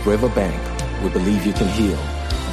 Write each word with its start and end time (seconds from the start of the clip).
At 0.00 0.06
Riverbank, 0.06 1.02
we 1.02 1.10
believe 1.10 1.44
you 1.44 1.52
can 1.52 1.68
heal, 1.68 1.98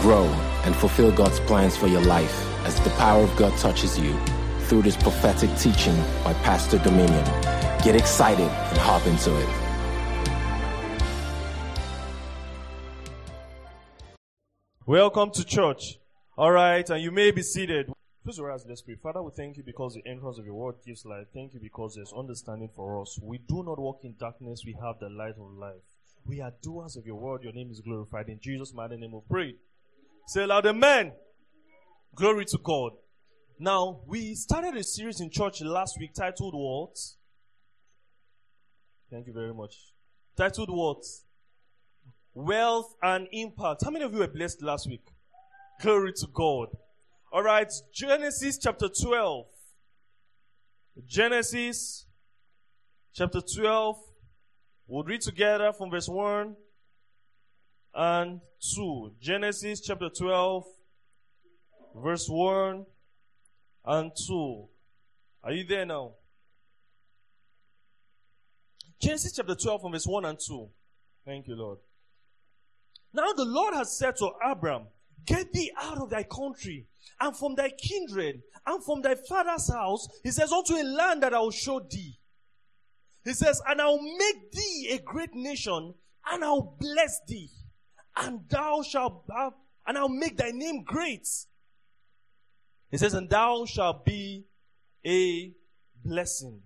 grow, 0.02 0.26
and 0.66 0.76
fulfill 0.76 1.14
God's 1.14 1.40
plans 1.40 1.78
for 1.78 1.88
your 1.88 2.02
life 2.02 2.46
as 2.66 2.78
the 2.82 2.89
power 2.92 3.23
of 3.23 3.34
God 3.38 3.58
touches 3.58 3.98
you 3.98 4.14
through 4.64 4.82
this 4.82 4.98
prophetic 4.98 5.55
teaching 5.57 5.96
by 6.25 6.34
Pastor 6.44 6.78
Dominion. 6.80 7.23
Get 7.86 7.96
excited 7.96 8.50
and 8.50 8.78
hop 8.80 9.07
into 9.07 9.34
it. 9.39 9.48
Welcome 14.86 15.32
to 15.32 15.45
church. 15.45 16.00
All 16.38 16.52
right, 16.52 16.89
and 16.89 17.02
you 17.02 17.11
may 17.11 17.32
be 17.32 17.43
seated. 17.43 17.89
Please 18.25 18.41
rise, 18.41 18.66
let's 18.68 18.82
pray. 18.82 18.95
Father, 19.02 19.23
we 19.23 19.32
thank 19.32 19.55
you 19.55 19.64
because 19.64 19.93
the 19.93 20.05
entrance 20.05 20.38
of 20.38 20.45
your 20.45 20.55
word 20.55 20.75
gives 20.86 21.05
light. 21.05 21.27
Thank 21.34 21.54
you 21.54 21.61
because 21.61 21.95
there's 21.95 22.11
understanding 22.11 22.71
for 22.75 23.02
us. 23.02 23.18
We 23.23 23.38
do 23.38 23.64
not 23.64 23.80
walk 23.80 24.02
in 24.04 24.16
darkness, 24.20 24.64
we 24.66 24.76
have 24.84 25.00
the 25.00 25.08
light 25.08 25.36
of 25.40 25.50
life. 25.54 25.76
We 26.27 26.41
are 26.41 26.52
doers 26.62 26.98
of 26.98 27.05
your 27.05 27.16
word. 27.16 27.44
Your 27.44 27.54
name 27.54 27.72
is 27.72 27.80
glorified. 27.80 28.27
In 28.27 28.40
Jesus' 28.41 28.73
mighty 28.73 28.98
name 28.98 29.13
we 29.13 29.22
pray. 29.30 29.55
Say 30.27 30.45
loud, 30.45 30.66
Amen. 30.66 31.13
Glory 32.16 32.44
to 32.45 32.58
God. 32.62 32.91
Now, 33.58 34.02
we 34.05 34.36
started 34.36 34.76
a 34.76 34.84
series 34.84 35.22
in 35.22 35.30
church 35.30 35.62
last 35.62 35.98
week 35.98 36.13
titled 36.13 36.53
What? 36.53 36.98
Thank 39.09 39.27
you 39.27 39.34
very 39.34 39.53
much. 39.53 39.73
Titled 40.36 40.70
What? 40.70 41.03
Wealth 42.34 42.94
and 43.02 43.30
Impact. 43.31 43.86
How 43.86 43.91
many 43.91 44.03
of 44.03 44.12
you 44.14 44.20
were 44.20 44.28
blessed 44.28 44.62
last 44.62 44.88
week? 44.89 45.05
Glory 45.81 46.12
to 46.17 46.28
God. 46.34 46.67
All 47.31 47.44
right, 47.44 47.72
Genesis 47.94 48.58
chapter 48.58 48.89
12. 48.89 49.45
Genesis 51.08 52.05
chapter 53.14 53.39
12. 53.39 53.98
We'll 54.88 55.04
read 55.04 55.20
together 55.20 55.73
from 55.73 55.92
verse 55.92 56.08
1 56.08 56.56
and 57.94 58.39
2. 58.73 59.11
Genesis 59.20 59.81
chapter 59.81 60.09
12, 60.09 60.64
verse 61.94 62.28
1 62.30 62.86
and 63.84 64.11
2. 64.28 64.67
Are 65.44 65.52
you 65.52 65.66
there 65.66 65.86
now? 65.86 66.14
Genesis 69.02 69.34
chapter 69.36 69.56
12 69.56 69.81
from 69.81 69.92
verse 69.92 70.08
1 70.08 70.23
and 70.23 70.39
2. 70.39 70.70
Thank 71.26 71.48
you, 71.48 71.56
Lord. 71.56 71.80
Now 73.14 73.33
the 73.33 73.44
Lord 73.44 73.73
has 73.73 73.98
said 73.98 74.16
to 74.17 74.30
Abram, 74.45 74.88
Get 75.26 75.52
thee 75.52 75.72
out 75.81 75.98
of 75.98 76.09
thy 76.09 76.23
country 76.23 76.88
and 77.20 77.36
from 77.36 77.56
thy 77.56 77.72
kindred 77.72 78.42
and 78.66 78.81
from 78.86 79.02
thy 79.02 79.16
father's 79.16 79.70
house. 79.70 80.08
He 80.23 80.31
says, 80.31 80.54
Unto 80.54 80.76
a 80.76 80.83
land 80.83 81.23
that 81.23 81.33
I 81.33 81.39
will 81.39 81.52
show 81.52 81.81
thee. 81.81 82.17
He 83.28 83.33
says, 83.33 83.61
And 83.67 83.81
I'll 83.81 84.02
make 84.02 84.52
thee 84.52 84.89
a 84.94 85.00
great 85.00 85.33
nation 85.33 85.94
and 86.30 86.44
I'll 86.44 86.75
bless 86.80 87.22
thee 87.28 87.50
and 88.17 88.42
thou 88.50 88.81
shalt 88.81 89.23
have, 89.36 89.53
and 89.86 89.97
I'll 89.97 90.09
make 90.09 90.38
thy 90.38 90.52
name 90.52 90.83
great. 90.83 91.28
He 92.89 92.98
says, 92.98 93.14
and 93.14 93.30
thou 93.30 93.66
shalt 93.66 94.05
be 94.05 94.45
a 95.05 95.53
blessing. 96.03 96.61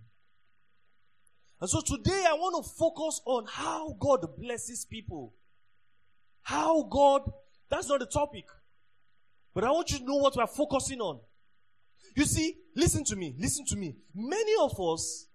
And 1.59 1.69
so 1.69 1.81
today 1.81 2.25
I 2.27 2.33
want 2.33 2.63
to 2.63 2.71
focus 2.71 3.21
on 3.25 3.45
how 3.47 3.95
God 3.99 4.25
blesses 4.37 4.85
people. 4.85 5.33
How 6.43 6.83
God, 6.83 7.29
that's 7.69 7.89
not 7.89 7.99
the 7.99 8.07
topic. 8.07 8.45
But 9.53 9.63
I 9.63 9.71
want 9.71 9.91
you 9.91 9.99
to 9.99 10.05
know 10.05 10.15
what 10.15 10.35
we're 10.35 10.47
focusing 10.47 11.01
on. 11.01 11.19
You 12.15 12.25
see, 12.25 12.55
listen 12.75 13.03
to 13.05 13.15
me, 13.15 13.35
listen 13.37 13.65
to 13.67 13.75
me. 13.75 13.95
Many 14.15 14.53
of 14.59 14.79
us, 14.79 15.27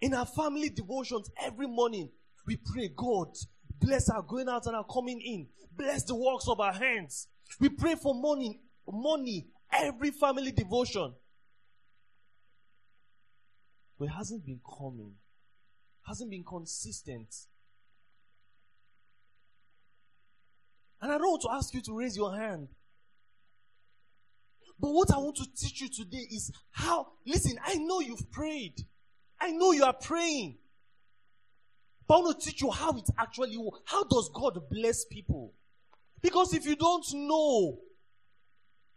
in 0.00 0.14
our 0.14 0.26
family 0.26 0.70
devotions 0.70 1.30
every 1.40 1.66
morning, 1.66 2.10
we 2.46 2.56
pray, 2.56 2.90
God, 2.94 3.28
bless 3.80 4.08
our 4.08 4.22
going 4.22 4.48
out 4.48 4.66
and 4.66 4.76
our 4.76 4.84
coming 4.84 5.20
in. 5.20 5.48
Bless 5.76 6.04
the 6.04 6.14
works 6.14 6.46
of 6.48 6.60
our 6.60 6.72
hands. 6.72 7.28
We 7.60 7.68
pray 7.68 7.94
for 7.94 8.14
money, 8.14 8.60
money, 8.86 9.46
every 9.72 10.10
family 10.10 10.52
devotion. 10.52 11.14
But 13.98 14.06
it 14.06 14.12
hasn't 14.12 14.46
been 14.46 14.60
coming, 14.78 15.14
hasn't 16.06 16.30
been 16.30 16.44
consistent. 16.44 17.34
And 21.00 21.12
I 21.12 21.18
don't 21.18 21.30
want 21.30 21.42
to 21.42 21.50
ask 21.52 21.74
you 21.74 21.80
to 21.82 21.96
raise 21.96 22.16
your 22.16 22.36
hand. 22.36 22.68
But 24.80 24.90
what 24.90 25.12
I 25.12 25.18
want 25.18 25.36
to 25.36 25.46
teach 25.56 25.80
you 25.80 25.88
today 25.88 26.26
is 26.30 26.52
how, 26.70 27.08
listen, 27.26 27.58
I 27.64 27.74
know 27.74 28.00
you've 28.00 28.30
prayed. 28.30 28.74
I 29.40 29.50
know 29.52 29.72
you 29.72 29.84
are 29.84 29.92
praying. 29.92 30.58
But 32.06 32.14
I 32.14 32.20
want 32.20 32.40
to 32.40 32.46
teach 32.46 32.62
you 32.62 32.70
how 32.70 32.96
it 32.96 33.08
actually 33.18 33.56
works. 33.58 33.80
How 33.84 34.04
does 34.04 34.30
God 34.34 34.58
bless 34.70 35.04
people? 35.04 35.52
Because 36.22 36.54
if 36.54 36.66
you 36.66 36.74
don't 36.74 37.04
know, 37.14 37.78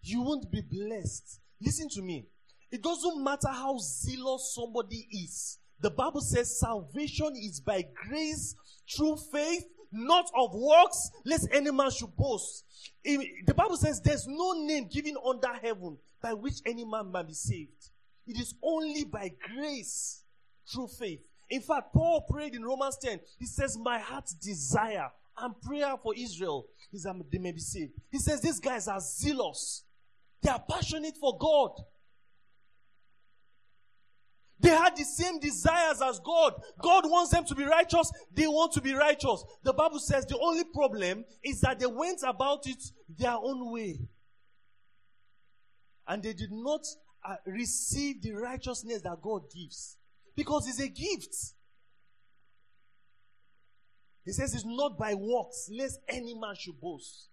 you 0.01 0.21
won't 0.21 0.51
be 0.51 0.61
blessed. 0.61 1.39
Listen 1.61 1.89
to 1.89 2.01
me. 2.01 2.25
It 2.71 2.81
doesn't 2.81 3.23
matter 3.23 3.49
how 3.49 3.77
zealous 3.79 4.53
somebody 4.55 5.07
is. 5.11 5.59
The 5.81 5.91
Bible 5.91 6.21
says 6.21 6.59
salvation 6.59 7.33
is 7.35 7.59
by 7.59 7.83
grace 8.07 8.55
through 8.95 9.17
faith, 9.31 9.65
not 9.91 10.25
of 10.35 10.53
works, 10.53 11.11
lest 11.25 11.49
any 11.51 11.71
man 11.71 11.91
should 11.91 12.15
boast. 12.15 12.63
The 13.03 13.53
Bible 13.53 13.77
says 13.77 13.99
there's 14.01 14.25
no 14.27 14.53
name 14.53 14.87
given 14.87 15.17
under 15.23 15.53
heaven 15.61 15.97
by 16.21 16.33
which 16.33 16.55
any 16.65 16.85
man 16.85 17.11
might 17.11 17.27
be 17.27 17.33
saved. 17.33 17.89
It 18.25 18.39
is 18.39 18.55
only 18.63 19.03
by 19.03 19.31
grace 19.53 20.23
through 20.71 20.87
faith. 20.87 21.19
In 21.49 21.61
fact, 21.61 21.93
Paul 21.93 22.25
prayed 22.29 22.55
in 22.55 22.63
Romans 22.63 22.97
10. 23.01 23.19
He 23.37 23.45
says, 23.45 23.77
My 23.77 23.99
heart's 23.99 24.33
desire 24.33 25.11
and 25.37 25.59
prayer 25.61 25.95
for 26.01 26.13
Israel 26.15 26.65
is 26.93 27.03
that 27.03 27.15
they 27.31 27.37
may 27.37 27.51
be 27.51 27.59
saved. 27.59 27.93
He 28.09 28.19
says, 28.19 28.41
These 28.41 28.59
guys 28.59 28.87
are 28.87 28.99
zealous, 28.99 29.83
they 30.41 30.49
are 30.49 30.63
passionate 30.69 31.17
for 31.19 31.37
God. 31.37 31.71
They 34.61 34.69
had 34.69 34.95
the 34.95 35.03
same 35.03 35.39
desires 35.39 36.01
as 36.03 36.19
God. 36.19 36.53
God 36.79 37.09
wants 37.09 37.31
them 37.31 37.43
to 37.45 37.55
be 37.55 37.63
righteous. 37.63 38.11
They 38.31 38.45
want 38.45 38.71
to 38.73 38.81
be 38.81 38.93
righteous. 38.93 39.43
The 39.63 39.73
Bible 39.73 39.97
says 39.97 40.27
the 40.27 40.37
only 40.37 40.63
problem 40.65 41.25
is 41.43 41.61
that 41.61 41.79
they 41.79 41.87
went 41.87 42.19
about 42.23 42.67
it 42.67 42.77
their 43.09 43.33
own 43.33 43.71
way. 43.71 43.99
And 46.07 46.21
they 46.21 46.33
did 46.33 46.51
not 46.51 46.81
uh, 47.27 47.37
receive 47.47 48.21
the 48.21 48.33
righteousness 48.33 49.01
that 49.01 49.19
God 49.23 49.43
gives. 49.51 49.97
Because 50.35 50.67
it's 50.67 50.79
a 50.79 50.87
gift. 50.87 51.35
He 54.23 54.31
says 54.31 54.53
it's 54.53 54.65
not 54.65 54.97
by 54.97 55.13
works, 55.13 55.69
lest 55.71 55.99
any 56.07 56.33
man 56.35 56.55
should 56.57 56.79
boast. 56.79 57.29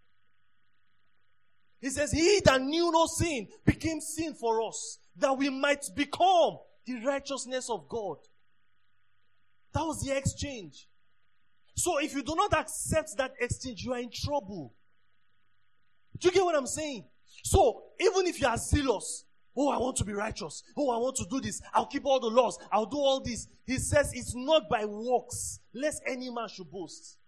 He 1.81 1.91
says, 1.91 2.10
He 2.10 2.41
that 2.44 2.60
knew 2.60 2.91
no 2.91 3.06
sin 3.06 3.48
became 3.64 4.00
sin 4.00 4.34
for 4.34 4.66
us, 4.66 4.98
that 5.16 5.37
we 5.37 5.48
might 5.48 5.84
become 5.94 6.58
the 6.87 7.04
righteousness 7.04 7.69
of 7.70 7.88
God. 7.88 8.16
That 9.75 9.82
was 9.82 10.00
the 10.00 10.16
exchange. 10.16 10.88
So 11.76 11.98
if 11.98 12.14
you 12.14 12.22
do 12.22 12.34
not 12.34 12.53
accept 12.54 13.16
that 13.19 13.32
exchange, 13.41 13.84
you 13.84 13.92
are 13.92 14.00
in 14.00 14.10
trouble. 14.10 14.75
Do 16.19 16.28
you 16.28 16.34
get 16.34 16.44
what 16.44 16.56
I'm 16.56 16.66
saying? 16.66 17.04
So 17.44 17.82
even 18.00 18.26
if 18.26 18.41
you 18.41 18.48
are 18.48 18.56
zealous, 18.56 19.25
Oh, 19.60 19.70
I 19.70 19.78
want 19.78 19.96
to 19.96 20.04
be 20.04 20.12
righteous. 20.12 20.62
Oh, 20.76 20.91
I 20.91 20.98
want 20.98 21.16
to 21.16 21.26
do 21.28 21.41
this. 21.41 21.60
I'll 21.74 21.86
keep 21.86 22.06
all 22.06 22.20
the 22.20 22.28
laws. 22.28 22.56
I'll 22.70 22.86
do 22.86 22.98
all 22.98 23.19
this. 23.19 23.48
He 23.66 23.78
says 23.78 24.12
it's 24.14 24.32
not 24.36 24.69
by 24.69 24.84
works, 24.84 25.58
lest 25.74 26.00
any 26.06 26.30
man 26.30 26.48
should 26.48 26.70
boast. 26.70 27.19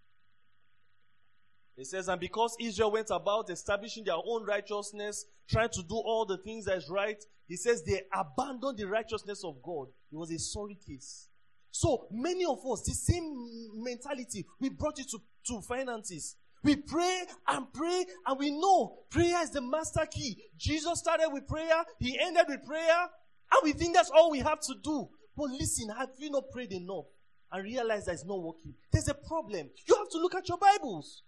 He 1.77 1.85
says, 1.85 2.07
and 2.07 2.21
because 2.21 2.55
Israel 2.61 2.93
went 2.93 3.09
about 3.11 3.51
establishing 3.51 4.05
their 4.05 4.15
own 4.25 4.45
righteousness, 4.45 5.25
trying 5.49 5.71
to 5.71 5.83
do 5.83 5.97
all 5.97 6.25
the 6.25 6.37
things 6.37 6.67
that 6.67 6.77
is 6.77 6.89
right, 6.89 7.21
he 7.49 7.57
says 7.57 7.83
they 7.83 8.03
abandoned 8.15 8.79
the 8.79 8.87
righteousness 8.87 9.43
of 9.43 9.61
God. 9.61 9.89
It 10.13 10.17
was 10.17 10.31
a 10.31 10.39
sorry 10.39 10.79
case. 10.87 11.27
So 11.73 12.07
many 12.13 12.45
of 12.45 12.59
us, 12.71 12.83
the 12.83 12.93
same 12.93 13.73
mentality, 13.75 14.47
we 14.61 14.69
brought 14.69 15.01
it 15.01 15.09
to, 15.11 15.19
to 15.49 15.61
finances. 15.63 16.37
We 16.63 16.77
pray 16.77 17.23
and 17.49 17.73
pray 17.73 18.05
and 18.27 18.39
we 18.39 18.51
know 18.51 18.99
prayer 19.11 19.43
is 19.43 19.51
the 19.51 19.63
master 19.63 20.07
key. 20.11 20.37
Jesus 20.59 20.99
started 20.99 21.31
with 21.33 21.47
prayer, 21.47 21.85
he 21.99 22.19
ended 22.21 22.45
with 22.49 22.65
prayer, 22.67 23.09
and 23.53 23.61
we 23.63 23.73
think 23.73 23.95
that's 23.95 24.11
all 24.11 24.31
we 24.31 24.41
have 24.41 24.61
to 24.61 24.75
do. 24.83 25.09
But 25.37 25.51
listen, 25.51 25.89
have 25.97 26.11
you 26.19 26.31
not 26.31 26.51
prayed 26.53 26.73
enough 26.73 27.07
and 27.51 27.65
realized 27.65 28.07
that 28.07 28.13
it's 28.13 28.27
not 28.27 28.43
working? 28.43 28.75
There's 28.93 29.09
a 29.09 29.15
problem. 29.15 29.71
You 29.89 29.97
have 29.97 30.11
to 30.11 30.19
look 30.19 30.35
at 30.35 30.49
your 30.49 30.59
Bibles. 30.59 31.23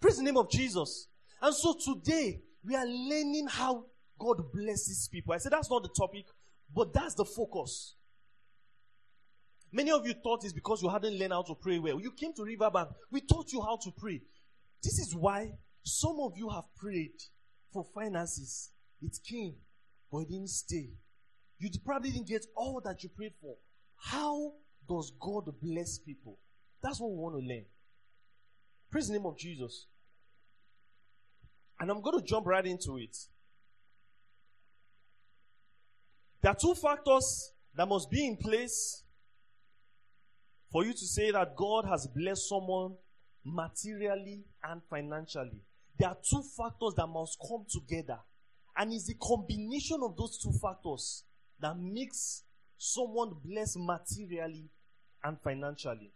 Praise 0.00 0.18
the 0.18 0.24
name 0.24 0.36
of 0.36 0.50
Jesus. 0.50 1.08
And 1.40 1.54
so 1.54 1.74
today, 1.82 2.40
we 2.64 2.74
are 2.74 2.86
learning 2.86 3.46
how 3.48 3.84
God 4.18 4.52
blesses 4.52 5.08
people. 5.10 5.32
I 5.32 5.38
said 5.38 5.52
that's 5.52 5.70
not 5.70 5.82
the 5.82 5.88
topic, 5.88 6.26
but 6.74 6.92
that's 6.92 7.14
the 7.14 7.24
focus. 7.24 7.94
Many 9.72 9.90
of 9.90 10.06
you 10.06 10.14
thought 10.14 10.44
it's 10.44 10.52
because 10.52 10.82
you 10.82 10.88
hadn't 10.88 11.18
learned 11.18 11.32
how 11.32 11.42
to 11.42 11.54
pray 11.54 11.78
well. 11.78 12.00
You 12.00 12.12
came 12.12 12.32
to 12.34 12.44
Riverbank. 12.44 12.88
We 13.10 13.20
taught 13.20 13.52
you 13.52 13.60
how 13.60 13.78
to 13.82 13.90
pray. 13.90 14.22
This 14.82 14.98
is 14.98 15.14
why 15.14 15.52
some 15.82 16.18
of 16.20 16.32
you 16.36 16.48
have 16.48 16.64
prayed 16.76 17.20
for 17.72 17.84
finances. 17.94 18.70
It 19.02 19.16
came, 19.28 19.54
but 20.10 20.18
it 20.18 20.28
didn't 20.28 20.50
stay. 20.50 20.90
You 21.58 21.70
probably 21.84 22.10
didn't 22.10 22.28
get 22.28 22.46
all 22.56 22.80
that 22.84 23.02
you 23.02 23.08
prayed 23.08 23.34
for. 23.40 23.56
How 23.96 24.52
does 24.88 25.12
God 25.20 25.44
bless 25.62 25.98
people? 25.98 26.38
That's 26.82 27.00
what 27.00 27.10
we 27.10 27.16
want 27.16 27.36
to 27.36 27.46
learn. 27.46 27.64
Praise 28.90 29.08
the 29.08 29.14
name 29.14 29.26
of 29.26 29.38
Jesus. 29.38 29.86
And 31.80 31.90
I'm 31.90 32.00
going 32.00 32.18
to 32.20 32.24
jump 32.24 32.46
right 32.46 32.64
into 32.64 32.98
it. 32.98 33.16
There 36.42 36.52
are 36.52 36.56
two 36.56 36.74
factors 36.74 37.52
that 37.74 37.88
must 37.88 38.10
be 38.10 38.26
in 38.26 38.36
place 38.36 39.02
for 40.70 40.84
you 40.84 40.92
to 40.92 41.06
say 41.06 41.30
that 41.30 41.56
God 41.56 41.86
has 41.86 42.06
blessed 42.06 42.48
someone 42.48 42.94
materially 43.46 44.44
and 44.64 44.82
financially. 44.90 45.62
There 45.98 46.08
are 46.08 46.16
two 46.28 46.42
factors 46.56 46.94
that 46.96 47.06
must 47.06 47.38
come 47.40 47.64
together. 47.70 48.18
And 48.76 48.92
it's 48.92 49.06
the 49.06 49.14
combination 49.14 50.00
of 50.02 50.16
those 50.16 50.38
two 50.38 50.52
factors 50.60 51.24
that 51.60 51.78
makes 51.78 52.42
someone 52.76 53.32
blessed 53.42 53.78
materially 53.78 54.68
and 55.24 55.40
financially. 55.40 56.12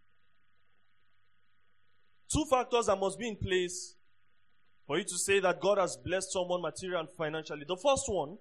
Two 2.30 2.44
factors 2.50 2.86
that 2.86 2.96
must 2.96 3.18
be 3.18 3.28
in 3.28 3.36
place 3.36 3.96
for 4.86 4.98
you 4.98 5.04
to 5.04 5.18
say 5.18 5.40
that 5.40 5.60
God 5.60 5.78
has 5.78 5.96
blessed 5.96 6.32
someone 6.32 6.60
materially 6.60 7.00
and 7.00 7.08
financially. 7.16 7.64
The 7.66 7.76
first 7.76 8.04
one, 8.08 8.36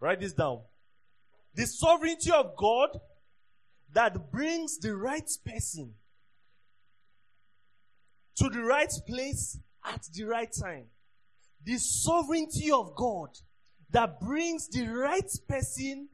write 0.00 0.20
this 0.20 0.32
down. 0.32 0.62
The 1.54 1.66
sovereignty 1.66 2.30
of 2.32 2.56
God 2.56 2.98
that 3.92 4.30
brings 4.32 4.78
the 4.78 4.96
right 4.96 5.28
person 5.44 5.94
to 8.40 8.48
the 8.48 8.62
right 8.62 8.92
place 9.06 9.58
at 9.84 10.02
the 10.14 10.24
right 10.24 10.50
time. 10.50 10.86
The 11.64 11.76
sovereignty 11.76 12.70
of 12.72 12.94
God 12.96 13.28
that 13.90 14.18
brings 14.20 14.68
the 14.68 14.86
right 14.86 15.30
person 15.46 16.08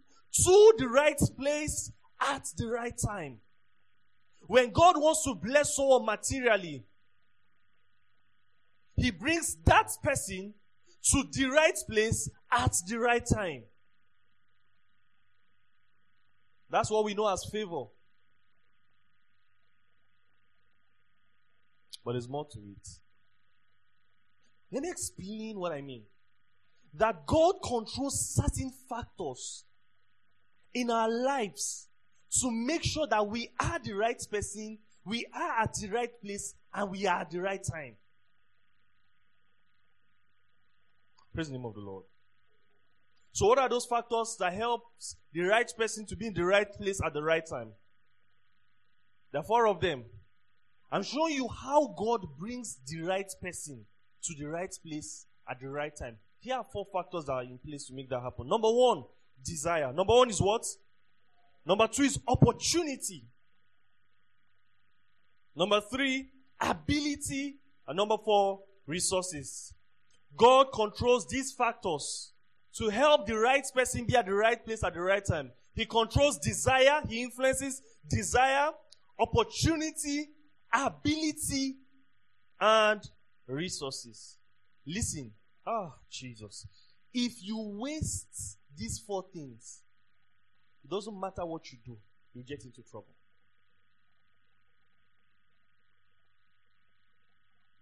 to 0.45 0.73
the 0.77 0.89
right 0.89 1.21
place 1.39 1.93
at 2.21 2.47
the 2.57 2.67
right 2.67 2.95
time. 2.97 3.39
When 4.49 4.71
God 4.71 4.97
wants 4.99 5.25
to 5.25 5.35
bless 5.35 5.77
someone 5.77 6.05
materially, 6.05 6.85
He 8.97 9.11
brings 9.11 9.57
that 9.65 9.91
person 10.03 10.55
to 11.11 11.25
the 11.33 11.47
right 11.47 11.79
place 11.89 12.29
at 12.51 12.75
the 12.89 12.99
right 12.99 13.25
time. 13.25 13.63
That's 16.71 16.91
what 16.91 17.05
we 17.05 17.15
know 17.15 17.29
as 17.29 17.49
favor. 17.53 17.85
But 22.07 22.13
there's 22.13 22.29
more 22.29 22.47
to 22.53 22.59
it. 22.61 22.89
Let 24.71 24.85
me 24.85 24.91
explain 24.91 25.59
what 25.59 25.73
I 25.73 25.83
mean. 25.83 26.05
That 26.95 27.27
God 27.27 27.57
controls 27.65 28.33
certain 28.33 28.71
factors 28.89 29.65
in 30.73 30.89
our 30.89 31.11
lives 31.11 31.89
to 32.41 32.51
make 32.53 32.85
sure 32.85 33.09
that 33.09 33.27
we 33.27 33.51
are 33.59 33.81
the 33.83 33.95
right 33.95 34.23
person, 34.31 34.79
we 35.05 35.27
are 35.35 35.63
at 35.63 35.75
the 35.81 35.89
right 35.89 36.11
place, 36.23 36.55
and 36.73 36.93
we 36.93 37.07
are 37.07 37.23
at 37.23 37.31
the 37.31 37.41
right 37.41 37.61
time. 37.69 37.97
Praise 41.35 41.49
the 41.49 41.55
name 41.55 41.67
of 41.67 41.75
the 41.75 41.81
Lord. 41.81 42.05
So, 43.33 43.47
what 43.47 43.59
are 43.59 43.69
those 43.69 43.85
factors 43.85 44.37
that 44.39 44.53
helps 44.53 45.17
the 45.33 45.41
right 45.41 45.71
person 45.77 46.07
to 46.07 46.17
be 46.17 46.29
in 46.29 46.35
the 46.35 46.45
right 46.45 46.73
place 46.73 47.01
at 47.05 47.13
the 47.13 47.23
right 47.23 47.45
time? 47.45 47.73
There 49.33 49.41
are 49.41 49.45
four 49.45 49.67
of 49.67 49.81
them. 49.81 50.05
I'm 50.91 51.03
showing 51.03 51.35
you 51.35 51.49
how 51.49 51.95
God 51.97 52.27
brings 52.39 52.79
the 52.87 53.03
right 53.03 53.31
person 53.43 53.85
to 54.23 54.35
the 54.39 54.47
right 54.47 54.75
place 54.87 55.27
at 55.49 55.61
the 55.61 55.69
right 55.69 55.95
time. 55.95 56.17
Here 56.39 56.55
are 56.55 56.67
four 56.73 56.87
factors 56.93 57.25
that 57.25 57.33
are 57.33 57.43
in 57.43 57.59
place 57.59 57.87
to 57.87 57.95
make 57.95 58.09
that 58.11 58.21
happen. 58.21 58.49
Number 58.49 58.71
one, 58.71 59.05
desire. 59.45 59.93
Number 59.93 60.15
one 60.15 60.31
is 60.31 60.41
what? 60.41 60.65
Number 61.65 61.89
two 61.89 62.05
is 62.05 62.19
opportunity. 62.29 63.25
Number 65.57 65.81
three, 65.81 66.29
ability. 66.61 67.57
And 67.89 67.97
number 67.97 68.17
four, 68.25 68.61
resources. 68.87 69.73
God 70.37 70.69
controls 70.73 71.27
these 71.27 71.53
factors 71.53 72.33
to 72.77 72.91
help 72.91 73.27
the 73.27 73.37
right 73.37 73.65
person 73.75 74.05
be 74.05 74.17
at 74.17 74.27
the 74.27 74.35
right 74.35 74.63
place 74.65 74.85
at 74.85 74.95
the 74.95 75.01
right 75.01 75.25
time. 75.25 75.51
He 75.75 75.87
controls 75.87 76.39
desire, 76.39 77.01
he 77.09 77.23
influences 77.23 77.83
desire, 78.09 78.71
opportunity, 79.19 80.29
ability, 80.77 81.77
and 82.61 83.03
resources. 83.47 84.39
Listen, 84.87 85.33
ah, 85.67 85.71
oh, 85.71 85.95
Jesus. 86.11 86.67
If 87.13 87.43
you 87.43 87.59
waste 87.59 88.59
these 88.77 88.99
four 88.99 89.25
things, 89.33 89.83
it 90.85 90.91
doesn't 90.91 91.19
matter 91.19 91.45
what 91.45 91.73
you 91.73 91.79
do, 91.85 91.97
you 92.35 92.43
get 92.43 92.65
into 92.65 92.83
trouble. 92.83 93.15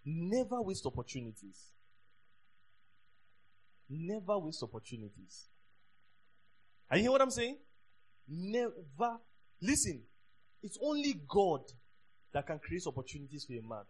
Never 0.04 0.60
waste 0.60 0.84
opportunities. 0.86 1.72
Never 3.88 4.38
waste 4.38 4.62
opportunities. 4.62 5.48
Are 6.90 6.96
you 6.96 7.04
hear 7.04 7.10
what 7.10 7.22
I'm 7.22 7.30
saying? 7.30 7.56
Never. 8.28 9.18
Listen, 9.60 10.02
it's 10.62 10.78
only 10.82 11.20
God 11.26 11.62
that 12.34 12.46
can 12.46 12.58
create 12.58 12.82
opportunities 12.86 13.44
for 13.44 13.54
a 13.54 13.62
man. 13.62 13.84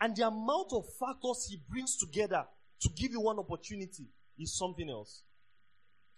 And 0.00 0.16
the 0.16 0.26
amount 0.26 0.72
of 0.72 0.84
factors 0.98 1.46
he 1.50 1.60
brings 1.68 1.96
together 1.96 2.44
to 2.80 2.88
give 2.96 3.12
you 3.12 3.20
one 3.20 3.38
opportunity 3.38 4.06
is 4.38 4.56
something 4.56 4.88
else. 4.88 5.22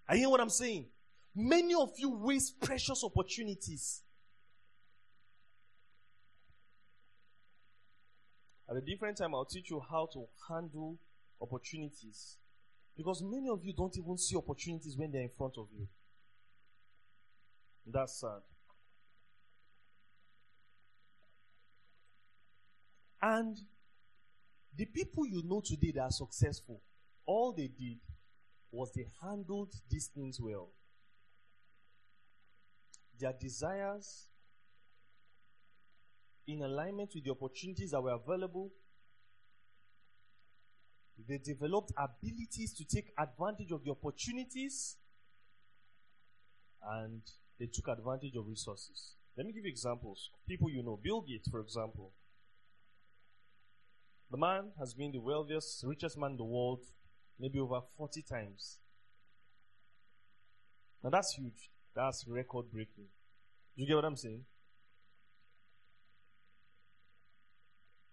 Are 0.09 0.15
you 0.15 0.21
hear 0.21 0.31
what 0.31 0.41
I'm 0.41 0.51
saying? 0.51 0.87
Many 1.35 1.75
of 1.75 1.91
you 1.97 2.11
waste 2.11 2.61
precious 2.61 3.03
opportunities. 3.03 4.03
At 8.71 8.77
a 8.77 8.81
different 8.81 9.19
time, 9.19 9.35
I'll 9.35 9.45
teach 9.45 9.71
you 9.71 9.83
how 9.91 10.09
to 10.13 10.27
handle 10.49 10.99
opportunities. 11.41 12.37
Because 12.97 13.23
many 13.23 13.49
of 13.49 13.65
you 13.65 13.75
don't 13.77 13.97
even 13.99 14.17
see 14.17 14.37
opportunities 14.37 14.97
when 14.97 15.11
they're 15.11 15.23
in 15.23 15.31
front 15.37 15.55
of 15.59 15.67
you. 15.77 15.89
That's 17.87 18.21
sad. 18.21 18.41
And 23.25 23.57
the 24.77 24.85
people 24.85 25.27
you 25.27 25.43
know 25.47 25.63
today 25.65 25.93
that 25.95 26.03
are 26.03 26.11
successful, 26.11 26.83
all 27.25 27.55
they 27.57 27.69
did 27.69 27.97
was 28.71 28.93
they 28.93 29.07
handled 29.23 29.73
these 29.91 30.09
things 30.09 30.39
well. 30.39 30.69
Their 33.19 33.33
desires 33.33 34.27
in 36.47 36.61
alignment 36.61 37.13
with 37.15 37.25
the 37.25 37.31
opportunities 37.31 37.93
that 37.93 38.03
were 38.03 38.11
available 38.13 38.71
they 41.29 41.39
developed 41.39 41.93
abilities 41.97 42.75
to 42.75 42.85
take 42.85 43.13
advantage 43.17 43.71
of 43.71 43.85
the 43.85 43.91
opportunities 43.93 44.97
and 46.99 47.23
they 47.59 47.67
took 47.73 47.89
advantage 47.89 48.35
of 48.37 48.47
resources. 48.47 49.15
Let 49.37 49.47
me 49.47 49.53
give 49.53 49.65
you 49.65 49.71
examples. 49.71 50.31
People 50.47 50.71
you 50.71 50.83
know. 50.83 50.99
Bill 51.03 51.21
Gates, 51.21 51.49
for 51.49 51.61
example. 51.61 52.13
The 54.31 54.37
man 54.37 54.73
has 54.79 54.95
been 54.95 55.13
the 55.13 55.21
wealthiest, 55.21 55.85
richest 55.87 56.19
man 56.19 56.33
in 56.33 56.37
the 56.37 56.45
world 56.45 56.81
maybe 57.39 57.59
over 57.59 57.81
40 57.97 58.23
times. 58.23 58.79
Now 61.03 61.11
that's 61.11 61.35
huge. 61.35 61.71
That's 61.95 62.25
record 62.27 62.71
breaking. 62.73 63.07
Do 63.77 63.83
you 63.83 63.87
get 63.87 63.97
what 63.97 64.05
I'm 64.05 64.17
saying? 64.17 64.45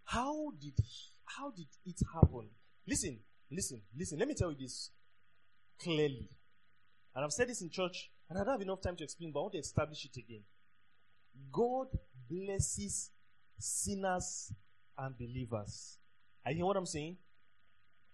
How 0.06 0.52
did 0.60 0.74
how 1.26 1.52
did 1.52 1.68
it 1.86 2.00
happen? 2.14 2.50
Listen, 2.86 3.20
listen, 3.50 3.82
listen. 3.98 4.20
Let 4.20 4.28
me 4.28 4.34
tell 4.34 4.52
you 4.52 4.58
this 4.60 4.92
clearly. 5.82 6.30
And 7.16 7.24
I've 7.24 7.32
said 7.32 7.48
this 7.48 7.62
in 7.62 7.70
church, 7.70 8.10
and 8.30 8.38
I 8.38 8.44
don't 8.44 8.54
have 8.54 8.62
enough 8.62 8.82
time 8.82 8.96
to 8.98 9.04
explain, 9.04 9.32
but 9.32 9.40
I 9.40 9.44
want 9.44 9.54
to 9.54 9.60
establish 9.60 10.06
it 10.06 10.20
again. 10.20 10.44
God 11.52 11.88
blesses 12.30 13.12
sinners 13.58 14.52
and 14.98 15.18
believers. 15.18 15.98
Are 16.46 16.52
you 16.52 16.58
hear 16.58 16.66
what 16.66 16.78
I'm 16.78 16.86
saying? 16.86 17.18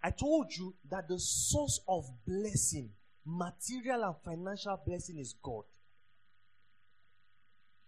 I 0.04 0.12
told 0.12 0.56
you 0.56 0.76
that 0.90 1.08
the 1.08 1.20
source 1.20 1.80
of 1.88 2.06
blessing, 2.26 2.92
material 3.26 4.04
and 4.04 4.16
financial 4.24 4.80
blessing, 4.86 5.18
is 5.18 5.36
God. 5.42 5.64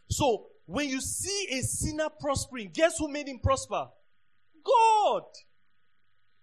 So, 0.09 0.47
when 0.65 0.89
you 0.89 1.01
see 1.01 1.47
a 1.51 1.61
sinner 1.61 2.09
prospering, 2.19 2.71
guess 2.73 2.97
who 2.97 3.07
made 3.07 3.27
him 3.27 3.39
prosper? 3.39 3.87
God. 4.63 5.23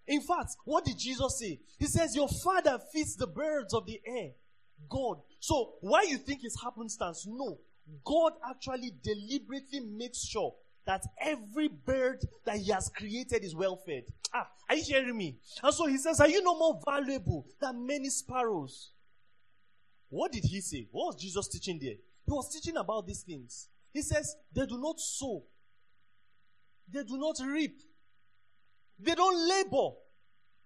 In 0.07 0.21
fact, 0.21 0.55
what 0.63 0.85
did 0.85 0.97
Jesus 0.97 1.39
say? 1.39 1.59
He 1.77 1.85
says, 1.85 2.15
Your 2.15 2.29
father 2.29 2.79
feeds 2.93 3.15
the 3.15 3.27
birds 3.27 3.73
of 3.73 3.85
the 3.85 3.99
air. 4.05 4.31
God. 4.89 5.17
So, 5.39 5.73
why 5.81 6.03
you 6.03 6.17
think 6.17 6.41
it's 6.43 6.61
happenstance? 6.61 7.25
No. 7.27 7.59
God 8.03 8.33
actually 8.49 8.93
deliberately 9.01 9.79
makes 9.79 10.25
sure 10.25 10.55
that 10.87 11.03
every 11.21 11.67
bird 11.67 12.25
that 12.45 12.57
he 12.57 12.71
has 12.71 12.89
created 12.89 13.43
is 13.43 13.55
well 13.55 13.75
fed. 13.75 14.03
Ah, 14.33 14.47
are 14.69 14.75
you 14.75 14.83
hearing 14.83 15.17
me? 15.17 15.37
And 15.61 15.73
so 15.73 15.85
he 15.85 15.97
says, 15.97 16.19
Are 16.19 16.29
you 16.29 16.41
no 16.41 16.57
more 16.57 16.79
valuable 16.83 17.45
than 17.61 17.85
many 17.85 18.09
sparrows? 18.09 18.91
What 20.09 20.31
did 20.31 20.45
he 20.45 20.61
say? 20.61 20.87
What 20.91 21.07
was 21.07 21.21
Jesus 21.21 21.47
teaching 21.49 21.77
there? 21.79 21.95
He 22.25 22.31
was 22.31 22.51
teaching 22.51 22.77
about 22.77 23.05
these 23.05 23.21
things. 23.21 23.67
He 23.93 24.01
says, 24.01 24.35
They 24.53 24.65
do 24.65 24.79
not 24.79 24.99
sow, 24.99 25.43
they 26.91 27.03
do 27.03 27.17
not 27.17 27.35
reap. 27.45 27.79
They 28.99 29.13
don't 29.13 29.47
labor. 29.47 29.89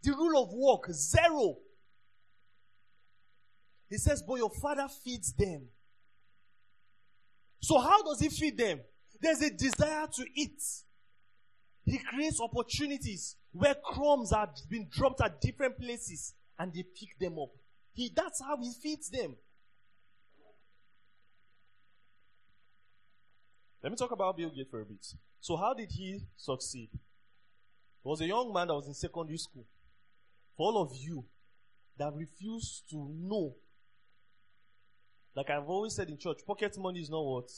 The 0.03 0.11
rule 0.13 0.41
of 0.41 0.53
work, 0.53 0.91
zero. 0.91 1.57
He 3.89 3.97
says, 3.97 4.23
but 4.25 4.35
your 4.35 4.49
father 4.49 4.87
feeds 5.03 5.33
them. 5.33 5.67
So 7.61 7.77
how 7.77 8.01
does 8.03 8.21
he 8.21 8.29
feed 8.29 8.57
them? 8.57 8.79
There's 9.21 9.41
a 9.41 9.51
desire 9.51 10.07
to 10.15 10.25
eat. 10.35 10.61
He 11.85 11.99
creates 11.99 12.41
opportunities 12.41 13.35
where 13.51 13.75
crumbs 13.75 14.31
have 14.31 14.49
been 14.69 14.87
dropped 14.89 15.21
at 15.21 15.39
different 15.41 15.79
places 15.79 16.33
and 16.57 16.73
they 16.73 16.83
pick 16.83 17.17
them 17.19 17.37
up. 17.39 17.49
He, 17.93 18.11
that's 18.15 18.41
how 18.41 18.57
he 18.57 18.71
feeds 18.81 19.09
them. 19.09 19.35
Let 23.83 23.91
me 23.91 23.97
talk 23.97 24.11
about 24.11 24.37
Bill 24.37 24.49
Gates 24.49 24.69
for 24.69 24.81
a 24.81 24.85
bit. 24.85 25.05
So, 25.39 25.57
how 25.57 25.73
did 25.73 25.91
he 25.91 26.21
succeed? 26.37 26.89
He 26.93 26.99
was 28.09 28.21
a 28.21 28.27
young 28.27 28.53
man 28.53 28.67
that 28.67 28.75
was 28.75 28.87
in 28.87 28.93
secondary 28.93 29.39
school. 29.39 29.65
For 30.55 30.71
all 30.71 30.81
of 30.81 30.91
you 30.95 31.25
that 31.97 32.13
refuse 32.15 32.83
to 32.91 33.09
know, 33.19 33.55
like 35.35 35.49
I've 35.49 35.67
always 35.67 35.95
said 35.95 36.09
in 36.09 36.17
church, 36.17 36.41
pocket 36.45 36.77
money 36.77 37.01
is 37.01 37.09
not 37.09 37.25
what? 37.25 37.49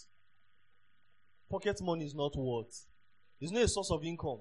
Pocket 1.53 1.79
money 1.83 2.05
is 2.05 2.15
not 2.15 2.31
what? 2.33 2.65
It's 3.39 3.51
not 3.51 3.61
a 3.61 3.67
source 3.67 3.91
of 3.91 4.03
income. 4.03 4.39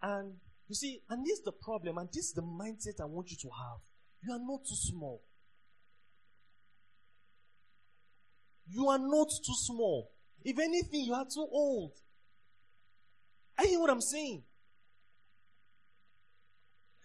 And 0.00 0.36
you 0.66 0.74
see, 0.74 1.02
and 1.10 1.22
this 1.22 1.40
is 1.40 1.44
the 1.44 1.52
problem, 1.52 1.98
and 1.98 2.08
this 2.10 2.28
is 2.28 2.32
the 2.32 2.40
mindset 2.40 2.98
I 2.98 3.04
want 3.04 3.30
you 3.30 3.36
to 3.42 3.48
have. 3.48 3.80
You 4.22 4.32
are 4.32 4.38
not 4.38 4.60
too 4.66 4.74
small. 4.74 5.20
You 8.66 8.88
are 8.88 8.98
not 8.98 9.28
too 9.44 9.52
small. 9.54 10.10
If 10.42 10.58
anything, 10.58 11.00
you 11.04 11.12
are 11.12 11.26
too 11.26 11.46
old. 11.52 11.92
I 13.58 13.66
hear 13.66 13.80
what 13.80 13.90
I'm 13.90 14.00
saying. 14.00 14.44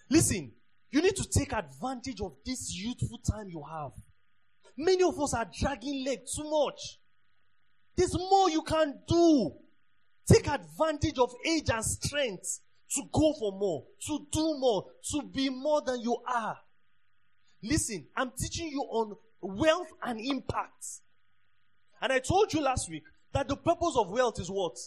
Listen, 0.09 0.53
you 0.91 1.01
need 1.01 1.17
to 1.17 1.27
take 1.27 1.51
advantage 1.51 2.21
of 2.21 2.37
this 2.45 2.73
youthful 2.73 3.19
time 3.29 3.49
you 3.49 3.61
have. 3.69 3.91
Many 4.77 5.03
of 5.03 5.19
us 5.19 5.33
are 5.33 5.47
dragging 5.59 6.05
leg 6.05 6.19
too 6.33 6.49
much. 6.49 6.98
There's 7.99 8.17
more 8.17 8.49
you 8.49 8.61
can 8.61 8.97
do. 9.09 9.51
Take 10.25 10.47
advantage 10.47 11.19
of 11.19 11.33
age 11.45 11.69
and 11.69 11.83
strength 11.83 12.61
to 12.95 13.01
go 13.11 13.33
for 13.37 13.51
more, 13.51 13.83
to 14.07 14.25
do 14.31 14.55
more, 14.57 14.85
to 15.11 15.21
be 15.23 15.49
more 15.49 15.81
than 15.81 15.99
you 15.99 16.15
are. 16.25 16.57
Listen, 17.61 18.07
I'm 18.15 18.31
teaching 18.39 18.69
you 18.69 18.79
on 18.83 19.17
wealth 19.41 19.89
and 20.01 20.17
impact. 20.17 20.85
And 22.01 22.13
I 22.13 22.19
told 22.19 22.53
you 22.53 22.61
last 22.61 22.89
week 22.89 23.03
that 23.33 23.49
the 23.49 23.57
purpose 23.57 23.97
of 23.97 24.09
wealth 24.11 24.39
is 24.39 24.49
what? 24.49 24.77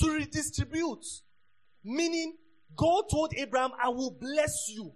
To 0.00 0.10
redistribute. 0.10 1.06
Meaning, 1.82 2.36
God 2.76 3.04
told 3.10 3.32
Abraham, 3.38 3.70
I 3.82 3.88
will 3.88 4.10
bless 4.20 4.68
you. 4.68 4.92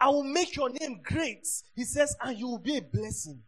I 0.00 0.08
will 0.08 0.24
make 0.24 0.56
your 0.56 0.70
name 0.70 1.02
great. 1.04 1.46
He 1.74 1.84
says, 1.84 2.16
and 2.22 2.38
you 2.38 2.48
will 2.48 2.58
be 2.58 2.78
a 2.78 2.82
blessing. 2.82 3.42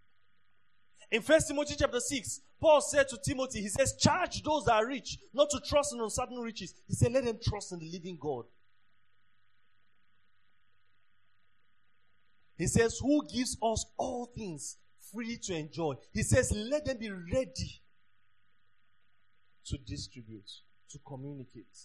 In 1.10 1.22
First 1.22 1.48
Timothy 1.48 1.74
chapter 1.78 2.00
6, 2.00 2.42
Paul 2.60 2.80
said 2.80 3.08
to 3.08 3.18
Timothy, 3.24 3.60
he 3.60 3.68
says, 3.68 3.96
charge 4.00 4.42
those 4.42 4.64
that 4.64 4.74
are 4.74 4.86
rich 4.86 5.18
not 5.32 5.48
to 5.50 5.60
trust 5.60 5.94
in 5.94 6.00
uncertain 6.00 6.38
riches. 6.38 6.74
He 6.88 6.94
said, 6.94 7.12
let 7.12 7.24
them 7.24 7.38
trust 7.42 7.72
in 7.72 7.78
the 7.78 7.88
living 7.90 8.18
God. 8.20 8.44
He 12.56 12.66
says, 12.66 12.98
who 13.00 13.24
gives 13.32 13.56
us 13.62 13.86
all 13.96 14.26
things 14.36 14.76
freely 15.12 15.38
to 15.44 15.54
enjoy. 15.54 15.94
He 16.12 16.22
says, 16.22 16.52
let 16.52 16.84
them 16.84 16.98
be 16.98 17.10
ready 17.10 17.80
to 19.66 19.78
distribute, 19.78 20.50
to 20.90 20.98
communicate. 21.06 21.76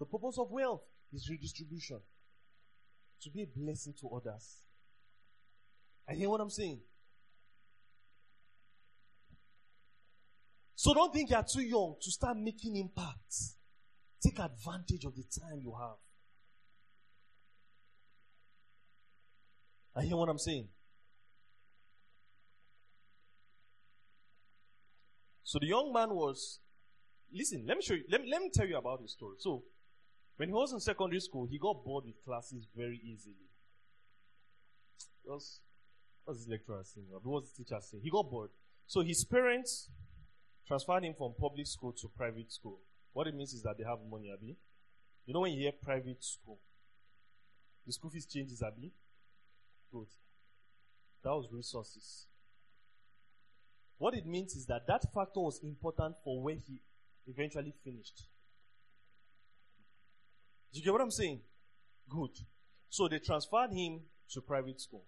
The 0.00 0.06
purpose 0.06 0.38
of 0.38 0.50
wealth 0.50 0.82
is 1.12 1.30
redistribution, 1.30 2.00
to 3.22 3.30
be 3.30 3.42
a 3.42 3.46
blessing 3.46 3.94
to 4.00 4.08
others. 4.08 4.62
I 6.08 6.14
hear 6.14 6.28
what 6.28 6.40
I'm 6.40 6.50
saying? 6.50 6.80
So 10.74 10.92
don't 10.92 11.12
think 11.12 11.30
you're 11.30 11.44
too 11.44 11.62
young 11.62 11.96
to 12.00 12.10
start 12.10 12.36
making 12.36 12.76
impact. 12.76 13.34
Take 14.22 14.38
advantage 14.38 15.04
of 15.04 15.14
the 15.14 15.22
time 15.22 15.60
you 15.60 15.74
have. 15.78 15.96
I 19.96 20.02
hear 20.02 20.16
what 20.16 20.28
I'm 20.28 20.38
saying? 20.38 20.68
So 25.44 25.58
the 25.60 25.66
young 25.66 25.92
man 25.92 26.10
was, 26.10 26.58
listen, 27.32 27.64
let 27.66 27.76
me 27.76 27.82
show 27.82 27.94
you, 27.94 28.02
let 28.10 28.22
me, 28.22 28.28
let 28.30 28.42
me 28.42 28.50
tell 28.52 28.66
you 28.66 28.76
about 28.76 29.02
his 29.02 29.12
story. 29.12 29.36
So, 29.38 29.62
when 30.36 30.48
he 30.48 30.52
was 30.52 30.72
in 30.72 30.80
secondary 30.80 31.20
school, 31.20 31.46
he 31.48 31.58
got 31.58 31.84
bored 31.84 32.06
with 32.06 32.24
classes 32.24 32.66
very 32.74 33.00
easily. 33.04 33.36
Was, 35.24 35.60
what's 36.24 36.40
his 36.40 36.48
lecturer 36.48 36.82
saying? 36.82 37.06
What 37.10 37.24
was 37.24 37.52
the 37.52 37.62
teacher 37.62 37.78
saying? 37.80 38.02
He 38.02 38.10
got 38.10 38.28
bored. 38.28 38.50
So 38.86 39.02
his 39.02 39.24
parents 39.24 39.88
transferred 40.66 41.04
him 41.04 41.14
from 41.16 41.34
public 41.38 41.66
school 41.66 41.92
to 41.92 42.08
private 42.16 42.50
school. 42.52 42.78
What 43.12 43.26
it 43.26 43.34
means 43.34 43.52
is 43.52 43.62
that 43.62 43.76
they 43.78 43.84
have 43.84 43.98
money, 44.10 44.30
Abi. 44.32 44.56
You 45.26 45.34
know 45.34 45.40
when 45.40 45.52
you 45.52 45.60
hear 45.60 45.72
private 45.72 46.22
school, 46.22 46.58
the 47.86 47.92
school 47.92 48.10
fees 48.10 48.26
changes, 48.26 48.62
Abi. 48.62 48.92
Good. 49.92 50.08
That 51.22 51.30
was 51.30 51.48
resources. 51.52 52.26
What 53.98 54.14
it 54.14 54.26
means 54.26 54.54
is 54.54 54.66
that 54.66 54.86
that 54.88 55.02
factor 55.14 55.40
was 55.40 55.60
important 55.62 56.16
for 56.24 56.42
where 56.42 56.56
he 56.56 56.80
eventually 57.26 57.72
finished. 57.84 58.26
Do 60.72 60.80
you 60.80 60.84
get 60.84 60.92
what 60.92 61.00
I'm 61.00 61.10
saying? 61.10 61.40
Good. 62.08 62.30
So 62.90 63.08
they 63.08 63.18
transferred 63.18 63.72
him 63.72 64.00
to 64.30 64.40
private 64.40 64.80
school. 64.80 65.04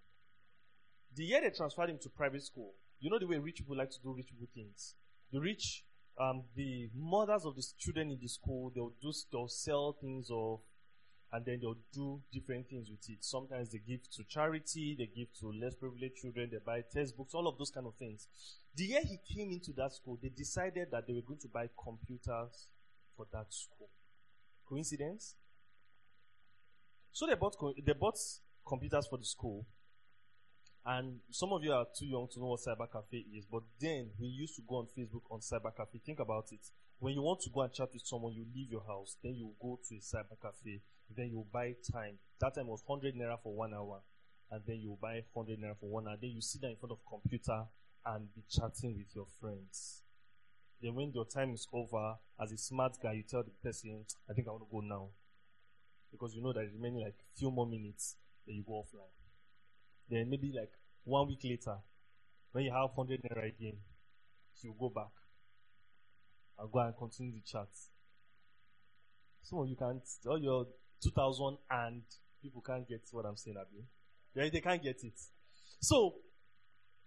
The 1.15 1.25
year 1.25 1.41
they 1.41 1.51
transferred 1.51 1.91
him 1.91 1.99
to 2.03 2.09
private 2.09 2.43
school, 2.43 2.75
you 3.01 3.11
know 3.11 3.19
the 3.19 3.27
way 3.27 3.39
rich 3.39 3.57
people 3.59 3.77
like 3.77 3.91
to 3.91 3.99
do 4.03 4.15
rich 4.15 4.29
people 4.29 4.47
things. 4.55 4.95
The 5.33 5.41
rich, 5.41 5.85
um, 6.19 6.45
the 6.55 6.89
mothers 6.95 7.45
of 7.45 7.57
the 7.57 7.65
children 7.79 8.11
in 8.11 8.19
the 8.21 8.29
school, 8.29 8.73
they'll 8.75 8.93
do, 9.01 9.13
they'll 9.33 9.49
sell 9.49 9.97
things 10.01 10.29
of 10.31 10.61
and 11.33 11.45
then 11.45 11.59
they'll 11.61 11.77
do 11.93 12.21
different 12.33 12.69
things 12.69 12.89
with 12.89 13.09
it. 13.09 13.19
Sometimes 13.25 13.71
they 13.71 13.79
give 13.79 14.09
to 14.11 14.25
charity, 14.25 14.95
they 14.99 15.07
give 15.07 15.29
to 15.41 15.53
less 15.53 15.75
privileged 15.75 16.17
children, 16.17 16.49
they 16.51 16.59
buy 16.65 16.83
textbooks, 16.93 17.35
all 17.35 17.49
of 17.49 17.59
those 17.59 17.71
kind 17.71 17.87
of 17.87 17.95
things. 17.97 18.29
The 18.77 18.85
year 18.85 19.01
he 19.03 19.19
came 19.35 19.51
into 19.51 19.73
that 19.73 19.93
school, 19.93 20.19
they 20.23 20.29
decided 20.29 20.89
that 20.93 21.07
they 21.07 21.13
were 21.13 21.23
going 21.23 21.41
to 21.41 21.49
buy 21.49 21.69
computers 21.83 22.69
for 23.17 23.27
that 23.33 23.47
school. 23.53 23.89
Coincidence? 24.69 25.35
So 27.13 27.27
they 27.27 27.35
bought 27.35 27.57
they 27.85 27.93
bought 27.93 28.19
computers 28.67 29.07
for 29.07 29.19
the 29.19 29.25
school, 29.25 29.67
and 30.87 31.19
some 31.31 31.53
of 31.53 31.65
you 31.65 31.73
are 31.73 31.87
too 31.99 32.07
young 32.07 32.29
to 32.33 32.39
know 32.39 32.47
what 32.47 32.61
cyber 32.61 32.91
cafe 32.91 33.25
is. 33.35 33.45
But 33.45 33.65
then 33.81 34.11
we 34.21 34.29
used 34.29 34.55
to 34.57 34.63
go 34.69 34.77
on 34.77 34.87
Facebook 34.97 35.23
on 35.31 35.41
cyber 35.41 35.75
cafe. 35.77 36.01
Think 36.05 36.21
about 36.21 36.47
it. 36.53 36.61
When 37.01 37.13
you 37.13 37.23
want 37.23 37.41
to 37.41 37.51
go 37.51 37.63
and 37.63 37.73
chat 37.73 37.89
with 37.93 38.07
someone, 38.07 38.35
you 38.35 38.47
leave 38.55 38.71
your 38.71 38.85
house, 38.87 39.17
then 39.23 39.35
you 39.35 39.51
go 39.61 39.81
to 39.89 39.95
a 39.97 39.99
cyber 39.99 40.41
cafe, 40.41 40.81
then 41.15 41.27
you 41.31 41.45
buy 41.53 41.75
time. 41.93 42.19
That 42.41 42.55
time 42.55 42.69
was 42.69 42.83
100 42.87 43.17
naira 43.17 43.37
for 43.43 43.53
one 43.53 43.75
hour, 43.75 44.01
and 44.51 44.63
then 44.65 44.77
you 44.77 44.97
buy 45.03 45.23
100 45.33 45.61
naira 45.61 45.77
for 45.79 45.91
one 45.91 46.07
hour. 46.07 46.17
Then 46.21 46.31
you 46.31 46.41
sit 46.41 46.63
down 46.63 46.71
in 46.71 46.77
front 46.77 46.93
of 46.93 46.99
computer 47.09 47.65
and 48.07 48.33
be 48.35 48.43
chatting 48.49 48.97
with 48.97 49.15
your 49.15 49.27
friends. 49.41 50.03
Then 50.81 50.95
when 50.95 51.11
your 51.13 51.25
time 51.27 51.53
is 51.53 51.67
over, 51.73 52.15
as 52.41 52.53
a 52.53 52.57
smart 52.57 52.97
guy, 53.03 53.15
you 53.15 53.25
tell 53.29 53.43
the 53.43 53.51
person, 53.63 54.05
I 54.31 54.35
think 54.35 54.47
I 54.47 54.53
want 54.53 54.63
to 54.63 54.73
go 54.73 54.81
now. 54.81 55.09
Because 56.13 56.35
you 56.35 56.43
know 56.43 56.53
that 56.53 56.71
remaining 56.73 57.03
like 57.03 57.17
a 57.19 57.39
few 57.39 57.51
more 57.51 57.67
minutes, 57.67 58.17
then 58.47 58.55
you 58.55 58.65
go 58.65 58.85
offline. 58.85 59.26
Then 60.09 60.31
maybe 60.31 60.53
like 60.57 60.73
one 61.05 61.29
week 61.29 61.41
later, 61.45 61.79
when 62.53 62.65
you 62.65 62.73
have 62.73 62.91
100 62.95 63.23
naira 63.23 63.49
again, 63.49 63.79
you 64.63 64.75
go 64.79 64.89
back 64.89 65.11
I'll 66.59 66.69
go 66.69 66.79
and 66.81 66.97
continue 66.97 67.33
the 67.33 67.43
chat. 67.43 67.69
Some 69.43 69.61
of 69.61 69.69
you 69.69 69.77
can't, 69.77 70.03
all 70.27 70.39
your 70.39 70.67
2000 71.03 71.59
and 71.71 72.03
people 72.43 72.63
can't 72.67 72.89
get 72.89 73.03
what 73.13 73.27
I'm 73.27 73.37
saying, 73.37 73.57
Abi. 73.59 73.85
Yeah, 74.35 74.49
they 74.51 74.61
can't 74.61 74.83
get 74.83 74.97
it. 75.03 75.19
So, 75.81 76.15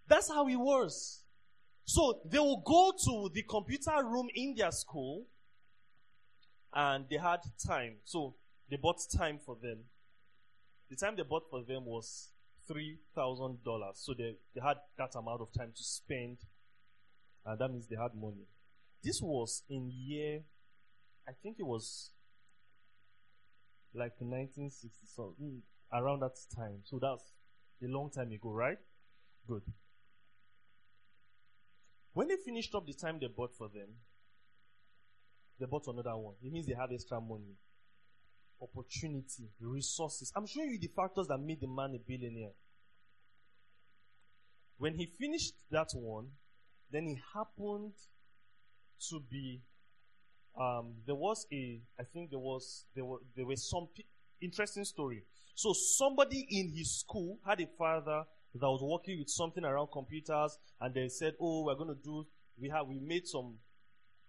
that's 0.07 0.29
how 0.29 0.47
it 0.47 0.55
was. 0.55 1.23
So, 1.85 2.21
they 2.29 2.39
will 2.39 2.61
go 2.65 2.91
to 3.05 3.29
the 3.33 3.43
computer 3.43 4.03
room 4.03 4.27
in 4.35 4.55
their 4.55 4.71
school 4.71 5.25
and 6.73 7.05
they 7.09 7.17
had 7.17 7.39
time. 7.67 7.97
So, 8.03 8.35
they 8.69 8.77
bought 8.77 8.99
time 9.17 9.39
for 9.43 9.57
them. 9.61 9.79
The 10.89 10.95
time 10.95 11.15
they 11.15 11.23
bought 11.23 11.49
for 11.49 11.63
them 11.63 11.85
was 11.85 12.29
$3,000. 12.69 13.81
So, 13.95 14.13
they, 14.13 14.35
they 14.53 14.61
had 14.61 14.77
that 14.97 15.15
amount 15.15 15.41
of 15.41 15.51
time 15.53 15.71
to 15.75 15.83
spend 15.83 16.37
and 17.45 17.59
that 17.59 17.69
means 17.71 17.87
they 17.87 17.95
had 17.95 18.13
money. 18.15 18.47
This 19.03 19.21
was 19.21 19.63
in 19.69 19.89
year, 19.91 20.41
I 21.27 21.31
think 21.41 21.57
it 21.59 21.65
was 21.65 22.11
like 23.93 24.13
1960, 24.19 24.89
so 25.07 25.35
around 25.91 26.19
that 26.19 26.35
time. 26.55 26.81
So 26.83 26.99
that's 26.99 27.23
a 27.83 27.87
long 27.87 28.11
time 28.11 28.31
ago, 28.31 28.51
right? 28.51 28.77
Good. 29.47 29.63
When 32.13 32.27
they 32.27 32.35
finished 32.35 32.75
up 32.75 32.85
the 32.85 32.93
time 32.93 33.17
they 33.19 33.27
bought 33.27 33.55
for 33.57 33.69
them, 33.69 33.87
they 35.59 35.65
bought 35.65 35.87
another 35.87 36.15
one. 36.17 36.35
It 36.43 36.51
means 36.51 36.67
they 36.67 36.73
have 36.73 36.91
extra 36.91 37.19
money, 37.19 37.55
opportunity, 38.61 39.49
resources. 39.59 40.31
I'm 40.35 40.47
showing 40.47 40.71
you 40.71 40.79
the 40.79 40.89
factors 40.95 41.27
that 41.27 41.37
made 41.37 41.61
the 41.61 41.67
man 41.67 41.95
a 41.95 41.99
billionaire. 41.99 42.51
When 44.77 44.95
he 44.95 45.05
finished 45.05 45.53
that 45.71 45.89
one, 45.93 46.27
then 46.91 47.05
he 47.05 47.19
happened 47.33 47.93
to 49.09 49.19
be 49.29 49.61
um, 50.59 50.95
there 51.05 51.15
was 51.15 51.45
a 51.53 51.81
I 51.99 52.03
think 52.03 52.31
there 52.31 52.39
was 52.39 52.85
there 52.95 53.05
were 53.05 53.19
there 53.35 53.45
were 53.45 53.55
some 53.55 53.87
interesting 54.41 54.83
story. 54.85 55.23
So 55.55 55.73
somebody 55.73 56.47
in 56.49 56.71
his 56.75 56.99
school 56.99 57.39
had 57.45 57.59
a 57.61 57.67
father 57.77 58.23
that 58.55 58.67
was 58.67 58.81
working 58.81 59.19
with 59.19 59.29
something 59.29 59.63
around 59.63 59.89
computers, 59.91 60.57
and 60.81 60.93
they 60.93 61.07
said, 61.09 61.33
"Oh, 61.39 61.65
we're 61.65 61.75
going 61.75 61.95
to 61.95 62.01
do. 62.03 62.25
We 62.59 62.69
have 62.69 62.87
we 62.87 62.99
made 62.99 63.27
some 63.27 63.57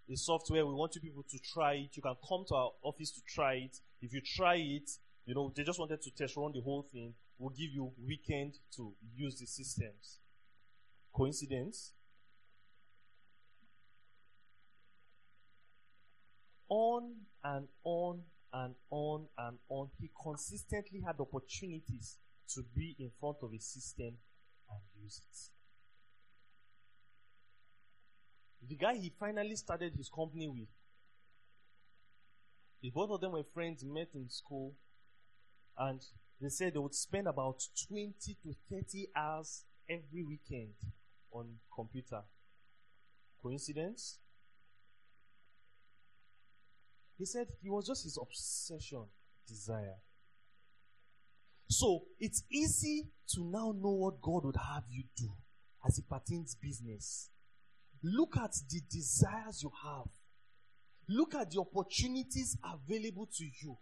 a 0.09 0.15
software. 0.15 0.65
We 0.65 0.73
want 0.73 0.95
you 0.95 1.01
people 1.01 1.23
to 1.29 1.39
try 1.53 1.73
it. 1.73 1.89
You 1.93 2.01
can 2.01 2.15
come 2.27 2.45
to 2.47 2.55
our 2.55 2.71
office 2.83 3.11
to 3.11 3.21
try 3.27 3.53
it. 3.55 3.77
If 4.01 4.13
you 4.13 4.21
try 4.21 4.55
it, 4.55 4.89
you 5.25 5.35
know 5.35 5.51
they 5.55 5.63
just 5.63 5.79
wanted 5.79 6.01
to 6.01 6.11
test 6.11 6.35
run 6.35 6.51
the 6.53 6.61
whole 6.61 6.87
thing. 6.91 7.13
We'll 7.37 7.49
give 7.49 7.71
you 7.71 7.91
weekend 8.05 8.53
to 8.75 8.93
use 9.15 9.39
the 9.39 9.47
systems. 9.47 10.19
Coincidence? 11.13 11.93
On 16.69 17.15
and 17.43 17.67
on 17.83 18.21
and 18.53 18.75
on 18.89 19.27
and 19.37 19.57
on, 19.69 19.89
he 19.99 20.09
consistently 20.23 21.01
had 21.05 21.19
opportunities 21.19 22.17
to 22.53 22.63
be 22.75 22.95
in 22.99 23.11
front 23.19 23.37
of 23.41 23.51
a 23.53 23.59
system 23.59 24.17
and 24.69 24.79
use 25.01 25.21
it. 25.29 25.60
The 28.67 28.75
guy 28.75 28.95
he 28.95 29.11
finally 29.19 29.55
started 29.55 29.93
his 29.95 30.09
company 30.09 30.47
with, 30.47 30.69
if 32.83 32.93
both 32.93 33.11
of 33.11 33.21
them 33.21 33.33
were 33.33 33.43
friends, 33.53 33.83
met 33.83 34.09
in 34.13 34.29
school, 34.29 34.75
and 35.77 36.01
they 36.39 36.49
said 36.49 36.73
they 36.73 36.79
would 36.79 36.95
spend 36.95 37.27
about 37.27 37.61
20 37.87 38.13
to 38.43 38.55
30 38.69 39.07
hours 39.15 39.63
every 39.89 40.23
weekend 40.23 40.73
on 41.31 41.47
computer. 41.73 42.21
Coincidence? 43.41 44.19
He 47.17 47.25
said 47.25 47.47
it 47.63 47.69
was 47.69 47.87
just 47.87 48.03
his 48.03 48.17
obsession, 48.21 49.05
desire. 49.47 49.95
So 51.67 52.03
it's 52.19 52.43
easy 52.51 53.07
to 53.35 53.43
now 53.43 53.73
know 53.75 53.91
what 53.91 54.21
God 54.21 54.45
would 54.45 54.57
have 54.57 54.83
you 54.89 55.03
do 55.15 55.31
as 55.85 55.97
it 55.97 56.05
pertains 56.09 56.55
business. 56.55 57.30
Look 58.03 58.37
at 58.37 58.53
the 58.69 58.81
desires 58.89 59.61
you 59.63 59.71
have. 59.83 60.07
Look 61.07 61.35
at 61.35 61.51
the 61.51 61.59
opportunities 61.59 62.57
available 62.63 63.27
to 63.37 63.43
you. 63.43 63.77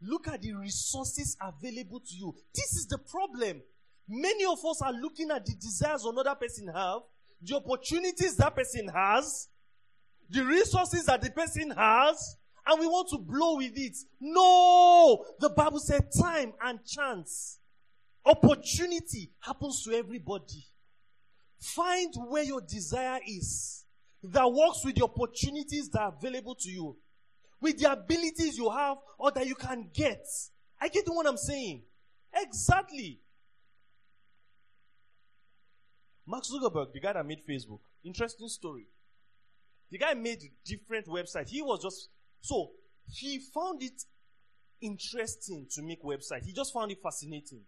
Look 0.00 0.28
at 0.28 0.42
the 0.42 0.52
resources 0.52 1.36
available 1.40 2.00
to 2.00 2.14
you. 2.14 2.34
This 2.54 2.74
is 2.74 2.86
the 2.86 2.98
problem. 2.98 3.62
Many 4.08 4.44
of 4.44 4.64
us 4.64 4.80
are 4.80 4.92
looking 4.92 5.30
at 5.30 5.44
the 5.44 5.54
desires 5.54 6.04
another 6.04 6.34
person 6.34 6.68
have, 6.68 7.00
the 7.42 7.56
opportunities 7.56 8.36
that 8.36 8.54
person 8.54 8.88
has, 8.88 9.48
the 10.30 10.44
resources 10.44 11.06
that 11.06 11.20
the 11.20 11.30
person 11.30 11.70
has, 11.70 12.36
and 12.66 12.80
we 12.80 12.86
want 12.86 13.08
to 13.10 13.18
blow 13.18 13.56
with 13.56 13.76
it. 13.76 13.96
No! 14.20 15.24
The 15.40 15.50
Bible 15.50 15.80
said 15.80 16.08
time 16.18 16.52
and 16.62 16.78
chance, 16.86 17.58
opportunity 18.24 19.32
happens 19.40 19.82
to 19.84 19.92
everybody. 19.92 20.64
Find 21.60 22.12
where 22.28 22.44
your 22.44 22.60
desire 22.60 23.20
is 23.26 23.84
that 24.22 24.52
works 24.52 24.84
with 24.84 24.96
the 24.96 25.04
opportunities 25.04 25.88
that 25.90 26.00
are 26.00 26.14
available 26.16 26.54
to 26.54 26.70
you, 26.70 26.96
with 27.60 27.78
the 27.78 27.90
abilities 27.90 28.56
you 28.56 28.70
have 28.70 28.98
or 29.18 29.30
that 29.32 29.46
you 29.46 29.54
can 29.54 29.88
get. 29.92 30.24
I 30.80 30.88
get 30.88 31.04
what 31.06 31.26
I'm 31.26 31.36
saying. 31.36 31.82
Exactly. 32.34 33.20
Mark 36.26 36.44
Zuckerberg, 36.44 36.92
the 36.92 37.00
guy 37.00 37.14
that 37.14 37.26
made 37.26 37.40
Facebook, 37.48 37.80
interesting 38.04 38.48
story. 38.48 38.86
The 39.90 39.98
guy 39.98 40.14
made 40.14 40.42
different 40.64 41.06
website. 41.06 41.48
He 41.48 41.62
was 41.62 41.82
just 41.82 42.10
so 42.40 42.70
he 43.10 43.40
found 43.54 43.82
it 43.82 44.04
interesting 44.80 45.66
to 45.70 45.82
make 45.82 46.02
website. 46.02 46.44
He 46.44 46.52
just 46.52 46.72
found 46.72 46.92
it 46.92 46.98
fascinating, 47.02 47.62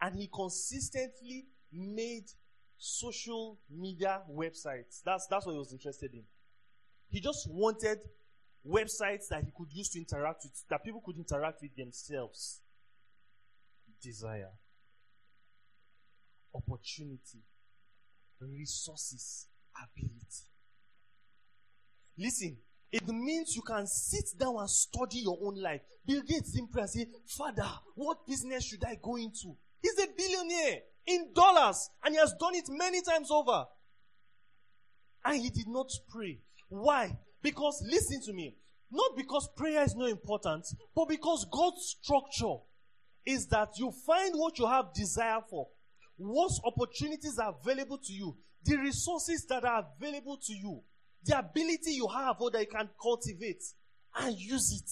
and 0.00 0.14
he 0.14 0.28
consistently 0.32 1.46
made 1.72 2.30
social 2.78 3.58
media 3.70 4.22
websites. 4.30 5.02
That's 5.04 5.26
that's 5.26 5.44
what 5.44 5.52
he 5.52 5.58
was 5.58 5.72
interested 5.72 6.14
in. 6.14 6.22
He 7.10 7.20
just 7.20 7.48
wanted 7.50 7.98
websites 8.66 9.28
that 9.30 9.44
he 9.44 9.52
could 9.56 9.72
use 9.72 9.88
to 9.90 9.98
interact 9.98 10.44
with, 10.44 10.52
that 10.70 10.84
people 10.84 11.02
could 11.04 11.16
interact 11.16 11.62
with 11.62 11.74
themselves. 11.76 12.60
Desire, 14.00 14.50
opportunity, 16.54 17.42
resources, 18.40 19.46
ability. 19.76 20.46
Listen, 22.16 22.56
it 22.92 23.06
means 23.08 23.54
you 23.54 23.62
can 23.62 23.86
sit 23.86 24.38
down 24.38 24.56
and 24.58 24.70
study 24.70 25.18
your 25.18 25.38
own 25.42 25.60
life. 25.60 25.80
Bill 26.06 26.22
Gates 26.22 26.54
simply 26.54 26.86
say, 26.86 27.06
Father, 27.26 27.68
what 27.94 28.26
business 28.26 28.64
should 28.64 28.84
I 28.84 28.96
go 29.02 29.16
into? 29.16 29.56
He's 29.82 29.98
a 29.98 30.06
billionaire 30.16 30.80
in 31.08 31.32
dollars 31.34 31.90
and 32.04 32.14
he 32.14 32.20
has 32.20 32.34
done 32.38 32.54
it 32.54 32.68
many 32.68 33.00
times 33.02 33.30
over. 33.30 33.64
And 35.24 35.40
he 35.40 35.50
did 35.50 35.66
not 35.66 35.90
pray. 36.10 36.38
Why? 36.68 37.16
Because, 37.42 37.82
listen 37.84 38.20
to 38.26 38.32
me, 38.32 38.56
not 38.90 39.16
because 39.16 39.48
prayer 39.56 39.82
is 39.82 39.94
not 39.94 40.10
important, 40.10 40.66
but 40.94 41.08
because 41.08 41.46
God's 41.50 41.96
structure 42.00 42.56
is 43.26 43.46
that 43.48 43.70
you 43.76 43.92
find 44.06 44.34
what 44.34 44.58
you 44.58 44.66
have 44.66 44.92
desire 44.94 45.40
for, 45.50 45.68
what 46.16 46.50
opportunities 46.64 47.38
are 47.38 47.54
available 47.60 47.98
to 47.98 48.12
you, 48.12 48.36
the 48.64 48.76
resources 48.76 49.44
that 49.48 49.64
are 49.64 49.86
available 49.98 50.38
to 50.46 50.52
you, 50.52 50.82
the 51.24 51.38
ability 51.38 51.92
you 51.92 52.08
have 52.08 52.36
or 52.40 52.50
that 52.50 52.60
you 52.60 52.66
can 52.66 52.88
cultivate, 53.00 53.62
and 54.16 54.36
use 54.38 54.72
it. 54.72 54.90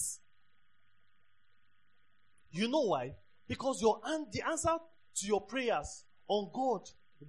You 2.59 2.68
know 2.68 2.83
why? 2.83 3.14
Because 3.48 3.81
your 3.81 4.00
the 4.33 4.42
answer 4.48 4.76
to 5.16 5.26
your 5.26 5.40
prayers 5.40 6.05
on 6.29 6.51
God, 6.53 6.83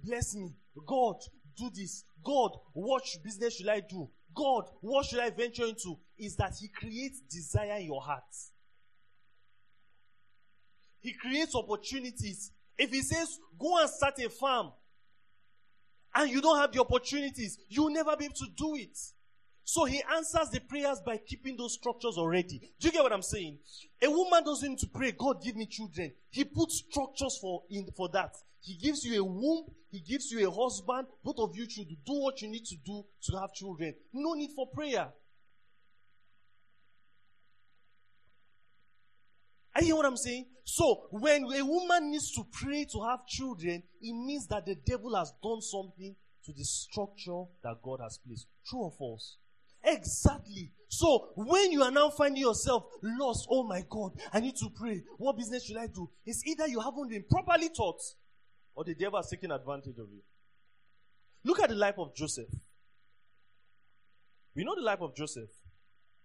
bless 0.04 0.34
me, 0.34 0.54
God, 0.86 1.16
do 1.56 1.70
this, 1.74 2.04
God, 2.24 2.52
what 2.72 3.02
business 3.24 3.56
should 3.56 3.68
I 3.68 3.80
do? 3.80 4.08
God, 4.34 4.64
what 4.80 5.06
should 5.06 5.20
I 5.20 5.30
venture 5.30 5.64
into? 5.64 5.98
Is 6.16 6.36
that 6.36 6.54
He 6.60 6.68
creates 6.68 7.20
desire 7.20 7.78
in 7.78 7.86
your 7.86 8.00
heart. 8.00 8.22
He 11.00 11.12
creates 11.12 11.54
opportunities. 11.54 12.52
If 12.76 12.90
He 12.90 13.02
says, 13.02 13.38
go 13.58 13.80
and 13.80 13.88
start 13.90 14.18
a 14.20 14.28
farm, 14.28 14.72
and 16.14 16.30
you 16.30 16.40
don't 16.40 16.58
have 16.58 16.72
the 16.72 16.80
opportunities, 16.80 17.58
you'll 17.68 17.90
never 17.90 18.16
be 18.16 18.26
able 18.26 18.34
to 18.34 18.46
do 18.56 18.76
it. 18.76 18.98
So 19.68 19.84
he 19.84 20.02
answers 20.16 20.48
the 20.48 20.60
prayers 20.60 20.98
by 21.04 21.18
keeping 21.18 21.54
those 21.54 21.74
structures 21.74 22.16
already. 22.16 22.58
Do 22.80 22.88
you 22.88 22.90
get 22.90 23.02
what 23.02 23.12
I'm 23.12 23.20
saying? 23.20 23.58
A 24.02 24.10
woman 24.10 24.42
doesn't 24.42 24.66
need 24.66 24.78
to 24.78 24.86
pray, 24.86 25.12
God 25.12 25.42
give 25.44 25.56
me 25.56 25.66
children. 25.66 26.10
He 26.30 26.44
puts 26.44 26.82
structures 26.88 27.36
for 27.38 27.64
in 27.68 27.86
for 27.94 28.08
that. 28.14 28.34
He 28.62 28.78
gives 28.78 29.04
you 29.04 29.20
a 29.20 29.22
womb, 29.22 29.66
he 29.90 30.00
gives 30.00 30.32
you 30.32 30.48
a 30.48 30.50
husband, 30.50 31.08
both 31.22 31.38
of 31.38 31.54
you 31.54 31.68
should 31.68 31.86
do 31.86 32.14
what 32.14 32.40
you 32.40 32.48
need 32.48 32.64
to 32.64 32.76
do 32.82 33.04
to 33.24 33.38
have 33.38 33.52
children. 33.52 33.94
No 34.14 34.32
need 34.32 34.52
for 34.56 34.68
prayer. 34.68 35.10
I 39.76 39.82
hear 39.82 39.96
what 39.96 40.06
I'm 40.06 40.16
saying? 40.16 40.46
So, 40.64 41.08
when 41.10 41.44
a 41.44 41.62
woman 41.62 42.10
needs 42.10 42.32
to 42.36 42.44
pray 42.52 42.86
to 42.90 43.02
have 43.06 43.26
children, 43.26 43.82
it 44.00 44.12
means 44.14 44.46
that 44.46 44.64
the 44.64 44.76
devil 44.76 45.14
has 45.14 45.30
done 45.42 45.60
something 45.60 46.16
to 46.46 46.52
the 46.54 46.64
structure 46.64 47.42
that 47.62 47.82
God 47.82 48.00
has 48.02 48.18
placed. 48.26 48.46
True 48.66 48.84
or 48.84 48.92
false? 48.98 49.36
Exactly. 49.84 50.72
So, 50.88 51.28
when 51.36 51.70
you 51.70 51.82
are 51.82 51.90
now 51.90 52.10
finding 52.10 52.42
yourself 52.42 52.84
lost, 53.02 53.46
oh 53.50 53.62
my 53.62 53.84
God, 53.88 54.12
I 54.32 54.40
need 54.40 54.56
to 54.56 54.70
pray. 54.70 55.02
What 55.18 55.36
business 55.36 55.66
should 55.66 55.76
I 55.76 55.86
do? 55.86 56.08
It's 56.24 56.44
either 56.46 56.66
you 56.66 56.80
haven't 56.80 57.08
been 57.08 57.24
properly 57.30 57.68
taught 57.68 58.00
or 58.74 58.84
the 58.84 58.94
devil 58.94 59.18
has 59.18 59.28
taken 59.28 59.50
advantage 59.50 59.98
of 59.98 60.08
you. 60.10 60.22
Look 61.44 61.60
at 61.60 61.68
the 61.68 61.74
life 61.74 61.98
of 61.98 62.14
Joseph. 62.14 62.48
We 64.54 64.64
know 64.64 64.74
the 64.74 64.82
life 64.82 65.00
of 65.00 65.14
Joseph. 65.14 65.50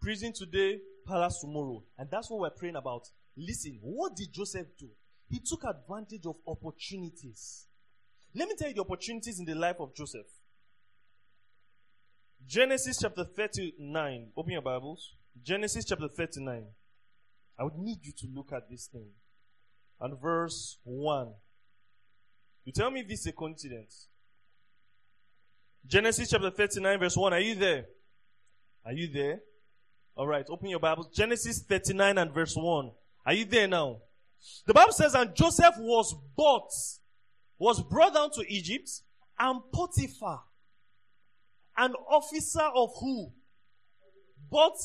Prison 0.02 0.34
today, 0.34 0.80
palace 1.08 1.40
tomorrow. 1.40 1.84
And 1.98 2.10
that's 2.10 2.30
what 2.30 2.40
we're 2.40 2.50
praying 2.50 2.76
about. 2.76 3.04
Listen, 3.38 3.80
what 3.82 4.16
did 4.16 4.34
Joseph 4.34 4.68
do? 4.78 4.90
He 5.30 5.40
took 5.40 5.64
advantage 5.64 6.26
of 6.26 6.36
opportunities. 6.48 7.68
Let 8.36 8.48
me 8.48 8.56
tell 8.58 8.70
you 8.70 8.76
the 8.76 8.82
opportunities 8.82 9.40
in 9.40 9.46
the 9.46 9.56
life 9.56 9.78
of 9.80 9.96
Joseph. 9.96 10.28
Genesis 12.48 13.00
chapter 13.02 13.24
39. 13.24 14.32
Open 14.36 14.52
your 14.52 14.62
Bibles. 14.62 15.16
Genesis 15.42 15.86
chapter 15.86 16.08
39. 16.08 16.66
I 17.58 17.64
would 17.64 17.78
need 17.78 18.00
you 18.04 18.12
to 18.18 18.28
look 18.34 18.52
at 18.52 18.70
this 18.70 18.88
thing. 18.88 19.10
And 20.02 20.20
verse 20.20 20.78
1. 20.84 21.34
You 22.66 22.74
tell 22.74 22.92
me 22.92 23.02
this 23.02 23.22
is 23.22 23.28
a 23.28 23.32
coincidence. 23.32 24.08
Genesis 25.86 26.30
chapter 26.30 26.50
39, 26.50 27.00
verse 27.00 27.18
1. 27.18 27.34
Are 27.34 27.40
you 27.40 27.56
there? 27.56 27.86
Are 28.86 28.94
you 28.94 29.08
there? 29.12 29.40
All 30.16 30.28
right, 30.28 30.46
open 30.50 30.70
your 30.70 30.80
Bibles. 30.80 31.08
Genesis 31.14 31.64
39 31.68 32.18
and 32.18 32.34
verse 32.34 32.54
1. 32.56 32.92
Are 33.26 33.34
you 33.34 33.46
there 33.46 33.68
now? 33.68 33.98
The 34.66 34.74
Bible 34.74 34.94
says, 34.94 35.16
and 35.16 35.34
Joseph 35.34 35.76
was 35.80 36.14
bought, 36.36 36.70
was 37.58 37.82
brought 37.82 38.14
down 38.14 38.32
to 38.32 38.54
Egypt, 38.54 38.90
and 39.40 39.62
Potiphar, 39.74 40.42
an 41.78 41.94
officer 42.10 42.70
of 42.76 42.92
who? 43.00 43.32
Bought 44.50 44.78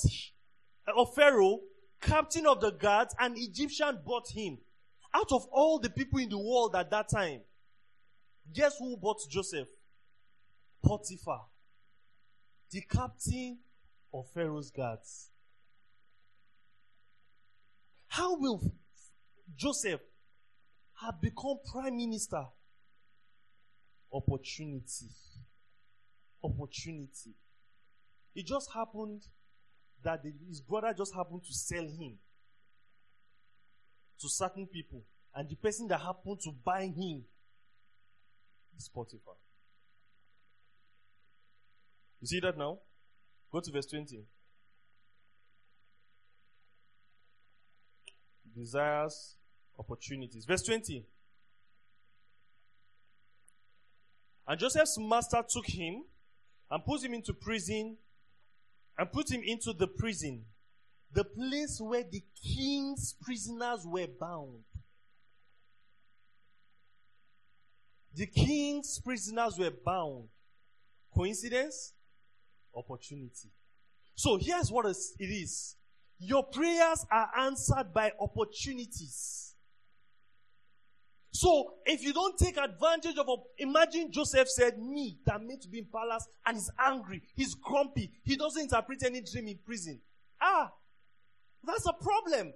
uh, 0.87 1.01
of 1.01 1.15
Pharaoh, 1.15 1.61
captain 2.01 2.47
of 2.47 2.61
the 2.61 2.71
guards, 2.71 3.15
an 3.19 3.35
Egyptian 3.37 3.99
bought 4.05 4.29
him. 4.31 4.59
Out 5.15 5.33
of 5.33 5.47
all 5.53 5.79
the 5.79 5.91
people 5.91 6.19
in 6.19 6.29
the 6.29 6.39
world 6.39 6.75
at 6.77 6.91
that 6.91 7.09
time, 7.09 7.41
guess 8.53 8.79
who 8.79 8.97
bought 8.97 9.21
Joseph? 9.29 9.69
Potiphar, 10.85 11.41
the 12.71 12.83
captain 12.83 13.59
of 14.13 14.27
Pharaoh's 14.33 14.71
guards. 14.71 15.31
How 18.07 18.39
will 18.39 18.73
Joseph 19.57 20.01
have 21.01 21.21
become 21.21 21.57
prime 21.71 21.97
minister? 21.97 22.45
Opportunity. 24.13 25.11
Opportunity. 26.43 27.35
It 28.35 28.47
just 28.47 28.71
happened 28.73 29.23
that 30.05 30.23
the, 30.23 30.33
his 30.49 30.61
brother 30.61 30.95
just 30.97 31.15
happened 31.15 31.43
to 31.45 31.53
sell 31.53 31.85
him 31.85 32.19
to 34.21 34.29
certain 34.29 34.67
people. 34.67 35.03
And 35.35 35.49
the 35.49 35.57
person 35.57 35.89
that 35.89 36.01
happened 36.01 36.39
to 36.45 36.53
buy 36.65 36.83
him 36.83 37.25
is 38.77 38.89
Potiphar. 38.89 39.35
You 42.21 42.27
see 42.27 42.41
that 42.41 42.57
now? 42.57 42.79
Go 43.53 43.61
to 43.61 43.73
verse 43.73 43.87
20. 43.87 44.25
Desires, 48.57 49.37
opportunities. 49.79 50.45
Verse 50.45 50.63
20. 50.63 51.05
And 54.49 54.59
Joseph's 54.59 54.97
master 54.99 55.43
took 55.49 55.67
him 55.67 56.05
and 56.71 56.85
put 56.85 57.03
him 57.03 57.15
into 57.15 57.33
prison 57.33 57.97
and 58.99 59.13
put 59.13 59.31
him 59.31 59.43
into 59.45 59.73
the 59.73 59.87
prison, 59.87 60.45
the 61.13 61.25
place 61.25 61.81
where 61.81 62.03
the 62.03 62.23
king's 62.43 63.15
prisoners 63.23 63.87
were 63.87 64.09
bound. 64.21 64.65
The 68.15 68.27
king's 68.27 69.01
prisoners 69.05 69.57
were 69.59 69.71
bound. 69.71 70.29
Coincidence? 71.15 71.93
Opportunity. 72.75 73.51
So 74.17 74.37
here's 74.37 74.71
what 74.73 74.87
it 74.87 75.25
is. 75.25 75.77
Your 76.19 76.43
prayers 76.43 77.07
are 77.13 77.31
answered 77.39 77.95
by 77.95 78.13
opportunities. 78.21 79.48
So 81.39 81.75
if 81.87 82.03
you 82.03 82.13
don't 82.13 82.37
take 82.37 82.57
advantage 82.57 83.17
of, 83.17 83.29
imagine 83.59 84.11
Joseph 84.11 84.49
said, 84.49 84.77
me 84.77 85.21
that 85.25 85.41
meant 85.41 85.63
to 85.63 85.69
be 85.69 85.79
in 85.79 85.85
palace 85.85 86.27
and 86.45 86.57
he's 86.57 86.69
angry, 86.85 87.23
he's 87.37 87.55
grumpy, 87.55 88.11
he 88.25 88.35
doesn't 88.35 88.61
interpret 88.61 89.05
any 89.05 89.21
dream 89.21 89.47
in 89.47 89.59
prison. 89.65 90.01
Ah, 90.43 90.73
that's 91.63 91.87
a 91.87 91.93
problem. 91.93 92.53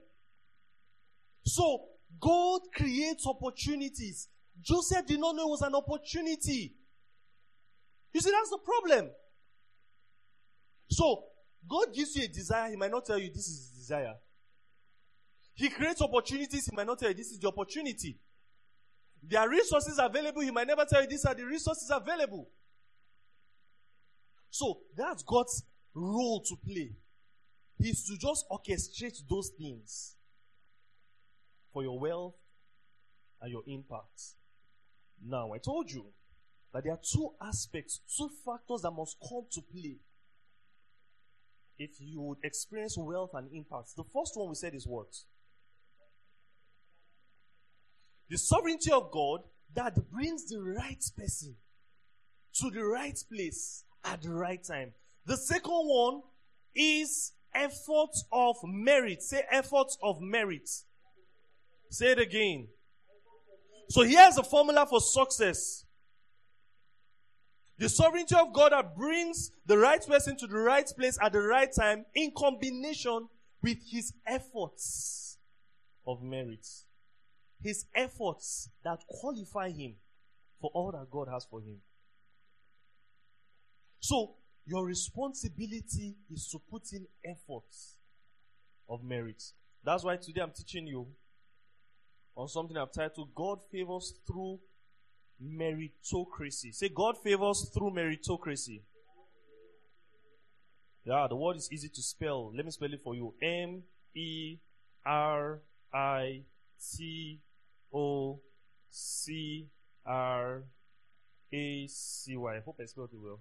So 1.47 1.85
God 2.21 2.63
creates 2.75 3.25
opportunities. 3.25 4.27
Joseph 4.61 5.07
did 5.07 5.21
not 5.21 5.37
know 5.37 5.47
it 5.47 5.51
was 5.51 5.63
an 5.63 5.77
opportunity. 5.77 6.75
You 8.13 8.21
see, 8.21 8.33
that's 8.33 8.51
the 8.51 8.59
problem. 8.59 9.13
So 10.91 11.23
God 11.71 11.95
gives 11.95 12.17
you 12.17 12.25
a 12.25 12.29
desire, 12.29 12.69
He 12.69 12.75
might 12.75 12.91
not 12.91 13.07
tell 13.07 13.19
you 13.19 13.29
this 13.29 13.47
is 13.47 13.59
His 13.59 13.79
desire. 13.79 14.15
He 15.55 15.69
creates 15.69 16.03
opportunities, 16.03 16.67
He 16.67 16.75
might 16.75 16.89
not 16.89 16.99
tell 16.99 17.11
you 17.11 17.15
this 17.15 17.31
is 17.31 17.39
the 17.39 17.47
opportunity. 17.47 18.19
There 19.23 19.41
are 19.41 19.49
resources 19.49 19.99
available, 19.99 20.43
He 20.43 20.51
might 20.51 20.67
never 20.67 20.85
tell 20.85 21.03
you 21.03 21.09
these 21.09 21.25
are 21.25 21.35
the 21.35 21.45
resources 21.45 21.91
available. 21.91 22.49
So 24.51 24.81
that's 24.97 25.23
God's 25.23 25.65
role 25.95 26.41
to 26.43 26.57
play. 26.57 26.93
He's 27.79 28.07
to 28.07 28.19
just 28.19 28.45
orchestrate 28.51 29.23
those 29.29 29.51
things 29.59 30.17
for 31.73 31.83
your 31.83 31.99
wealth 31.99 32.35
and 33.41 33.51
your 33.51 33.63
impact. 33.67 34.35
Now, 35.25 35.53
I 35.53 35.59
told 35.59 35.91
you 35.91 36.07
that 36.73 36.85
there 36.85 36.93
are 36.93 37.01
two 37.03 37.31
aspects, 37.41 38.01
two 38.17 38.31
factors 38.45 38.83
that 38.83 38.91
must 38.91 39.17
come 39.29 39.47
to 39.53 39.63
play 39.63 39.97
if 41.79 41.91
you 41.99 42.21
would 42.21 42.39
experience 42.45 42.97
wealth 42.97 43.31
and 43.35 43.49
impact. 43.53 43.97
The 43.97 44.05
first 44.05 44.37
one 44.37 44.49
we 44.49 44.55
said 44.55 44.75
is 44.75 44.87
what? 44.87 45.09
The 48.33 48.39
sovereignty 48.39 48.91
of 48.91 49.11
God 49.11 49.41
that 49.75 50.11
brings 50.11 50.49
the 50.49 50.59
right 50.59 51.05
person 51.19 51.55
to 52.55 52.71
the 52.71 52.83
right 52.83 53.23
place 53.31 53.85
at 54.07 54.23
the 54.23 54.31
right 54.31 54.65
time. 54.65 54.93
The 55.27 55.37
second 55.37 55.85
one 55.85 56.23
is 56.75 57.33
efforts 57.55 58.25
of 58.33 58.57
merit. 58.65 59.23
Say 59.23 59.43
efforts 59.51 59.99
of 60.03 60.23
merit. 60.23 60.67
Say 61.91 62.13
it 62.13 62.19
again. 62.19 62.69
So 63.91 64.01
here's 64.01 64.39
a 64.39 64.43
formula 64.43 64.87
for 64.87 65.03
success. 65.03 65.85
The 67.77 67.91
sovereignty 67.91 68.35
of 68.35 68.55
God 68.55 68.73
that 68.73 68.97
brings 68.97 69.51
the 69.67 69.77
right 69.77 70.07
person 70.07 70.39
to 70.39 70.47
the 70.47 70.57
right 70.57 70.91
place 70.99 71.19
at 71.21 71.33
the 71.33 71.43
right 71.43 71.71
time 71.71 72.07
in 72.15 72.33
combination 72.35 73.29
with 73.63 73.77
his 73.91 74.15
efforts 74.27 75.37
of 76.07 76.23
merit. 76.23 76.67
His 77.63 77.87
efforts 77.95 78.69
that 78.85 78.99
qualify 79.09 79.71
him 79.71 79.95
for 80.61 80.71
all 80.75 80.93
that 80.93 81.11
God 81.11 81.29
has 81.33 81.45
for 81.45 81.61
him. 81.61 81.79
So, 84.01 84.35
your 84.67 84.85
responsibility 84.85 86.17
is 86.31 86.49
to 86.49 86.59
put 86.59 86.93
in 86.93 87.07
efforts 87.25 87.97
of 88.89 89.03
merit. 89.05 89.43
That's 89.85 90.05
why 90.05 90.17
today 90.17 90.41
I'm 90.41 90.53
teaching 90.53 90.87
you 90.87 91.07
on 92.37 92.49
something 92.49 92.77
I've 92.77 92.93
titled 92.93 93.35
God 93.35 93.59
favors 93.71 94.15
through 94.27 94.61
meritocracy. 95.43 96.75
Say, 96.75 96.89
God 96.89 97.17
favors 97.19 97.71
through 97.73 97.91
meritocracy. 97.91 98.83
Yeah, 101.05 101.27
the 101.29 101.37
word 101.37 101.57
is 101.57 101.69
easy 101.73 101.89
to 101.89 102.03
spell. 102.03 102.53
Let 102.55 102.65
me 102.65 102.71
spell 102.71 102.93
it 102.93 103.01
for 103.03 103.15
you. 103.17 103.35
M 103.43 103.83
E 104.15 104.59
R 105.05 105.61
I 105.93 106.43
T 106.97 107.41
O 107.93 108.41
C 108.91 109.69
R 110.07 110.65
A 111.53 111.87
C 111.87 112.37
Y. 112.37 112.57
I 112.57 112.61
hope 112.61 112.79
I 112.81 112.85
spelled 112.87 113.11
it 113.13 113.21
well. 113.23 113.41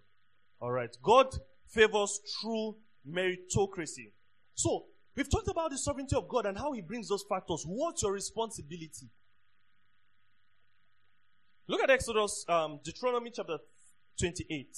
All 0.59 0.71
right. 0.71 0.95
God 1.01 1.27
favors 1.67 2.19
true 2.41 2.75
meritocracy. 3.09 4.11
So, 4.53 4.85
we've 5.15 5.29
talked 5.29 5.47
about 5.47 5.71
the 5.71 5.77
sovereignty 5.77 6.15
of 6.15 6.27
God 6.27 6.45
and 6.45 6.57
how 6.57 6.71
He 6.73 6.81
brings 6.81 7.09
those 7.09 7.23
factors. 7.27 7.63
What's 7.65 8.03
your 8.03 8.11
responsibility? 8.13 9.09
Look 11.67 11.81
at 11.81 11.89
Exodus, 11.89 12.45
um, 12.49 12.79
Deuteronomy 12.83 13.31
chapter 13.33 13.57
28, 14.19 14.77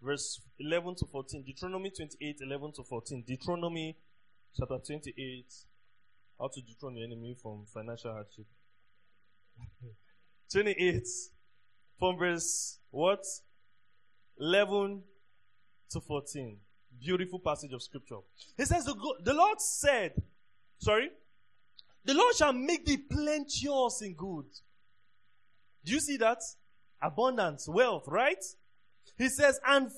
verse 0.00 0.40
11 0.58 0.94
to 0.96 1.06
14. 1.06 1.42
Deuteronomy 1.44 1.90
28, 1.90 2.38
11 2.42 2.72
to 2.76 2.84
14. 2.84 3.24
Deuteronomy 3.26 3.96
chapter 4.56 4.78
28. 4.78 5.44
How 6.38 6.48
to 6.48 6.62
dethrone 6.62 6.96
your 6.96 7.06
enemy 7.06 7.36
from 7.42 7.66
financial 7.66 8.12
hardship. 8.12 8.46
28 10.52 11.06
from 11.98 12.18
verse 12.18 12.78
what? 12.90 13.24
11 14.38 15.02
to 15.90 16.00
14. 16.00 16.56
Beautiful 16.98 17.38
passage 17.38 17.72
of 17.72 17.82
scripture. 17.82 18.18
He 18.56 18.64
says, 18.64 18.84
the, 18.84 18.94
the 19.22 19.34
Lord 19.34 19.60
said, 19.60 20.12
sorry, 20.78 21.10
the 22.04 22.14
Lord 22.14 22.34
shall 22.34 22.52
make 22.52 22.84
thee 22.84 22.96
plenteous 22.96 24.02
in 24.02 24.14
good 24.14 24.46
do 25.84 25.92
you 25.92 26.00
see 26.00 26.16
that? 26.18 26.42
Abundance, 27.02 27.68
wealth, 27.68 28.04
right? 28.06 28.42
He 29.16 29.28
says, 29.28 29.58
and 29.66 29.90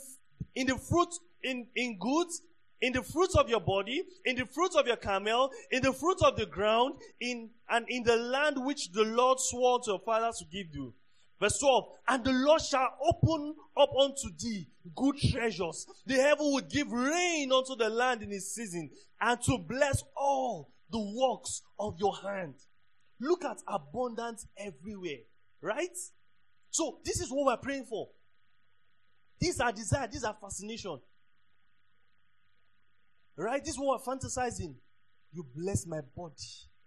in 0.55 0.68
the 0.68 0.77
fruit, 0.77 1.09
in, 1.42 1.66
in 1.75 1.98
goods, 1.98 2.42
in 2.83 2.92
the 2.92 3.03
fruits 3.03 3.37
of 3.37 3.49
your 3.49 3.61
body, 3.61 4.03
in 4.27 4.37
the 4.37 4.45
fruits 4.45 4.77
of 4.77 4.87
your 4.87 4.97
camel, 4.97 5.51
in 5.71 5.83
the 5.83 5.92
fruits 5.92 6.23
of 6.23 6.37
the 6.37 6.45
ground, 6.45 6.97
in, 7.21 7.49
and 7.71 7.87
in 7.88 8.03
the 8.03 8.16
land 8.16 8.57
which 8.59 8.90
the 8.90 9.05
Lord 9.05 9.38
swore 9.40 9.81
to 9.85 9.92
your 9.92 10.01
fathers 10.01 10.38
to 10.38 10.45
give 10.45 10.75
you. 10.75 10.92
Verse 11.40 11.59
12, 11.59 11.85
and 12.09 12.25
the 12.25 12.33
Lord 12.33 12.61
shall 12.61 12.90
open 13.01 13.55
up 13.77 13.90
unto 13.99 14.29
thee 14.38 14.68
good 14.95 15.16
treasures. 15.18 15.87
The 16.07 16.14
heaven 16.14 16.53
will 16.53 16.61
give 16.61 16.90
rain 16.92 17.51
unto 17.53 17.75
the 17.77 17.88
land 17.88 18.23
in 18.23 18.33
its 18.33 18.53
season, 18.55 18.90
and 19.21 19.40
to 19.42 19.59
bless 19.59 20.03
all 20.16 20.71
the 20.90 21.01
works 21.01 21.62
of 21.79 21.95
your 21.99 22.16
hand. 22.16 22.55
Look 23.21 23.45
at 23.45 23.59
abundance 23.66 24.47
everywhere. 24.57 25.21
Right? 25.61 25.97
So, 26.71 26.99
this 27.05 27.21
is 27.21 27.31
what 27.31 27.47
we're 27.47 27.57
praying 27.57 27.85
for. 27.85 28.09
These 29.38 29.61
are 29.61 29.73
desire, 29.73 30.09
these 30.09 30.25
are 30.25 30.37
fascination. 30.40 31.01
Right? 33.37 33.64
This 33.64 33.75
is 33.75 33.81
what 33.81 34.01
we're 34.07 34.14
fantasizing. 34.14 34.75
You 35.33 35.47
bless 35.57 35.87
my 35.87 36.01
body. 36.14 36.35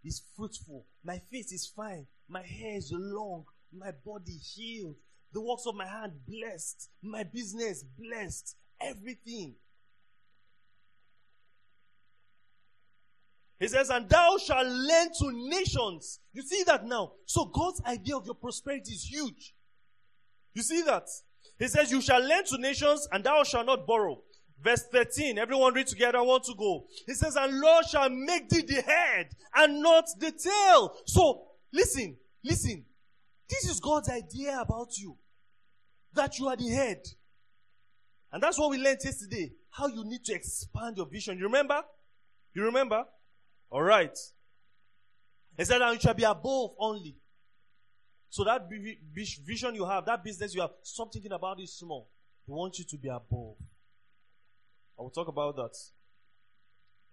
It's 0.03 0.21
fruitful. 0.35 0.85
My 1.03 1.19
face 1.31 1.51
is 1.51 1.71
fine. 1.75 2.05
My 2.29 2.43
hair 2.43 2.77
is 2.77 2.91
long. 2.93 3.45
My 3.75 3.91
body 4.05 4.37
healed. 4.37 4.95
The 5.33 5.41
works 5.41 5.63
of 5.65 5.75
my 5.75 5.87
hand 5.87 6.13
blessed. 6.27 6.89
My 7.01 7.23
business 7.23 7.83
blessed. 7.97 8.55
Everything. 8.79 9.55
He 13.59 13.67
says, 13.67 13.89
and 13.89 14.07
thou 14.07 14.37
shalt 14.37 14.67
lend 14.67 15.11
to 15.19 15.31
nations. 15.31 16.19
You 16.33 16.41
see 16.43 16.63
that 16.67 16.85
now? 16.85 17.13
So 17.25 17.45
God's 17.45 17.81
idea 17.85 18.17
of 18.17 18.25
your 18.25 18.35
prosperity 18.35 18.91
is 18.91 19.03
huge. 19.03 19.55
You 20.53 20.61
see 20.61 20.81
that? 20.83 21.07
He 21.57 21.67
says, 21.67 21.91
you 21.91 22.01
shall 22.01 22.21
lend 22.21 22.47
to 22.47 22.57
nations 22.57 23.07
and 23.11 23.23
thou 23.23 23.43
shalt 23.43 23.65
not 23.65 23.87
borrow. 23.87 24.21
Verse 24.63 24.83
13, 24.91 25.37
everyone 25.37 25.73
read 25.73 25.87
together, 25.87 26.17
I 26.17 26.21
want 26.21 26.43
to 26.45 26.55
go. 26.57 26.85
He 27.05 27.13
says, 27.13 27.35
and 27.35 27.59
Lord 27.59 27.85
shall 27.85 28.09
make 28.09 28.49
thee 28.49 28.63
the 28.65 28.81
head 28.81 29.29
and 29.55 29.81
not 29.81 30.05
the 30.19 30.31
tail. 30.31 30.95
So, 31.05 31.43
listen, 31.71 32.17
listen. 32.43 32.85
This 33.47 33.69
is 33.69 33.79
God's 33.79 34.09
idea 34.09 34.59
about 34.59 34.97
you. 34.97 35.17
That 36.13 36.39
you 36.39 36.47
are 36.47 36.55
the 36.55 36.69
head. 36.69 37.01
And 38.31 38.41
that's 38.41 38.57
what 38.57 38.71
we 38.71 38.77
learned 38.77 38.99
yesterday. 39.03 39.51
How 39.69 39.87
you 39.87 40.03
need 40.03 40.23
to 40.25 40.33
expand 40.33 40.97
your 40.97 41.05
vision. 41.05 41.37
You 41.37 41.45
remember? 41.45 41.81
You 42.53 42.63
remember? 42.63 43.03
All 43.69 43.83
right. 43.83 44.17
He 45.57 45.65
said, 45.65 45.81
and 45.81 45.93
you 45.93 45.99
shall 45.99 46.13
be 46.13 46.23
above 46.23 46.71
only. 46.79 47.17
So 48.29 48.43
that 48.45 48.67
vision 49.45 49.75
you 49.75 49.85
have, 49.85 50.05
that 50.05 50.23
business 50.23 50.55
you 50.55 50.61
have, 50.61 50.71
stop 50.81 51.13
thinking 51.13 51.31
about 51.31 51.59
it 51.59 51.69
small. 51.69 52.09
He 52.45 52.51
wants 52.51 52.79
you 52.79 52.85
to 52.85 52.97
be 52.97 53.09
above. 53.09 53.55
I 54.97 55.01
will 55.01 55.09
talk 55.09 55.27
about 55.27 55.55
that. 55.57 55.75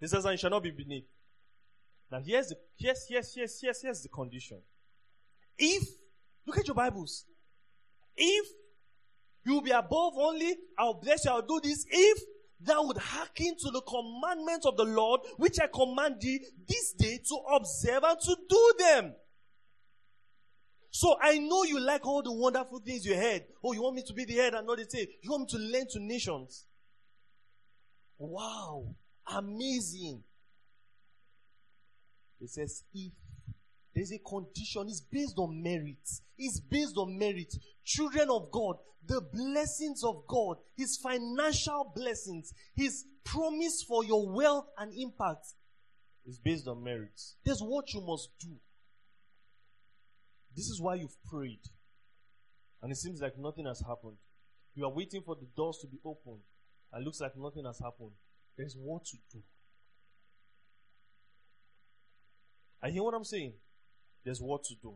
He 0.01 0.07
says, 0.07 0.25
and 0.25 0.33
you 0.33 0.39
shall 0.39 0.51
not 0.51 0.63
be 0.63 0.71
beneath. 0.71 1.07
Now 2.11 2.21
here's 2.25 2.49
the 2.49 2.57
yes, 2.79 3.07
yes, 3.09 3.35
yes, 3.37 3.61
yes, 3.63 3.83
here's 3.83 4.03
the 4.03 4.09
condition. 4.09 4.61
If 5.57 5.89
look 6.47 6.59
at 6.59 6.67
your 6.67 6.75
Bibles. 6.75 7.25
If 8.17 8.47
you 9.45 9.55
will 9.55 9.63
be 9.63 9.71
above 9.71 10.15
only, 10.17 10.55
I'll 10.79 11.01
bless 11.01 11.25
you, 11.25 11.31
I'll 11.31 11.43
do 11.43 11.61
this. 11.63 11.87
If 11.89 12.23
thou 12.61 12.87
would 12.87 12.99
hearken 12.99 13.57
to 13.59 13.71
the 13.71 13.81
commandments 13.83 14.67
of 14.67 14.77
the 14.77 14.85
Lord, 14.85 15.23
which 15.37 15.59
I 15.61 15.67
command 15.67 16.17
thee 16.21 16.45
this 16.69 16.93
day 16.93 17.19
to 17.29 17.35
observe 17.55 18.05
and 18.05 18.21
to 18.21 18.37
do 18.49 18.73
them. 18.79 19.15
So 20.91 21.17
I 21.21 21.39
know 21.39 21.65
you 21.65 21.81
like 21.81 22.07
all 22.07 22.23
the 22.23 22.33
wonderful 22.33 22.81
things 22.81 23.07
you 23.07 23.17
heard. 23.17 23.45
Oh, 23.65 23.73
you 23.73 23.83
want 23.83 23.97
me 23.97 24.03
to 24.03 24.13
be 24.13 24.27
the 24.27 24.35
head 24.35 24.55
and 24.55 24.67
not 24.67 24.77
the 24.77 24.85
tail. 24.85 25.07
You 25.23 25.31
want 25.31 25.53
me 25.53 25.59
to 25.59 25.73
lend 25.73 25.89
to 25.91 26.01
nations. 26.01 26.67
Wow. 28.23 28.95
Amazing. 29.27 30.23
It 32.41 32.51
says, 32.51 32.85
if 32.95 33.13
there's 33.95 34.13
a 34.13 34.19
condition, 34.19 34.87
it's 34.89 35.01
based 35.01 35.39
on 35.39 35.63
merit. 35.63 36.09
It's 36.39 36.61
based 36.61 36.97
on 36.97 37.19
merit. 37.19 37.53
Children 37.85 38.29
of 38.31 38.51
God, 38.53 38.77
the 39.07 39.21
blessings 39.33 40.05
of 40.05 40.25
God, 40.29 40.59
His 40.77 40.99
financial 41.03 41.93
blessings, 41.95 42.53
His 42.77 43.05
promise 43.25 43.85
for 43.87 44.05
your 44.05 44.33
wealth 44.33 44.67
and 44.79 44.93
impact 44.97 45.47
is 46.25 46.39
based 46.39 46.69
on 46.69 46.83
merit. 46.83 47.21
There's 47.45 47.61
what 47.61 47.93
you 47.93 48.01
must 48.01 48.31
do. 48.41 48.55
This 50.55 50.67
is 50.67 50.81
why 50.81 50.95
you've 50.97 51.17
prayed. 51.29 51.63
And 52.83 52.93
it 52.93 52.97
seems 52.97 53.21
like 53.21 53.39
nothing 53.39 53.67
has 53.67 53.81
happened. 53.81 54.17
You 54.75 54.85
are 54.85 54.93
waiting 54.93 55.23
for 55.23 55.35
the 55.35 55.47
doors 55.57 55.79
to 55.83 55.89
be 55.89 55.99
opened. 56.05 56.43
And 56.93 57.05
looks 57.05 57.21
like 57.21 57.37
nothing 57.37 57.65
has 57.65 57.79
happened. 57.79 58.13
There's 58.57 58.77
what 58.79 59.05
to 59.07 59.17
do. 59.33 59.43
I 62.83 62.91
hear 62.91 63.03
what 63.03 63.15
I'm 63.15 63.25
saying? 63.25 63.55
There's 64.25 64.41
what 64.41 64.65
to 64.65 64.75
do. 64.83 64.95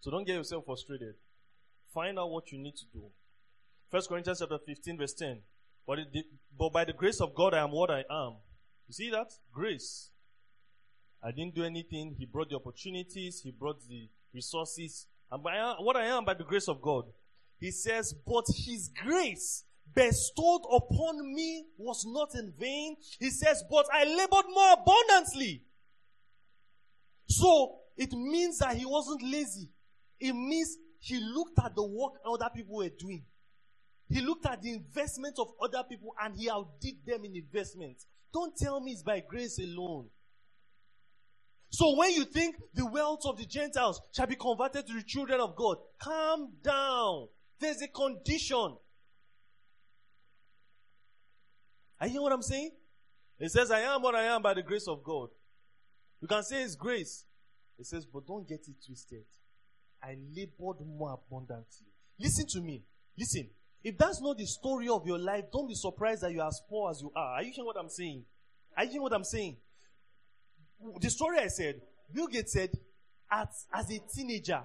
So 0.00 0.10
don't 0.10 0.26
get 0.26 0.36
yourself 0.36 0.64
frustrated. 0.64 1.14
Find 1.92 2.18
out 2.18 2.30
what 2.30 2.50
you 2.50 2.58
need 2.58 2.76
to 2.76 2.84
do. 2.92 3.04
First 3.90 4.08
Corinthians 4.08 4.38
chapter 4.40 4.58
15, 4.58 4.98
verse 4.98 5.12
10. 5.12 5.40
But, 5.86 5.98
it, 5.98 6.26
but 6.58 6.72
by 6.72 6.84
the 6.84 6.92
grace 6.92 7.20
of 7.20 7.34
God, 7.34 7.54
I 7.54 7.62
am 7.62 7.72
what 7.72 7.90
I 7.90 8.04
am. 8.10 8.36
You 8.88 8.94
see 8.94 9.10
that? 9.10 9.32
Grace. 9.52 10.10
I 11.22 11.30
didn't 11.30 11.54
do 11.54 11.64
anything. 11.64 12.16
He 12.18 12.24
brought 12.26 12.50
the 12.50 12.56
opportunities. 12.56 13.42
He 13.44 13.50
brought 13.50 13.80
the 13.88 14.08
resources. 14.32 15.06
And 15.30 15.42
by 15.42 15.74
what 15.78 15.96
I 15.96 16.06
am 16.06 16.24
by 16.24 16.34
the 16.34 16.44
grace 16.44 16.68
of 16.68 16.80
God. 16.80 17.04
He 17.62 17.70
says, 17.70 18.12
but 18.26 18.44
his 18.48 18.90
grace 19.04 19.62
bestowed 19.94 20.62
upon 20.68 21.32
me 21.32 21.64
was 21.78 22.04
not 22.04 22.34
in 22.34 22.52
vain. 22.58 22.96
He 23.20 23.30
says, 23.30 23.62
but 23.70 23.86
I 23.92 24.02
labored 24.02 24.46
more 24.52 24.72
abundantly. 24.72 25.62
So 27.28 27.76
it 27.96 28.10
means 28.10 28.58
that 28.58 28.76
he 28.76 28.84
wasn't 28.84 29.22
lazy. 29.22 29.70
It 30.18 30.32
means 30.32 30.76
he 30.98 31.20
looked 31.20 31.56
at 31.64 31.76
the 31.76 31.84
work 31.84 32.14
other 32.26 32.50
people 32.52 32.78
were 32.78 32.88
doing. 32.88 33.22
He 34.08 34.20
looked 34.22 34.44
at 34.46 34.60
the 34.60 34.72
investment 34.72 35.38
of 35.38 35.52
other 35.62 35.84
people 35.88 36.16
and 36.20 36.36
he 36.36 36.50
outdid 36.50 36.96
them 37.06 37.24
in 37.24 37.36
investment. 37.36 37.98
Don't 38.34 38.56
tell 38.56 38.80
me 38.80 38.90
it's 38.90 39.04
by 39.04 39.20
grace 39.20 39.60
alone. 39.60 40.08
So 41.70 41.94
when 41.96 42.10
you 42.10 42.24
think 42.24 42.56
the 42.74 42.86
wealth 42.86 43.20
of 43.24 43.38
the 43.38 43.46
Gentiles 43.46 44.00
shall 44.12 44.26
be 44.26 44.34
converted 44.34 44.84
to 44.88 44.94
the 44.94 45.04
children 45.04 45.38
of 45.38 45.54
God, 45.54 45.76
calm 46.00 46.54
down. 46.64 47.28
There's 47.62 47.80
a 47.80 47.86
condition. 47.86 48.76
Are 52.00 52.06
you 52.06 52.12
hear 52.14 52.22
what 52.22 52.32
I'm 52.32 52.42
saying? 52.42 52.72
It 53.38 53.52
says, 53.52 53.70
I 53.70 53.80
am 53.82 54.02
what 54.02 54.16
I 54.16 54.24
am 54.24 54.42
by 54.42 54.54
the 54.54 54.62
grace 54.62 54.88
of 54.88 55.04
God. 55.04 55.28
You 56.20 56.26
can 56.26 56.42
say 56.42 56.62
it's 56.64 56.74
grace. 56.74 57.24
It 57.78 57.86
says, 57.86 58.04
but 58.04 58.26
don't 58.26 58.48
get 58.48 58.66
it 58.66 58.74
twisted. 58.84 59.24
I 60.02 60.16
labored 60.36 60.84
more 60.84 61.12
abundantly. 61.12 61.86
Listen 62.18 62.46
to 62.48 62.60
me. 62.60 62.82
Listen. 63.16 63.48
If 63.84 63.96
that's 63.96 64.20
not 64.20 64.38
the 64.38 64.46
story 64.46 64.88
of 64.88 65.06
your 65.06 65.18
life, 65.18 65.44
don't 65.52 65.68
be 65.68 65.74
surprised 65.74 66.22
that 66.22 66.32
you're 66.32 66.46
as 66.46 66.60
poor 66.68 66.90
as 66.90 67.00
you 67.00 67.12
are. 67.14 67.34
Are 67.34 67.42
you 67.44 67.52
hearing 67.52 67.66
what 67.66 67.76
I'm 67.78 67.88
saying? 67.88 68.24
Are 68.76 68.82
you 68.82 68.90
hearing 68.90 69.02
what 69.02 69.12
I'm 69.12 69.24
saying? 69.24 69.56
The 71.00 71.10
story 71.10 71.38
I 71.38 71.46
said, 71.46 71.80
Bill 72.12 72.26
Gates 72.26 72.54
said, 72.54 72.70
as, 73.30 73.66
as 73.72 73.88
a 73.90 74.00
teenager, 74.12 74.62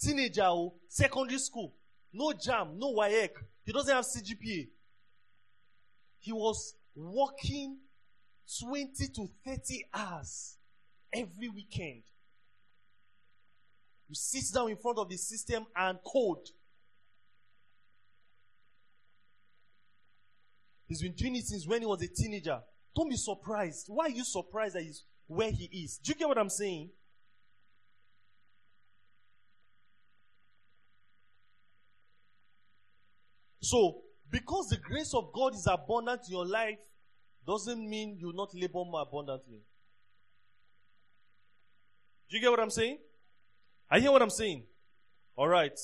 teenager, 0.00 0.50
secondary 0.88 1.38
school, 1.38 1.74
no 2.12 2.32
JAMB, 2.32 2.76
no 2.76 2.94
WAEC, 2.94 3.30
he 3.64 3.72
doesn't 3.72 3.94
have 3.94 4.04
CGPA. 4.04 4.68
He 6.18 6.32
was 6.32 6.74
working 6.94 7.78
20 8.60 9.08
to 9.08 9.28
30 9.46 9.84
hours 9.94 10.56
every 11.12 11.48
weekend. 11.48 12.02
You 14.08 14.14
sit 14.14 14.52
down 14.52 14.70
in 14.70 14.76
front 14.76 14.98
of 14.98 15.08
the 15.08 15.16
system 15.16 15.66
and 15.76 15.98
code. 16.04 16.48
He's 20.86 21.00
been 21.00 21.12
doing 21.12 21.36
it 21.36 21.46
since 21.46 21.66
when 21.68 21.80
he 21.80 21.86
was 21.86 22.02
a 22.02 22.08
teenager. 22.08 22.60
Don't 22.96 23.08
be 23.08 23.16
surprised. 23.16 23.86
Why 23.88 24.06
are 24.06 24.10
you 24.10 24.24
surprised 24.24 24.74
that 24.74 24.82
he's 24.82 25.04
where 25.28 25.52
he 25.52 25.66
is? 25.66 25.98
Do 25.98 26.10
you 26.10 26.16
get 26.16 26.26
what 26.26 26.38
I'm 26.38 26.50
saying? 26.50 26.90
So, 33.60 34.02
because 34.30 34.68
the 34.68 34.76
grace 34.78 35.12
of 35.14 35.32
God 35.32 35.54
is 35.54 35.66
abundant 35.66 36.22
in 36.26 36.32
your 36.32 36.46
life, 36.46 36.78
doesn't 37.46 37.88
mean 37.88 38.16
you 38.18 38.32
not 38.34 38.54
labor 38.54 38.84
more 38.84 39.02
abundantly. 39.02 39.60
Do 42.28 42.36
you 42.36 42.40
get 42.42 42.50
what 42.50 42.60
I'm 42.60 42.70
saying? 42.70 42.98
I 43.90 43.98
hear 43.98 44.12
what 44.12 44.22
I'm 44.22 44.30
saying. 44.30 44.64
All 45.36 45.48
right. 45.48 45.78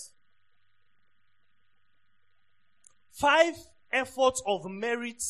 Five 3.13 3.55
efforts 3.91 4.43
of 4.47 4.71
merit 4.71 5.23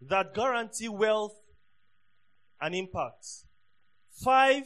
that 0.00 0.34
guarantee 0.34 0.88
wealth 0.88 1.34
and 2.60 2.74
impact. 2.74 3.26
Five 4.24 4.64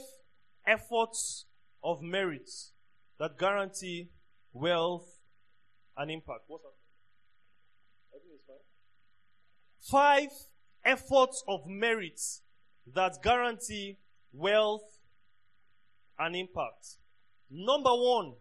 efforts 0.66 1.46
of 1.83 2.03
merit 2.03 2.51
that 3.18 3.38
guarantee 3.38 4.11
wealth 4.53 5.09
and 5.96 6.11
impact. 6.11 6.42
What's 6.46 6.64
that? 6.64 6.86
Five 9.81 10.31
efforts 10.85 11.44
of 11.46 11.66
merit 11.66 12.20
that 12.94 13.22
guarantee 13.22 13.98
wealth 14.33 14.98
and 16.18 16.35
impact. 16.35 16.96
Number 17.50 17.90
one, 17.90 18.35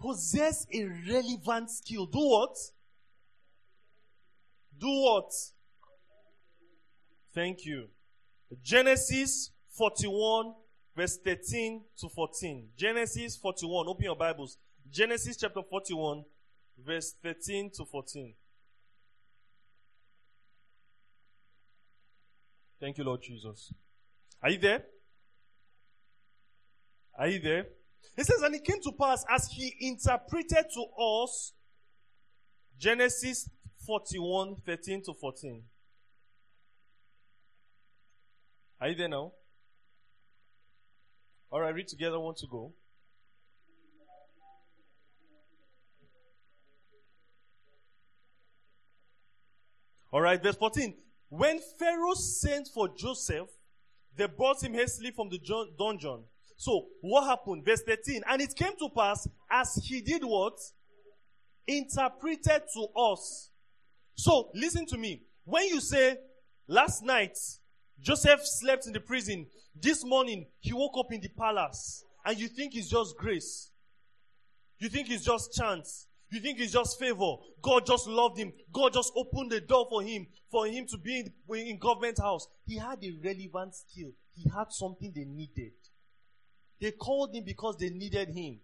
possess 0.00 0.66
a 0.72 0.84
relevant 1.08 1.70
skill. 1.70 2.06
Do 2.06 2.18
what? 2.18 2.56
Do 4.78 4.88
what? 4.88 5.32
Thank 7.34 7.64
you. 7.64 7.88
Genesis 8.62 9.50
41 9.70 10.54
verse 10.96 11.18
13 11.18 11.82
to 11.98 12.08
14. 12.08 12.68
Genesis 12.76 13.36
41. 13.36 13.86
Open 13.86 14.04
your 14.04 14.16
Bibles. 14.16 14.56
Genesis 14.90 15.36
chapter 15.36 15.62
41, 15.62 16.24
verse 16.78 17.14
13 17.22 17.70
to 17.76 17.84
14. 17.84 18.34
Thank 22.80 22.98
you, 22.98 23.04
Lord 23.04 23.22
Jesus. 23.22 23.72
Are 24.42 24.50
you 24.50 24.58
there? 24.58 24.84
Are 27.18 27.28
you 27.28 27.40
there? 27.40 27.66
He 28.14 28.22
says, 28.22 28.42
and 28.42 28.54
it 28.54 28.64
came 28.64 28.80
to 28.82 28.92
pass 28.92 29.24
as 29.28 29.48
he 29.48 29.74
interpreted 29.80 30.66
to 30.74 30.84
us 31.02 31.52
Genesis 32.78 33.48
41, 33.86 34.56
13 34.64 35.02
to 35.04 35.14
14. 35.14 35.62
Are 38.80 38.88
you 38.88 38.94
there 38.94 39.08
now? 39.08 39.32
All 41.50 41.60
right, 41.60 41.74
read 41.74 41.88
together. 41.88 42.20
Want 42.20 42.36
to 42.38 42.46
go? 42.46 42.74
All 50.16 50.22
right, 50.22 50.42
verse 50.42 50.56
14. 50.56 50.94
When 51.28 51.60
Pharaoh 51.78 52.14
sent 52.14 52.68
for 52.68 52.88
Joseph, 52.88 53.50
they 54.16 54.26
brought 54.26 54.62
him 54.62 54.72
hastily 54.72 55.10
from 55.10 55.28
the 55.28 55.38
dungeon. 55.78 56.24
So, 56.56 56.86
what 57.02 57.26
happened? 57.26 57.66
Verse 57.66 57.82
13. 57.82 58.22
And 58.26 58.40
it 58.40 58.56
came 58.56 58.74
to 58.78 58.88
pass 58.88 59.28
as 59.50 59.74
he 59.74 60.00
did 60.00 60.24
what? 60.24 60.58
Interpreted 61.66 62.62
to 62.72 62.86
us. 62.96 63.50
So, 64.14 64.48
listen 64.54 64.86
to 64.86 64.96
me. 64.96 65.20
When 65.44 65.66
you 65.66 65.82
say, 65.82 66.16
last 66.66 67.04
night, 67.04 67.36
Joseph 68.00 68.40
slept 68.42 68.86
in 68.86 68.94
the 68.94 69.00
prison, 69.00 69.46
this 69.78 70.02
morning, 70.02 70.46
he 70.60 70.72
woke 70.72 70.96
up 70.96 71.12
in 71.12 71.20
the 71.20 71.28
palace, 71.28 72.02
and 72.24 72.38
you 72.38 72.48
think 72.48 72.74
it's 72.74 72.88
just 72.88 73.18
grace. 73.18 73.70
You 74.78 74.88
think 74.88 75.10
it's 75.10 75.26
just 75.26 75.52
chance. 75.52 76.05
You 76.30 76.40
think 76.40 76.58
it's 76.58 76.72
just 76.72 76.98
favor. 76.98 77.36
God 77.62 77.86
just 77.86 78.08
loved 78.08 78.38
him. 78.38 78.52
God 78.72 78.92
just 78.92 79.12
opened 79.16 79.52
the 79.52 79.60
door 79.60 79.86
for 79.88 80.02
him, 80.02 80.26
for 80.50 80.66
him 80.66 80.86
to 80.88 80.98
be 80.98 81.20
in, 81.20 81.56
in 81.56 81.78
government 81.78 82.18
house. 82.18 82.48
He 82.66 82.78
had 82.78 82.98
a 83.02 83.12
relevant 83.22 83.74
skill. 83.76 84.10
He 84.34 84.48
had 84.50 84.72
something 84.72 85.12
they 85.14 85.24
needed. 85.24 85.72
They 86.80 86.90
called 86.90 87.34
him 87.34 87.44
because 87.44 87.76
they 87.76 87.90
needed 87.90 88.28
him. 88.28 88.58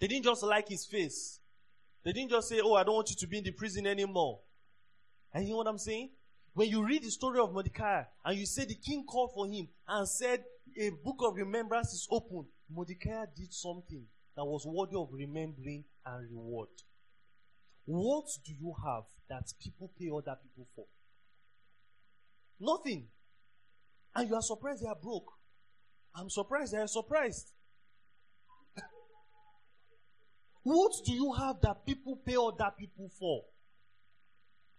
They 0.00 0.06
didn't 0.06 0.24
just 0.24 0.42
like 0.42 0.68
his 0.68 0.86
face. 0.86 1.40
They 2.04 2.12
didn't 2.12 2.30
just 2.30 2.48
say, 2.48 2.60
Oh, 2.62 2.74
I 2.74 2.84
don't 2.84 2.94
want 2.94 3.10
you 3.10 3.16
to 3.16 3.26
be 3.26 3.38
in 3.38 3.44
the 3.44 3.52
prison 3.52 3.86
anymore. 3.86 4.40
And 5.34 5.44
you 5.44 5.50
know 5.50 5.58
what 5.58 5.66
I'm 5.66 5.78
saying? 5.78 6.10
When 6.54 6.68
you 6.68 6.84
read 6.84 7.02
the 7.02 7.10
story 7.10 7.38
of 7.40 7.52
Mordecai 7.52 8.04
and 8.24 8.38
you 8.38 8.46
say 8.46 8.64
the 8.64 8.74
king 8.74 9.04
called 9.04 9.32
for 9.34 9.46
him 9.46 9.68
and 9.86 10.08
said, 10.08 10.44
A 10.80 10.90
book 11.04 11.16
of 11.20 11.36
remembrance 11.36 11.92
is 11.92 12.08
open, 12.10 12.46
Mordecai 12.70 13.26
did 13.36 13.52
something 13.52 14.06
that 14.38 14.44
was 14.44 14.64
worthy 14.64 14.94
of 14.94 15.08
remembering 15.12 15.82
and 16.06 16.30
reward. 16.30 16.68
What 17.86 18.26
do 18.46 18.52
you 18.52 18.72
have 18.86 19.02
that 19.28 19.52
people 19.60 19.90
pay 19.98 20.08
other 20.16 20.38
people 20.40 20.68
for? 20.76 20.84
Nothing. 22.60 23.08
And 24.14 24.28
you 24.28 24.36
are 24.36 24.42
surprised 24.42 24.84
they 24.84 24.86
are 24.86 24.94
broke. 24.94 25.32
I'm 26.14 26.30
surprised 26.30 26.72
they 26.72 26.78
are 26.78 26.86
surprised. 26.86 27.50
what 30.62 30.92
do 31.04 31.12
you 31.12 31.32
have 31.32 31.60
that 31.62 31.84
people 31.84 32.20
pay 32.24 32.36
other 32.36 32.70
people 32.78 33.10
for? 33.18 33.42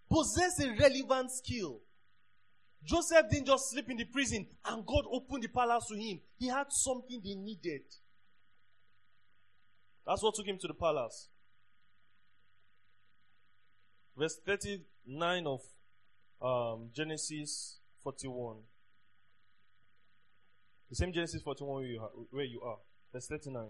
Possess 0.10 0.62
a 0.62 0.69
relevant 0.69 1.32
skill. 1.32 1.82
Joseph 2.86 3.30
didn't 3.30 3.48
just 3.48 3.72
sleep 3.72 3.89
in 3.89 3.98
the 3.98 4.06
prison 4.06 4.48
and 4.63 4.86
God 4.86 5.04
opened 5.12 5.43
the 5.43 5.50
palace 5.50 5.88
to 5.89 5.95
him. 5.95 6.22
He 6.38 6.48
had 6.48 6.67
something 6.69 7.19
they 7.22 7.36
needed. 7.36 7.82
That's 10.10 10.24
what 10.24 10.34
took 10.34 10.48
him 10.48 10.58
to 10.58 10.67
the 10.67 10.74
palace. 10.74 11.28
Verse 14.17 14.39
39 14.43 15.45
of 15.45 15.62
um, 16.41 16.89
Genesis 16.91 17.78
41. 18.02 18.56
The 20.89 20.95
same 20.95 21.13
Genesis 21.13 21.43
41 21.43 21.76
where 21.76 21.86
you, 21.86 22.02
are, 22.02 22.10
where 22.32 22.45
you 22.45 22.60
are. 22.62 22.78
Verse 23.13 23.28
39. 23.28 23.67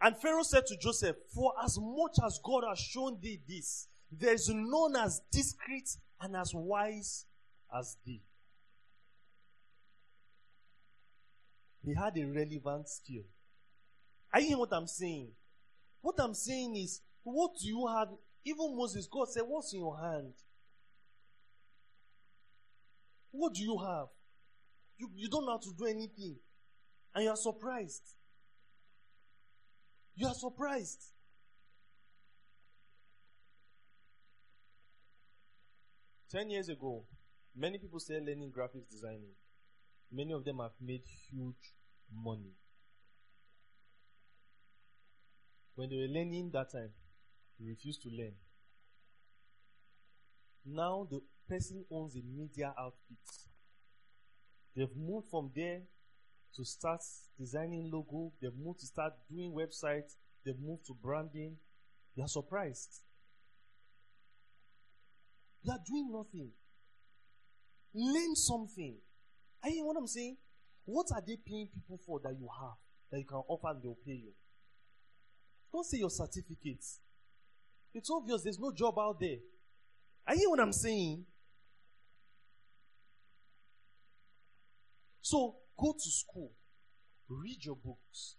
And 0.00 0.16
Pharaoh 0.16 0.44
said 0.44 0.64
to 0.66 0.76
Joseph, 0.76 1.16
For 1.34 1.52
as 1.64 1.76
much 1.80 2.18
as 2.24 2.38
God 2.44 2.62
has 2.68 2.78
shown 2.78 3.18
thee 3.20 3.40
this, 3.48 3.88
there 4.12 4.34
is 4.34 4.48
none 4.54 4.94
as 4.94 5.22
discreet 5.32 5.88
and 6.20 6.36
as 6.36 6.52
wise 6.54 7.26
as 7.76 7.96
thee. 8.06 8.22
He 11.84 11.94
had 11.94 12.16
a 12.16 12.24
relevant 12.26 12.88
skill. 12.88 13.24
Are 14.32 14.38
you 14.38 14.46
hearing 14.46 14.60
what 14.60 14.72
I'm 14.72 14.86
saying? 14.86 15.32
What 16.04 16.16
I'm 16.18 16.34
saying 16.34 16.76
is, 16.76 17.00
what 17.22 17.52
do 17.58 17.66
you 17.66 17.86
have? 17.86 18.08
Even 18.44 18.76
Moses, 18.76 19.08
God 19.10 19.26
said, 19.30 19.44
What's 19.46 19.72
in 19.72 19.80
your 19.80 19.98
hand? 19.98 20.34
What 23.30 23.54
do 23.54 23.62
you 23.62 23.78
have? 23.78 24.08
You, 24.98 25.08
you 25.14 25.30
don't 25.30 25.46
how 25.46 25.56
to 25.56 25.70
do 25.74 25.86
anything. 25.86 26.36
And 27.14 27.24
you 27.24 27.30
are 27.30 27.36
surprised. 27.36 28.02
You 30.14 30.26
are 30.26 30.34
surprised. 30.34 31.00
Ten 36.30 36.50
years 36.50 36.68
ago, 36.68 37.06
many 37.56 37.78
people 37.78 37.98
started 37.98 38.26
learning 38.26 38.52
graphics 38.54 38.90
designing. 38.90 39.32
Many 40.12 40.34
of 40.34 40.44
them 40.44 40.58
have 40.58 40.72
made 40.82 41.04
huge 41.30 41.72
money. 42.14 42.52
When 45.74 45.90
they 45.90 45.96
were 45.96 46.08
learning 46.08 46.50
that 46.52 46.70
time, 46.72 46.90
they 47.58 47.66
refused 47.66 48.02
to 48.02 48.08
learn. 48.08 48.34
Now 50.64 51.06
the 51.10 51.20
person 51.48 51.84
owns 51.90 52.16
a 52.16 52.22
media 52.22 52.72
outfit. 52.78 53.18
They've 54.76 54.96
moved 54.96 55.28
from 55.30 55.50
there 55.54 55.82
to 56.56 56.64
start 56.64 57.00
designing 57.38 57.90
logo. 57.92 58.32
They've 58.40 58.56
moved 58.56 58.80
to 58.80 58.86
start 58.86 59.12
doing 59.30 59.52
websites. 59.52 60.14
They've 60.44 60.58
moved 60.58 60.86
to 60.86 60.94
branding. 60.94 61.56
They 62.16 62.22
are 62.22 62.28
surprised. 62.28 63.02
You 65.62 65.72
are 65.72 65.80
doing 65.86 66.10
nothing. 66.12 66.50
Learn 67.94 68.34
something. 68.36 68.96
Are 69.62 69.70
you 69.70 69.84
what 69.86 69.96
I'm 69.96 70.06
saying? 70.06 70.36
What 70.84 71.06
are 71.14 71.22
they 71.26 71.36
paying 71.46 71.68
people 71.72 71.98
for 72.06 72.20
that 72.20 72.34
you 72.38 72.48
have 72.60 72.76
that 73.10 73.18
you 73.18 73.24
can 73.24 73.42
offer 73.48 73.70
and 73.70 73.82
they'll 73.82 73.98
pay 74.04 74.12
you? 74.12 74.32
Don't 75.74 75.84
say 75.84 75.98
your 75.98 76.10
certificates. 76.10 77.00
It's 77.92 78.08
obvious 78.08 78.42
there's 78.42 78.60
no 78.60 78.70
job 78.70 78.96
out 78.96 79.18
there. 79.18 79.38
Are 80.24 80.36
you 80.36 80.48
what 80.50 80.60
I'm 80.60 80.72
saying? 80.72 81.24
So 85.20 85.56
go 85.76 85.92
to 85.92 86.10
school, 86.10 86.52
read 87.28 87.64
your 87.64 87.74
books, 87.74 88.36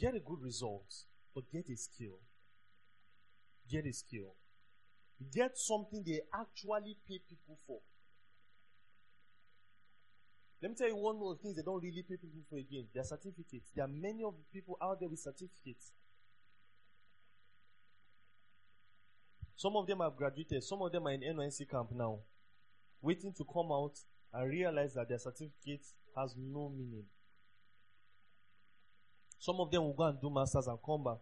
get 0.00 0.16
a 0.16 0.18
good 0.18 0.42
result, 0.42 0.92
but 1.32 1.44
get 1.52 1.64
a 1.72 1.76
skill. 1.76 2.18
Get 3.70 3.86
a 3.86 3.92
skill. 3.92 4.34
Get 5.32 5.56
something 5.56 6.02
they 6.04 6.22
actually 6.34 6.96
pay 7.06 7.20
people 7.28 7.56
for. 7.68 7.78
Let 10.60 10.70
me 10.72 10.76
tell 10.76 10.88
you 10.88 10.96
one 10.96 11.20
more 11.20 11.36
thing 11.36 11.54
they 11.54 11.62
don't 11.62 11.84
really 11.84 12.02
pay 12.02 12.16
people 12.16 12.42
for 12.50 12.58
again. 12.58 12.88
Their 12.92 13.04
certificates. 13.04 13.70
There 13.76 13.84
are 13.84 13.88
many 13.88 14.24
of 14.24 14.34
the 14.34 14.44
people 14.52 14.76
out 14.82 14.98
there 14.98 15.08
with 15.08 15.20
certificates. 15.20 15.92
Some 19.56 19.76
of 19.76 19.86
them 19.86 20.00
have 20.00 20.16
graduated, 20.16 20.62
some 20.64 20.82
of 20.82 20.92
them 20.92 21.06
are 21.06 21.12
in 21.12 21.20
NYSC 21.20 21.70
camp 21.70 21.90
now, 21.92 22.18
waiting 23.00 23.32
to 23.34 23.44
come 23.44 23.70
out 23.70 23.94
and 24.32 24.50
realize 24.50 24.94
that 24.94 25.08
their 25.08 25.18
certificate 25.18 25.84
has 26.16 26.34
no 26.36 26.68
meaning. 26.68 27.04
Some 29.38 29.60
of 29.60 29.70
them 29.70 29.84
will 29.84 29.92
go 29.92 30.04
and 30.04 30.20
do 30.20 30.30
masters 30.30 30.66
and 30.66 30.78
come 30.84 31.04
back 31.04 31.20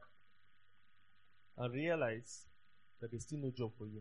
and 1.59 1.75
realize 1.75 2.47
that 3.01 3.11
there's 3.11 3.25
still 3.25 3.41
no 3.41 3.51
job 3.51 3.73
for 3.77 3.87
you. 3.87 4.01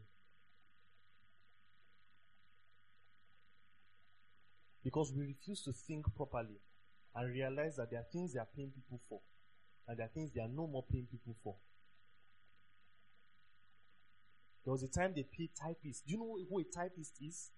Because 4.83 5.11
we 5.11 5.25
refuse 5.25 5.61
to 5.63 5.73
think 5.73 6.05
properly 6.15 6.59
and 7.15 7.29
realize 7.29 7.75
that 7.75 7.91
there 7.91 7.99
are 7.99 8.07
things 8.11 8.33
they 8.33 8.39
are 8.39 8.47
paying 8.55 8.71
people 8.71 8.99
for 9.09 9.19
and 9.87 9.97
there 9.97 10.05
are 10.05 10.09
things 10.09 10.31
they 10.31 10.41
are 10.41 10.47
no 10.47 10.67
more 10.67 10.85
paying 10.89 11.07
people 11.11 11.35
for. 11.43 11.55
There 14.63 14.71
was 14.71 14.83
a 14.83 14.87
time 14.87 15.13
they 15.15 15.23
paid 15.23 15.49
typists. 15.55 16.03
Do 16.05 16.13
you 16.13 16.19
know 16.19 16.37
who 16.49 16.59
a 16.59 16.63
typist 16.63 17.13
is? 17.21 17.49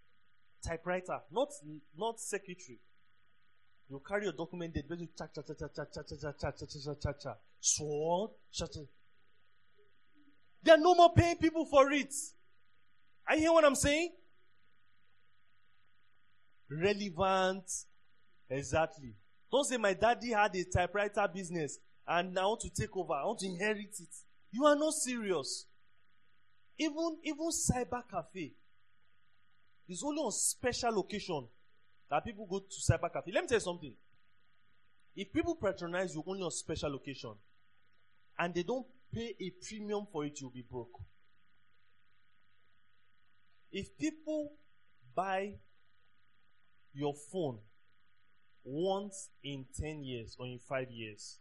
Typewriter, 0.66 1.20
not 1.32 1.49
not 1.97 2.20
secretary. 2.20 2.80
You 3.89 4.01
carry 4.08 4.24
your 4.24 4.34
document, 4.34 4.74
they 4.74 4.82
do 4.82 5.08
cha 5.18 5.28
cha 5.28 5.41
cha 5.41 5.54
cha 5.54 5.68
cha 5.68 5.86
cha 5.86 6.01
cha 6.04 6.16
cha 6.16 6.32
cha 6.32 6.51
cha 6.51 6.66
cha 6.66 6.93
cha 6.95 7.12
cha 7.14 7.36
sword 7.60 8.32
cha 8.51 8.66
cha. 8.68 8.80
They 10.64 10.72
are 10.72 10.78
no 10.78 10.95
more 10.95 11.14
paying 11.14 11.36
people 11.36 11.66
for 11.66 11.91
it. 11.91 12.14
You 13.32 13.38
hear 13.38 13.51
what 13.51 13.66
I'm 13.66 13.76
saying? 13.76 14.12
Relevant, 16.70 17.66
exactly. 18.49 19.14
Don't 19.51 19.66
say 19.66 19.78
my 19.78 19.93
daddy 19.93 20.32
had 20.32 20.56
a 20.56 20.64
typewriter 20.64 21.28
business 21.34 21.78
and 22.08 22.38
I 22.39 22.45
want 22.45 22.62
to 22.62 22.70
take 22.70 22.95
over. 22.95 23.14
I 23.14 23.26
want 23.26 23.39
to 23.39 23.47
inherit 23.47 23.95
it. 23.99 24.10
You 24.51 24.66
are 24.66 24.76
not 24.76 24.93
serious. 24.93 25.66
Even 26.78 27.18
even 27.24 27.50
cyber 27.50 28.02
cafe 28.10 28.54
is 29.88 30.04
only 30.04 30.20
on 30.20 30.32
special 30.32 31.00
occasion 31.00 31.48
that 32.10 32.24
people 32.26 32.48
go 32.48 32.60
to 32.60 32.92
cyber 32.92 33.12
cafe. 33.12 33.32
Let 33.32 33.44
me 33.44 33.48
tell 33.48 33.58
you 33.58 33.62
something. 33.62 33.96
If 35.16 35.32
people 35.32 35.56
patronize 35.56 36.16
you 36.16 36.24
only 36.26 36.42
on 36.42 36.52
special 36.52 36.96
occasion 36.96 37.34
and 38.40 38.54
they 38.54 38.64
don't 38.64 38.86
pay 39.14 39.36
a 39.40 39.52
premium 39.68 40.08
for 40.12 40.26
it, 40.26 40.42
you'll 40.42 40.50
be 40.50 40.66
broke. 40.70 41.00
If 43.72 43.96
people 43.98 44.54
buy 45.16 45.54
your 46.94 47.14
phone 47.32 47.60
once 48.64 49.30
in 49.44 49.66
10 49.80 50.04
years 50.04 50.36
or 50.40 50.48
in 50.48 50.60
5 50.60 50.90
years, 50.90 51.38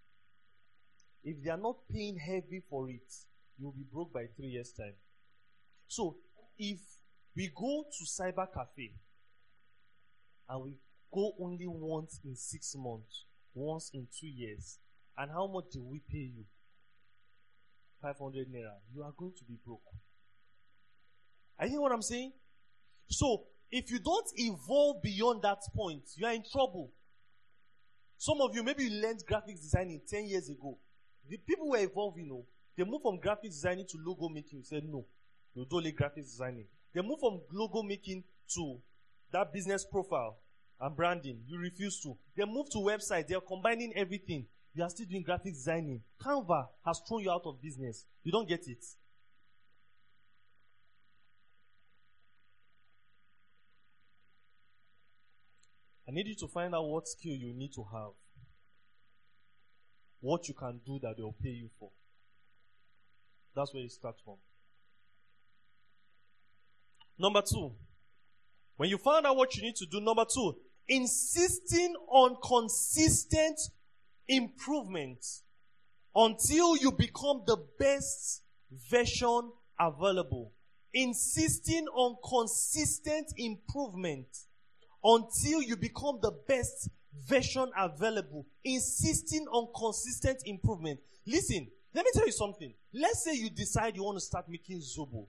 if 1.24 1.43
they 1.43 1.51
are 1.51 1.57
not 1.57 1.76
paying 1.91 2.18
heavy 2.18 2.62
for 2.68 2.91
it, 2.91 3.11
you'll 3.59 3.72
be 3.72 3.85
broke 3.91 4.12
by 4.12 4.26
3 4.37 4.47
years' 4.49 4.72
time. 4.72 4.95
So, 5.93 6.16
if 6.57 6.80
we 7.36 7.51
go 7.55 7.84
to 7.99 8.05
cyber 8.07 8.47
cafe 8.51 8.93
and 10.49 10.62
we 10.62 10.74
go 11.12 11.32
only 11.38 11.66
once 11.66 12.18
in 12.24 12.34
6 12.34 12.74
months, 12.78 13.26
once 13.53 13.90
in 13.93 14.09
2 14.18 14.26
years, 14.26 14.78
and 15.18 15.30
how 15.30 15.47
much 15.47 15.66
do 15.70 15.82
we 15.82 16.01
pay 16.11 16.32
you? 16.34 16.47
500 18.01 18.51
naira. 18.51 18.72
You 18.95 19.03
are 19.03 19.12
going 19.14 19.34
to 19.36 19.45
be 19.45 19.59
broke. 19.62 19.82
You 21.61 21.68
hear 21.68 21.80
what 21.82 21.93
I'm 21.93 22.01
saying? 22.01 22.32
So, 23.11 23.45
if 23.70 23.90
you 23.90 23.99
don't 23.99 24.30
evolve 24.36 25.03
beyond 25.03 25.43
that 25.43 25.61
point, 25.76 26.05
you 26.16 26.24
are 26.24 26.32
in 26.32 26.43
trouble. 26.51 26.90
Some 28.16 28.40
of 28.40 28.55
you, 28.55 28.62
maybe 28.62 28.84
you 28.84 29.03
learned 29.03 29.24
graphics 29.30 29.61
designing 29.61 30.01
10 30.09 30.24
years 30.24 30.49
ago. 30.49 30.78
The 31.28 31.36
people 31.36 31.68
were 31.68 31.84
evolving, 31.84 32.24
you 32.24 32.30
know. 32.30 32.47
They 32.78 32.84
moved 32.84 33.03
from 33.03 33.18
graphics 33.18 33.61
designing 33.61 33.86
to 33.88 33.99
logo 34.03 34.30
making. 34.30 34.61
You 34.61 34.64
said, 34.64 34.84
no, 34.86 35.05
you 35.55 35.66
do 35.68 35.76
only 35.76 35.92
graphics 35.92 36.30
designing. 36.30 36.66
They 36.94 37.03
move 37.03 37.20
from 37.20 37.40
logo 37.53 37.82
making 37.82 38.24
to 38.55 38.78
that 39.32 39.53
business 39.53 39.84
profile 39.84 40.38
and 40.80 40.96
branding. 40.96 41.40
You 41.46 41.59
refuse 41.59 42.00
to. 42.03 42.16
They 42.36 42.44
move 42.44 42.70
to 42.70 42.78
website. 42.78 43.28
They 43.28 43.34
are 43.34 43.40
combining 43.40 43.92
everything. 43.96 44.46
You 44.74 44.82
are 44.82 44.90
still 44.90 45.07
doing 45.07 45.24
graphics 45.24 45.55
designing. 45.55 46.03
Canva 46.22 46.66
has 46.84 47.00
thrown 47.07 47.22
you 47.22 47.30
out 47.30 47.42
of 47.44 47.61
business. 47.61 48.05
You 48.22 48.32
don't 48.32 48.48
get 48.48 48.66
it. 48.66 48.84
I 56.09 56.11
need 56.11 56.26
you 56.26 56.34
to 56.36 56.48
find 56.48 56.74
out 56.74 56.84
what 56.84 57.09
skill 57.09 57.34
you 57.34 57.55
need 57.55 57.72
to 57.74 57.84
have. 57.92 58.11
What 60.20 60.46
you 60.48 60.55
can 60.55 60.80
do 60.84 60.98
that 61.03 61.16
they'll 61.16 61.34
pay 61.42 61.50
you 61.50 61.70
for. 61.78 61.90
That's 63.55 63.72
where 63.72 63.82
you 63.82 63.88
start 63.88 64.16
from. 64.24 64.36
Number 67.22 67.40
two, 67.40 67.70
when 68.76 68.90
you 68.90 68.98
find 68.98 69.24
out 69.24 69.36
what 69.36 69.54
you 69.54 69.62
need 69.62 69.76
to 69.76 69.86
do, 69.86 70.00
number 70.00 70.24
two, 70.24 70.56
insisting 70.88 71.94
on 72.08 72.36
consistent 72.42 73.60
improvement 74.26 75.24
until 76.16 76.76
you 76.76 76.90
become 76.90 77.44
the 77.46 77.58
best 77.78 78.42
version 78.90 79.52
available. 79.78 80.50
Insisting 80.92 81.86
on 81.94 82.16
consistent 82.28 83.32
improvement 83.36 84.26
until 85.04 85.62
you 85.62 85.76
become 85.76 86.18
the 86.20 86.32
best 86.48 86.90
version 87.28 87.70
available. 87.78 88.46
Insisting 88.64 89.46
on 89.46 89.68
consistent 89.78 90.42
improvement. 90.44 90.98
Listen, 91.24 91.68
let 91.94 92.04
me 92.04 92.10
tell 92.14 92.26
you 92.26 92.32
something. 92.32 92.74
Let's 92.92 93.22
say 93.22 93.34
you 93.34 93.48
decide 93.48 93.94
you 93.94 94.02
want 94.02 94.16
to 94.16 94.24
start 94.24 94.48
making 94.48 94.80
zobo. 94.80 95.28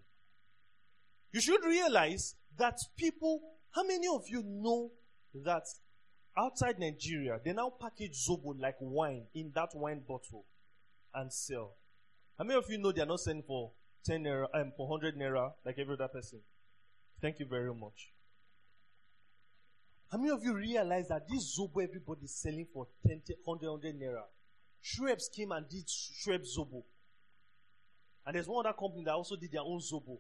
You 1.34 1.42
should 1.42 1.66
realize 1.66 2.36
that 2.60 2.78
people, 2.96 3.42
how 3.72 3.84
many 3.84 4.08
of 4.08 4.22
you 4.30 4.44
know 4.46 4.92
that 5.44 5.64
outside 6.38 6.78
Nigeria, 6.78 7.40
they 7.44 7.54
now 7.54 7.74
package 7.82 8.24
Zobo 8.28 8.54
like 8.58 8.76
wine 8.80 9.26
in 9.34 9.52
that 9.56 9.70
wine 9.74 10.04
bottle 10.08 10.46
and 11.16 11.34
sell? 11.34 11.74
How 12.38 12.44
many 12.44 12.58
of 12.60 12.66
you 12.70 12.78
know 12.78 12.92
they 12.92 13.02
are 13.02 13.08
not 13.08 13.20
selling 13.20 13.42
for 13.42 13.72
10 14.06 14.24
naira, 14.24 14.46
um, 14.54 14.74
for 14.78 14.88
100 14.88 15.18
naira 15.18 15.54
like 15.66 15.80
every 15.80 15.96
other 15.96 16.08
person? 16.08 16.40
Thank 17.20 17.40
you 17.40 17.48
very 17.48 17.74
much. 17.74 18.12
How 20.12 20.20
many 20.20 20.30
of 20.30 20.44
you 20.44 20.54
realize 20.54 21.08
that 21.08 21.28
this 21.28 21.58
Zobo 21.58 21.84
everybody 21.84 22.26
is 22.26 22.36
selling 22.36 22.68
for 22.72 22.86
10, 23.08 23.24
100, 23.44 23.68
100 23.68 24.00
naira? 24.00 24.22
Schweppes 24.84 25.34
came 25.36 25.52
and 25.52 25.68
did 25.68 25.88
Schweppes 25.88 26.56
Zobo. 26.56 26.84
And 28.24 28.36
there's 28.36 28.48
one 28.48 28.68
other 28.68 28.78
company 28.78 29.04
that 29.06 29.14
also 29.14 29.36
did 29.36 29.52
their 29.52 29.62
own 29.62 29.80
Zobo. 29.80 30.20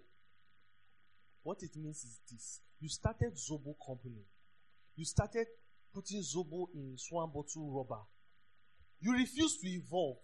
What 1.44 1.62
it 1.62 1.76
means 1.76 2.04
is 2.04 2.20
this. 2.32 2.62
You 2.80 2.90
started 2.90 3.34
Zobo 3.36 3.76
company. 3.86 4.26
You 4.96 5.06
started 5.06 5.48
putting 5.94 6.22
Zobo 6.22 6.68
in 6.74 6.96
swan 6.98 7.32
bottle 7.34 7.70
rubber. 7.72 8.02
You 9.00 9.14
refused 9.14 9.62
to 9.62 9.68
evolve. 9.68 10.18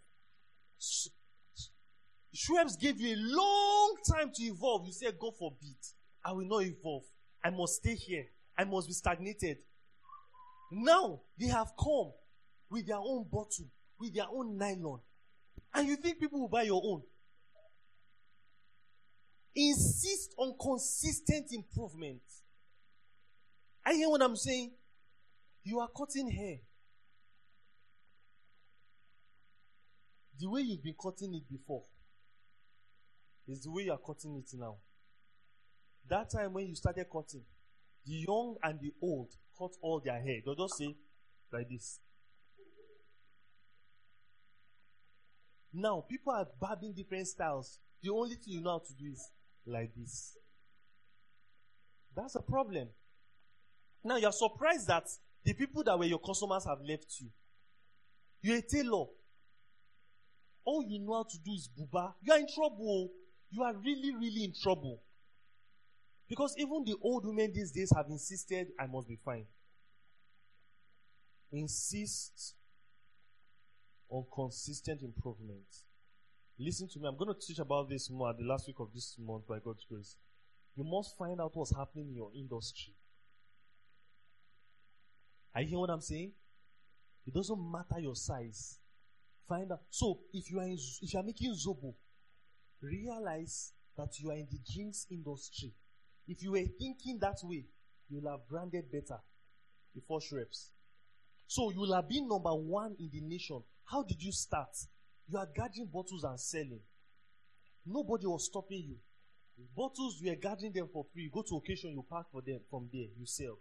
Schweppes 2.36 2.80
gave 2.80 2.99
you 2.99 3.15
a 3.15 3.20
long 3.20 3.95
time 4.09 4.32
to 4.34 4.43
evolve. 4.43 4.86
You 4.86 4.93
said, 4.93 5.17
God 5.20 5.34
forbid. 5.38 5.76
I 6.24 6.32
will 6.32 6.47
not 6.47 6.63
evolve. 6.63 7.03
I 7.43 7.49
must 7.49 7.76
stay 7.76 7.95
here. 7.95 8.26
I 8.57 8.63
must 8.63 8.88
be 8.88 8.93
stagnated. 8.93 9.57
Now 10.72 11.22
they 11.38 11.47
have 11.47 11.72
come 11.78 12.11
with 12.70 12.88
their 12.88 12.97
own 12.97 13.26
bottle, 13.30 13.65
with 13.99 14.13
their 14.13 14.28
own 14.32 14.57
nylon. 14.57 14.99
And 15.74 15.88
you 15.88 15.95
think 15.95 16.20
people 16.20 16.41
will 16.41 16.47
buy 16.47 16.63
your 16.63 16.82
own? 16.84 17.01
Insist 19.62 20.36
on 20.38 20.55
consistent 20.57 21.47
improvement. 21.51 22.22
I 23.86 23.93
hear 23.93 24.07
what 24.07 24.22
I'm 24.22 24.38
saying? 24.38 24.72
You 25.64 25.82
are 25.82 25.89
cutting 25.89 26.32
hair. 26.32 26.60
The 30.39 30.49
way 30.49 30.62
you've 30.62 30.82
been 30.82 30.95
cutting 30.95 31.34
it 31.34 31.43
before 31.49 31.84
is 33.49 33.62
the 33.62 33.70
way 33.70 33.84
you 33.84 33.91
are 33.91 33.97
cutting 33.97 34.38
it 34.38 34.49
now. 34.57 34.78
That 36.07 36.30
time 36.32 36.53
when 36.53 36.68
you 36.68 36.76
started 36.76 37.07
cutting, 37.12 37.43
the 38.05 38.14
young 38.14 38.55
and 38.64 38.80
the 38.80 38.93
old 39.01 39.28
cut 39.57 39.72
all 39.82 39.99
their 39.99 40.22
hair. 40.22 40.38
They'll 40.45 40.55
just 40.55 40.78
say 40.78 40.95
like 41.51 41.68
this. 41.70 41.99
Now, 45.74 46.05
people 46.10 46.32
are 46.32 46.47
barbing 46.62 46.93
different 46.93 47.28
styles. 47.28 47.78
The 48.01 48.10
only 48.10 48.36
thing 48.36 48.53
you 48.53 48.62
know 48.62 48.72
how 48.72 48.80
to 48.88 48.93
do 48.93 49.12
is 49.12 49.30
like 49.66 49.91
this. 49.95 50.38
That's 52.16 52.36
a 52.36 52.41
problem. 52.41 52.89
Now 54.03 54.18
you're 54.18 54.32
surprised 54.32 54.88
that 54.88 55.07
the 55.43 55.53
people 55.53 55.84
that 55.84 55.97
were 55.97 56.05
your 56.05 56.20
customers 56.20 56.66
have 56.66 56.80
left 56.82 57.16
you. 57.20 57.28
You're 58.41 58.57
a 58.57 58.62
tailor. 58.62 59.05
All 60.66 60.84
you 60.88 60.99
know 60.99 61.14
how 61.14 61.24
to 61.24 61.38
do 61.43 61.51
is 61.51 61.70
buba. 61.70 62.14
You 62.22 62.34
are 62.34 62.39
in 62.39 62.47
trouble. 62.53 63.10
Oh. 63.10 63.12
You 63.51 63.64
are 63.64 63.74
really, 63.76 64.14
really 64.14 64.43
in 64.43 64.53
trouble. 64.62 65.01
Because 66.28 66.53
even 66.57 66.84
the 66.86 66.95
old 67.01 67.26
women 67.26 67.51
these 67.53 67.72
days 67.72 67.91
have 67.95 68.05
insisted, 68.10 68.68
I 68.80 68.86
must 68.86 69.07
be 69.07 69.18
fine. 69.26 69.45
Insist 71.51 72.53
on 74.10 74.26
consistent 74.34 75.01
improvement. 75.01 75.66
Listen 76.60 76.89
to 76.89 76.99
me. 76.99 77.07
I'm 77.07 77.16
going 77.16 77.34
to 77.34 77.39
teach 77.39 77.60
about 77.60 77.89
this 77.89 78.10
more 78.10 78.30
at 78.30 78.38
the 78.38 78.43
last 78.43 78.68
week 78.68 78.80
of 78.80 78.91
this 78.93 79.16
month 79.18 79.47
by 79.47 79.60
God's 79.64 79.86
grace. 79.89 80.18
You 80.76 80.84
must 80.84 81.18
find 81.18 81.39
out 81.39 81.55
what's 81.55 81.74
happening 81.74 82.10
in 82.10 82.16
your 82.16 82.32
industry. 82.36 82.93
Are 85.55 85.62
you 85.62 85.68
hearing 85.68 85.80
what 85.80 85.89
I'm 85.89 86.01
saying? 86.01 86.34
It 87.26 87.34
doesn't 87.34 87.72
matter 87.72 88.01
your 88.01 88.16
size. 88.16 88.78
Find 89.47 89.72
out. 89.72 89.82
So, 89.89 90.20
if 90.34 90.51
you 90.51 90.60
are 90.60 90.66
in, 90.66 90.78
if 91.01 91.14
you 91.14 91.20
are 91.20 91.24
making 91.24 91.53
zobo, 91.53 91.93
realize 92.82 93.72
that 93.97 94.20
you 94.20 94.30
are 94.30 94.36
in 94.36 94.47
the 94.51 94.60
drinks 94.74 95.07
industry. 95.10 95.72
If 96.28 96.43
you 96.43 96.51
were 96.51 96.66
thinking 96.78 97.20
that 97.22 97.38
way, 97.43 97.66
you'll 98.10 98.30
have 98.30 98.47
branded 98.49 98.91
better 98.91 99.20
before 99.95 100.20
Schweppes. 100.20 100.70
So 101.47 101.72
you'll 101.72 101.93
have 101.93 102.07
been 102.07 102.28
number 102.28 102.53
one 102.53 102.95
in 102.99 103.10
the 103.12 103.22
nation. 103.22 103.64
How 103.86 104.03
did 104.03 104.22
you 104.22 104.32
start? 104.32 104.70
You 105.32 105.38
are 105.38 105.47
gathering 105.55 105.89
bottles 105.93 106.23
and 106.23 106.39
selling. 106.39 106.82
Nobody 107.86 108.25
was 108.25 108.45
stopping 108.45 108.84
you. 108.88 108.95
Bottles, 109.75 110.19
you 110.21 110.32
are 110.32 110.36
gathering 110.36 110.71
them 110.73 110.88
for 110.91 111.05
free. 111.13 111.23
You 111.23 111.32
go 111.32 111.43
to 111.43 111.57
occasion, 111.57 111.91
you 111.91 112.05
pack 112.09 112.25
for 112.32 112.41
them 112.41 112.59
from 112.69 112.89
there, 112.91 113.07
you 113.17 113.25
sell. 113.25 113.59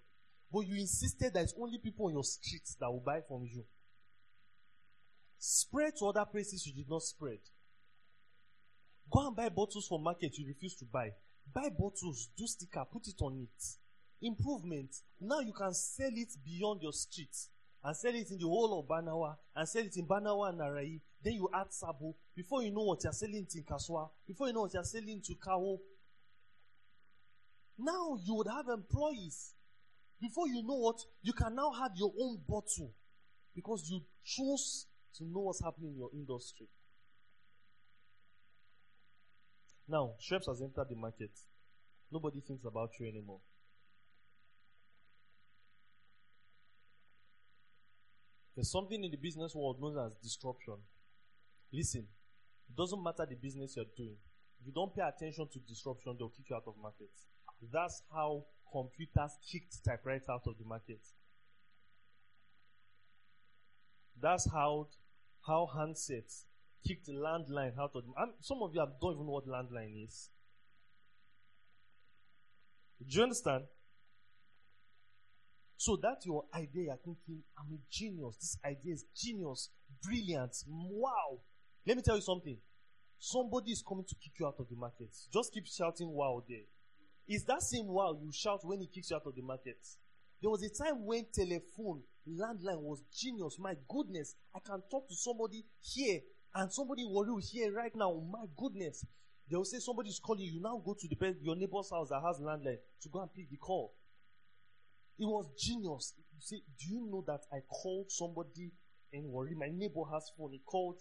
But 0.53 0.61
you 0.61 0.77
insisted 0.77 1.35
that 1.35 1.43
it's 1.43 1.55
only 1.61 1.79
people 1.79 2.07
on 2.07 2.13
your 2.13 2.25
streets 2.25 2.77
that 2.81 2.91
will 2.91 3.03
buy 3.05 3.21
from 3.27 3.45
you. 3.45 3.65
Spread 5.39 5.95
to 5.99 6.07
other 6.07 6.25
places 6.25 6.67
you 6.67 6.73
did 6.73 6.91
not 6.91 7.03
spread. 7.03 7.39
Go 9.11 9.27
and 9.27 9.37
buy 9.37 9.49
bottles 9.49 9.87
from 9.87 10.03
market 10.03 10.37
you 10.39 10.47
refuse 10.47 10.75
to 10.77 10.85
buy. 10.85 11.11
Buy 11.53 11.69
bottles, 11.79 12.31
do 12.37 12.47
sticker, 12.47 12.85
put 12.91 13.07
it 13.09 13.21
on 13.21 13.39
it. 13.43 13.65
Improvement. 14.27 14.91
Now 15.21 15.41
you 15.41 15.53
can 15.53 15.75
sell 15.75 16.11
it 16.13 16.29
beyond 16.45 16.83
your 16.83 16.93
streets. 16.93 17.49
And 17.85 17.97
sell 17.97 18.15
it 18.15 18.31
in 18.31 18.39
the 18.39 18.47
whole 18.47 18.81
of 18.81 18.89
Barnawa 18.89 19.37
and 19.55 19.69
sell 19.69 19.85
it 19.85 19.97
in 19.97 20.07
Barnawa 20.07 20.51
and 20.51 20.61
Narayi. 20.61 21.01
Then 21.23 21.35
you 21.35 21.49
add 21.55 21.73
Sabo. 21.73 22.17
Before 22.35 22.63
you 22.63 22.73
know 22.73 22.83
what 22.83 23.03
you're 23.05 23.13
selling 23.13 23.47
in 23.55 23.63
Kaswa, 23.65 24.09
before 24.27 24.49
you 24.49 24.53
know 24.53 24.63
what 24.63 24.75
you're 24.75 24.85
selling 24.85 25.21
to 25.25 25.35
Kawo. 25.35 25.79
Now 27.79 28.19
you 28.25 28.35
would 28.35 28.49
have 28.49 28.67
employees. 28.69 29.55
Before 30.21 30.49
you 30.49 30.63
know 30.65 30.75
what, 30.75 30.99
you 31.23 31.33
can 31.33 31.55
now 31.55 31.71
have 31.73 31.93
your 31.95 32.13
own 32.21 32.39
bottle 32.49 32.93
because 33.55 33.89
you 33.89 34.01
chose 34.25 34.87
to 35.17 35.25
know 35.25 35.41
what's 35.41 35.63
happening 35.63 35.93
in 35.93 35.99
your 35.99 36.11
industry. 36.13 36.67
Now, 39.89 40.15
Schweppes 40.21 40.47
has 40.49 40.61
entered 40.61 40.89
the 40.91 40.97
market. 40.97 41.31
Nobody 42.13 42.41
thinks 42.41 42.65
about 42.65 42.91
you 42.99 43.07
anymore. 43.07 43.41
There's 48.59 48.73
something 48.73 49.05
in 49.05 49.13
the 49.13 49.17
business 49.17 49.55
world 49.55 49.81
known 49.81 49.97
as 50.05 50.15
disruption. 50.21 50.79
Listen, 51.73 52.09
it 52.69 52.77
doesn't 52.77 53.01
matter 53.01 53.25
the 53.25 53.37
business 53.37 53.77
you're 53.77 53.85
doing. 53.97 54.17
If 54.61 54.67
you 54.67 54.73
don't 54.73 54.93
pay 54.93 55.03
attention 55.03 55.47
to 55.53 55.61
disruption, 55.61 56.17
they'll 56.19 56.31
kick 56.31 56.51
you 56.51 56.57
out 56.57 56.65
of 56.67 56.75
markets. 56.83 57.29
That's 57.73 58.03
how 58.13 58.47
computers 58.73 59.39
kicked 59.49 59.85
typewriters 59.85 60.29
out 60.29 60.43
of 60.49 60.59
the 60.59 60.65
market. 60.65 60.99
That's 64.21 64.51
how 64.51 64.89
how 65.47 65.69
handsets 65.73 66.43
kicked 66.85 67.09
landline 67.09 67.79
out 67.79 67.93
of 67.95 68.03
the 68.07 68.13
and 68.17 68.33
some 68.41 68.59
of 68.61 68.75
you 68.75 68.85
don't 69.01 69.15
even 69.15 69.27
know 69.27 69.35
what 69.35 69.47
landline 69.47 70.05
is. 70.05 70.31
Do 73.09 73.17
you 73.19 73.23
understand? 73.23 73.67
So 75.79 75.97
that's 75.97 76.27
your 76.27 76.45
idea. 76.53 76.87
You're 76.87 76.97
thinking, 76.97 77.45
I'm 77.57 77.73
a 77.73 77.79
genius. 77.89 78.37
This 78.41 78.59
idea 78.65 78.95
is 78.95 79.05
genius, 79.17 79.71
brilliant, 80.03 80.57
wow. 80.67 81.39
Let 81.87 81.97
me 81.97 82.03
tell 82.03 82.17
you 82.17 82.21
something. 82.21 82.59
Somebody 83.17 83.71
is 83.71 83.83
coming 83.87 84.05
to 84.05 84.15
kick 84.17 84.33
you 84.41 84.47
out 84.47 84.57
of 84.59 84.69
the 84.69 84.75
market. 84.75 85.09
Just 85.33 85.55
keep 85.55 85.67
shouting 85.67 86.11
wow 86.11 86.43
there. 86.49 86.67
Is 87.29 87.45
that 87.45 87.63
same 87.63 87.87
wow 87.87 88.19
you 88.21 88.33
shout 88.33 88.61
when 88.65 88.81
he 88.81 88.89
kicks 88.89 89.11
you 89.11 89.17
out 89.17 89.23
of 89.25 89.37
the 89.37 89.43
market? 89.43 89.79
There 90.43 90.51
was 90.51 90.65
a 90.65 90.69
time 90.69 91.07
when 91.07 91.27
telephone, 91.33 92.03
landline 92.29 92.81
was 92.81 93.05
genius. 93.17 93.57
My 93.61 93.75
goodness, 93.89 94.35
I 94.55 94.59
can 94.59 94.83
talk 94.91 95.09
to 95.09 95.15
somebody 95.15 95.65
here 95.81 96.21
and 96.57 96.73
somebody 96.73 97.05
will 97.05 97.39
here 97.41 97.73
right 97.73 97.95
now. 97.95 98.21
My 98.33 98.47
goodness. 98.57 99.07
They 99.49 99.57
will 99.57 99.65
say 99.65 99.79
somebody 99.79 100.11
is 100.11 100.19
calling 100.19 100.45
you. 100.45 100.61
Now 100.61 100.83
go 100.85 100.95
to 100.99 101.09
the 101.09 101.37
your 101.41 101.55
neighbor's 101.55 101.91
house 101.91 102.09
that 102.09 102.21
has 102.27 102.41
landline 102.41 102.79
to 103.03 103.09
go 103.09 103.21
and 103.21 103.33
pick 103.33 103.49
the 103.49 103.57
call. 103.57 103.95
It 105.19 105.25
was 105.25 105.49
genius. 105.59 106.15
You 106.35 106.41
see, 106.41 106.63
do 106.79 106.95
you 106.95 107.09
know 107.11 107.25
that 107.27 107.41
I 107.53 107.61
called 107.69 108.07
somebody 108.11 108.71
and 109.13 109.25
Warri? 109.25 109.55
My 109.57 109.69
neighbor 109.69 110.05
has 110.13 110.31
phone. 110.37 110.53
He 110.53 110.61
called. 110.65 111.01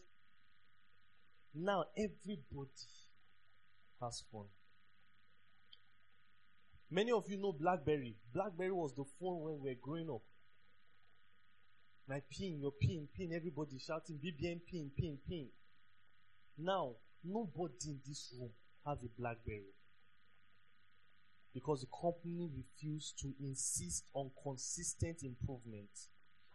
Now 1.53 1.85
everybody 1.95 2.87
has 4.01 4.23
phone. 4.31 4.47
Many 6.89 7.11
of 7.11 7.25
you 7.29 7.37
know 7.37 7.51
BlackBerry. 7.51 8.15
BlackBerry 8.33 8.71
was 8.71 8.93
the 8.95 9.03
phone 9.19 9.41
when 9.41 9.59
we 9.61 9.69
were 9.69 9.79
growing 9.81 10.09
up. 10.09 10.21
My 12.07 12.21
pin, 12.31 12.59
your 12.61 12.71
pin, 12.71 13.07
pin, 13.15 13.33
everybody 13.35 13.77
shouting 13.77 14.17
BBM 14.17 14.61
pin, 14.71 14.89
pin, 14.97 15.17
pin. 15.27 15.49
Now, 16.57 16.93
nobody 17.23 17.89
in 17.89 17.99
this 18.07 18.33
room 18.39 18.51
has 18.85 18.97
a 19.03 19.21
BlackBerry 19.21 19.76
because 21.53 21.81
the 21.81 21.87
company 21.87 22.49
refused 22.55 23.19
to 23.19 23.33
insist 23.39 24.05
on 24.13 24.31
consistent 24.43 25.23
improvement. 25.23 25.89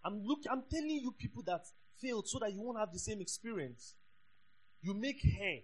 I'm 0.05 0.22
look 0.24 0.40
I'm 0.51 0.62
telling 0.70 0.90
you 0.90 1.12
people 1.12 1.43
that 1.45 1.62
failed 2.01 2.28
so 2.28 2.38
that 2.40 2.53
you 2.53 2.61
won't 2.61 2.78
have 2.78 2.93
the 2.93 2.99
same 2.99 3.20
experience. 3.20 3.95
You 4.80 4.95
make 4.95 5.22
hair. 5.22 5.61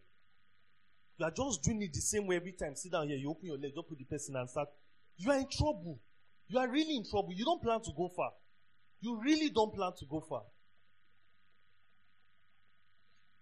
You 1.18 1.26
are 1.26 1.32
just 1.32 1.62
doing 1.62 1.82
it 1.82 1.92
the 1.92 2.00
same 2.00 2.26
way 2.26 2.36
every 2.36 2.52
time. 2.52 2.76
Sit 2.76 2.92
down 2.92 3.08
here, 3.08 3.16
you 3.16 3.30
open 3.30 3.46
your 3.46 3.58
leg, 3.58 3.72
just 3.74 3.88
put 3.88 3.98
the 3.98 4.04
person 4.04 4.36
and 4.36 4.48
start. 4.48 4.68
You 5.16 5.32
are 5.32 5.38
in 5.38 5.48
trouble. 5.48 6.00
You 6.46 6.58
are 6.58 6.68
really 6.68 6.96
in 6.96 7.04
trouble. 7.04 7.32
You 7.32 7.44
don't 7.44 7.60
plan 7.60 7.80
to 7.82 7.90
go 7.96 8.08
far. 8.14 8.30
You 9.00 9.20
really 9.20 9.50
don't 9.50 9.74
plan 9.74 9.92
to 9.98 10.06
go 10.06 10.20
far. 10.20 10.42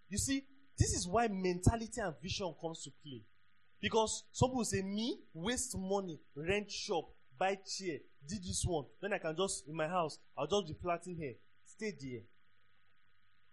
You 0.08 0.18
see, 0.18 0.44
this 0.78 0.94
is 0.94 1.06
why 1.06 1.28
mentality 1.28 2.00
and 2.00 2.14
vision 2.22 2.54
comes 2.60 2.82
to 2.84 2.90
play. 3.02 3.22
Because 3.80 4.24
some 4.32 4.50
people 4.50 4.64
say, 4.64 4.82
me, 4.82 5.18
waste 5.34 5.76
money, 5.76 6.18
rent 6.34 6.70
shop, 6.70 7.04
buy 7.38 7.56
chair, 7.56 7.98
did 8.26 8.42
this 8.42 8.64
one. 8.66 8.84
Then 9.00 9.12
I 9.12 9.18
can 9.18 9.36
just, 9.36 9.68
in 9.68 9.76
my 9.76 9.86
house, 9.86 10.18
I'll 10.36 10.46
just 10.46 10.68
be 10.68 10.74
plaiting 10.74 11.16
here. 11.16 11.34
Stay 11.64 11.92
there. 12.00 12.22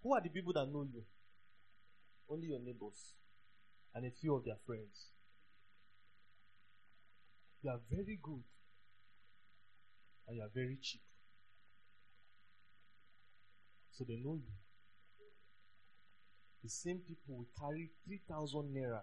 Who 0.01 0.13
are 0.13 0.21
the 0.21 0.30
people 0.30 0.53
that 0.53 0.65
know 0.65 0.84
you? 0.84 1.03
Only 2.30 2.47
your 2.47 2.59
neighbors 2.59 3.13
and 3.93 4.05
a 4.05 4.11
few 4.11 4.36
of 4.36 4.45
their 4.45 4.57
friends. 4.65 5.09
You 7.61 7.69
are 7.69 7.80
very 7.89 8.19
good 8.21 8.43
and 10.28 10.38
you 10.38 10.43
are 10.43 10.49
very 10.53 10.78
cheap. 10.82 11.01
So 13.91 14.03
they 14.07 14.15
know 14.15 14.36
you. 14.36 14.51
The 16.63 16.69
same 16.69 16.99
people 16.99 17.38
will 17.38 17.47
carry 17.59 17.91
3,000 18.05 18.74
naira 18.74 19.01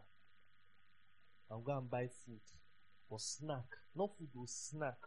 and 1.51 1.65
go 1.65 1.77
and 1.77 1.91
buy 1.91 2.07
food 2.25 2.41
or 3.11 3.19
snack. 3.19 3.67
Not 3.95 4.11
food, 4.17 4.29
or 4.39 4.47
snack 4.47 4.99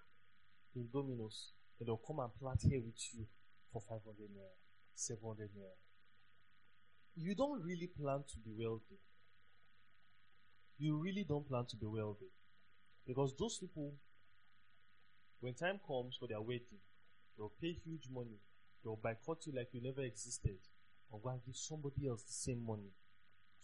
in 0.75 0.87
Domino's. 0.93 1.53
And 1.79 1.87
they'll 1.87 1.97
come 1.97 2.19
and 2.19 2.29
plant 2.39 2.61
here 2.61 2.81
with 2.83 2.99
you 3.13 3.25
for 3.71 3.81
500 3.81 4.03
naira, 4.29 4.53
700 4.93 5.49
naira. 5.57 5.79
You 7.15 7.33
don't 7.35 7.63
really 7.63 7.87
plan 7.87 8.23
to 8.27 8.39
be 8.43 8.51
wealthy. 8.57 8.99
You 10.77 10.97
really 10.97 11.25
don't 11.27 11.47
plan 11.47 11.65
to 11.69 11.75
be 11.77 11.85
wealthy. 11.85 12.31
Because 13.07 13.33
those 13.39 13.57
people, 13.57 13.93
when 15.39 15.53
time 15.53 15.79
comes 15.87 16.17
for 16.19 16.27
their 16.27 16.41
wedding, 16.41 16.81
they'll 17.37 17.53
pay 17.61 17.77
huge 17.85 18.07
money. 18.13 18.39
They'll 18.83 18.99
boycott 19.01 19.45
you 19.45 19.53
like 19.55 19.69
you 19.71 19.81
never 19.81 20.01
existed. 20.01 20.59
Or 21.09 21.19
go 21.19 21.29
and 21.29 21.41
give 21.45 21.55
somebody 21.55 22.07
else 22.07 22.23
the 22.23 22.33
same 22.33 22.65
money 22.65 22.91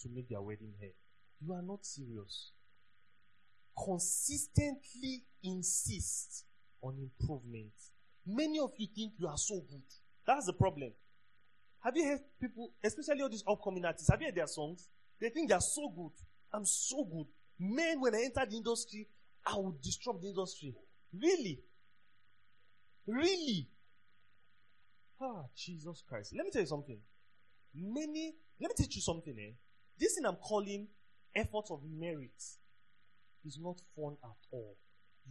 to 0.01 0.09
make 0.13 0.29
their 0.29 0.41
wedding 0.41 0.73
hair. 0.79 0.91
You 1.41 1.53
are 1.53 1.61
not 1.61 1.85
serious 1.85 2.51
consistently 3.85 5.23
insist 5.43 6.45
on 6.81 6.97
improvement. 6.97 7.71
Many 8.25 8.59
of 8.59 8.71
you 8.77 8.87
think 8.93 9.13
you 9.17 9.27
are 9.27 9.37
so 9.37 9.61
good. 9.69 9.83
That's 10.25 10.45
the 10.45 10.53
problem. 10.53 10.91
Have 11.83 11.95
you 11.95 12.05
heard 12.05 12.19
people, 12.39 12.71
especially 12.83 13.21
all 13.21 13.29
these 13.29 13.43
upcoming 13.47 13.85
artists, 13.85 14.09
have 14.09 14.21
you 14.21 14.27
heard 14.27 14.35
their 14.35 14.47
songs? 14.47 14.87
They 15.19 15.29
think 15.29 15.49
they 15.49 15.55
are 15.55 15.61
so 15.61 15.89
good. 15.89 16.11
I'm 16.53 16.65
so 16.65 17.03
good. 17.05 17.27
Men, 17.59 17.99
when 18.01 18.15
I 18.15 18.23
enter 18.23 18.45
the 18.49 18.57
industry, 18.57 19.07
I 19.45 19.55
will 19.55 19.77
disrupt 19.81 20.21
the 20.21 20.29
industry. 20.29 20.75
Really? 21.13 21.59
Really? 23.07 23.67
Ah, 25.21 25.43
Jesus 25.55 26.03
Christ. 26.07 26.33
Let 26.35 26.45
me 26.45 26.51
tell 26.51 26.61
you 26.61 26.67
something. 26.67 26.99
Many, 27.75 28.35
let 28.59 28.69
me 28.69 28.75
teach 28.77 28.95
you 28.95 29.01
something, 29.01 29.35
eh? 29.37 29.53
This 29.97 30.15
thing 30.15 30.25
I'm 30.25 30.35
calling 30.35 30.87
effort 31.35 31.65
of 31.71 31.81
merit 31.83 32.41
is 33.45 33.57
not 33.61 33.81
fun 33.95 34.17
at 34.23 34.37
all. 34.51 34.77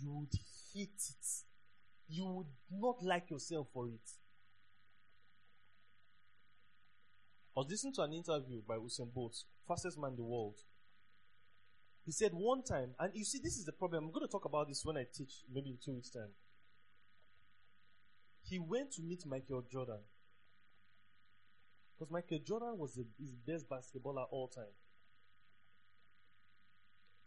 You 0.00 0.12
would 0.12 0.32
hate 0.72 0.90
it. 0.90 1.26
You 2.08 2.26
would 2.26 2.46
not 2.70 3.02
like 3.02 3.30
yourself 3.30 3.68
for 3.72 3.88
it. 3.88 4.10
I 7.56 7.60
was 7.60 7.70
listening 7.70 7.94
to 7.94 8.02
an 8.02 8.12
interview 8.12 8.60
by 8.66 8.76
Usain 8.76 9.12
Bolt, 9.12 9.36
fastest 9.66 9.98
man 9.98 10.10
in 10.10 10.16
the 10.16 10.22
world. 10.22 10.54
He 12.06 12.12
said 12.12 12.30
one 12.32 12.62
time, 12.62 12.94
and 12.98 13.12
you 13.14 13.24
see, 13.24 13.40
this 13.42 13.58
is 13.58 13.64
the 13.64 13.72
problem. 13.72 14.04
I'm 14.04 14.12
going 14.12 14.26
to 14.26 14.30
talk 14.30 14.44
about 14.44 14.68
this 14.68 14.84
when 14.84 14.96
I 14.96 15.04
teach, 15.12 15.42
maybe 15.52 15.70
in 15.70 15.78
two 15.84 15.92
weeks' 15.94 16.10
time. 16.10 16.30
He 18.44 18.58
went 18.58 18.92
to 18.92 19.02
meet 19.02 19.26
Michael 19.26 19.62
Jordan. 19.70 20.00
Because 21.98 22.10
Michael 22.12 22.38
Jordan 22.46 22.78
was 22.78 22.94
the, 22.94 23.04
his 23.18 23.34
best 23.34 23.68
basketballer 23.68 24.24
all 24.30 24.48
time. 24.48 24.72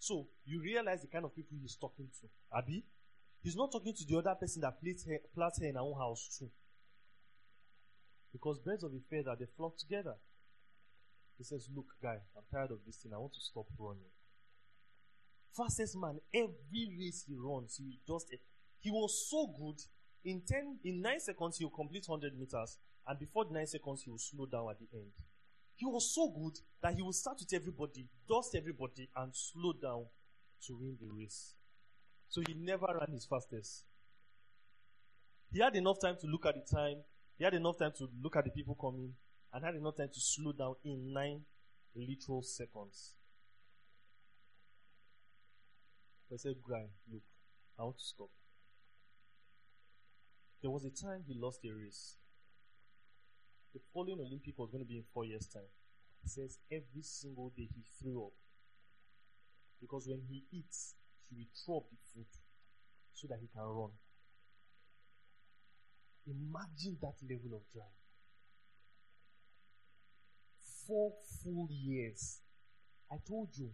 So 0.01 0.25
you 0.45 0.59
realize 0.59 1.01
the 1.01 1.07
kind 1.07 1.25
of 1.25 1.35
people 1.35 1.55
he's 1.61 1.75
talking 1.75 2.07
to. 2.07 2.57
Abby, 2.57 2.83
he's 3.43 3.55
not 3.55 3.71
talking 3.71 3.93
to 3.93 4.03
the 4.03 4.17
other 4.17 4.33
person 4.33 4.61
that 4.61 4.81
plants 5.35 5.59
hair 5.59 5.69
in 5.69 5.77
our 5.77 5.83
own 5.83 5.93
house 5.93 6.39
too. 6.39 6.49
Because 8.33 8.57
birds 8.57 8.83
of 8.83 8.91
a 8.93 8.99
feather 9.11 9.35
they 9.39 9.45
flock 9.55 9.77
together. 9.77 10.15
He 11.37 11.43
says, 11.43 11.69
"Look, 11.75 11.85
guy, 12.01 12.17
I'm 12.35 12.43
tired 12.51 12.71
of 12.71 12.79
this 12.83 12.97
thing. 12.97 13.13
I 13.13 13.19
want 13.19 13.33
to 13.33 13.41
stop 13.41 13.67
running." 13.77 14.09
Fastest 15.55 15.95
man, 15.95 16.19
every 16.33 16.97
race 16.97 17.23
he 17.27 17.35
runs, 17.35 17.77
he 17.77 17.99
just 18.07 18.33
he 18.79 18.89
was 18.89 19.29
so 19.29 19.45
good. 19.45 19.79
In 20.23 20.41
ten, 20.41 20.79
in 20.83 21.01
nine 21.01 21.19
seconds, 21.19 21.59
he 21.59 21.65
will 21.65 21.77
complete 21.77 22.07
hundred 22.07 22.39
meters, 22.39 22.79
and 23.07 23.19
before 23.19 23.45
nine 23.51 23.67
seconds, 23.67 24.01
he 24.01 24.09
will 24.09 24.17
slow 24.17 24.47
down 24.47 24.67
at 24.71 24.79
the 24.79 24.87
end. 24.97 25.11
He 25.75 25.85
was 25.85 26.11
so 26.15 26.27
good 26.27 26.57
that 26.81 26.95
he 26.95 27.01
would 27.01 27.15
start 27.15 27.37
with 27.39 27.53
everybody, 27.53 28.07
dust 28.27 28.55
everybody, 28.55 29.09
and 29.15 29.31
slow 29.35 29.73
down 29.73 30.05
to 30.65 30.77
win 30.77 30.97
the 30.99 31.07
race. 31.11 31.53
So 32.29 32.41
he 32.47 32.53
never 32.53 32.87
ran 32.87 33.11
his 33.11 33.25
fastest. 33.25 33.83
He 35.51 35.59
had 35.59 35.75
enough 35.75 35.99
time 35.99 36.15
to 36.21 36.27
look 36.27 36.45
at 36.45 36.55
the 36.55 36.75
time, 36.75 37.03
He 37.37 37.43
had 37.43 37.53
enough 37.55 37.79
time 37.79 37.91
to 37.97 38.07
look 38.21 38.35
at 38.35 38.45
the 38.45 38.51
people 38.51 38.75
coming 38.75 39.13
and 39.51 39.65
had 39.65 39.75
enough 39.75 39.97
time 39.97 40.09
to 40.13 40.19
slow 40.19 40.53
down 40.53 40.75
in 40.83 41.11
nine 41.11 41.41
literal 41.95 42.43
seconds. 42.43 43.15
I 46.31 46.37
said, 46.37 46.61
Grind, 46.61 46.89
look, 47.11 47.23
I 47.77 47.83
want 47.83 47.97
to 47.97 48.03
stop. 48.05 48.29
There 50.61 50.71
was 50.71 50.85
a 50.85 50.91
time 50.91 51.23
he 51.27 51.33
lost 51.33 51.65
a 51.65 51.71
race. 51.73 52.15
The 53.73 53.81
following 53.93 54.19
Olympic 54.19 54.57
was 54.57 54.69
going 54.69 54.83
to 54.83 54.87
be 54.87 54.97
in 54.97 55.03
four 55.13 55.25
years' 55.25 55.47
time. 55.47 55.63
Says 56.25 56.59
every 56.71 57.01
single 57.01 57.51
day 57.55 57.67
he 57.75 57.83
threw 57.99 58.25
up. 58.25 58.33
Because 59.81 60.07
when 60.07 60.21
he 60.29 60.45
eats, 60.51 60.95
he 61.29 61.35
will 61.35 61.49
throw 61.65 61.77
up 61.77 61.89
the 61.89 61.97
food 62.13 62.27
so 63.13 63.27
that 63.27 63.39
he 63.41 63.47
can 63.47 63.63
run. 63.63 63.89
Imagine 66.27 66.97
that 67.01 67.15
level 67.23 67.57
of 67.57 67.63
drive. 67.73 67.85
Four 70.87 71.13
full 71.43 71.67
years. 71.69 72.39
I 73.11 73.15
told 73.27 73.49
you, 73.55 73.71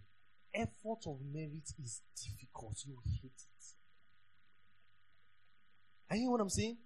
effort 0.54 1.06
of 1.06 1.20
merit 1.32 1.70
is 1.84 2.02
difficult. 2.16 2.78
You 2.86 2.98
hate 3.06 3.32
it. 3.36 3.66
You 6.12 6.22
hear 6.22 6.32
what 6.32 6.42
I'm 6.42 6.50
saying? 6.50 6.78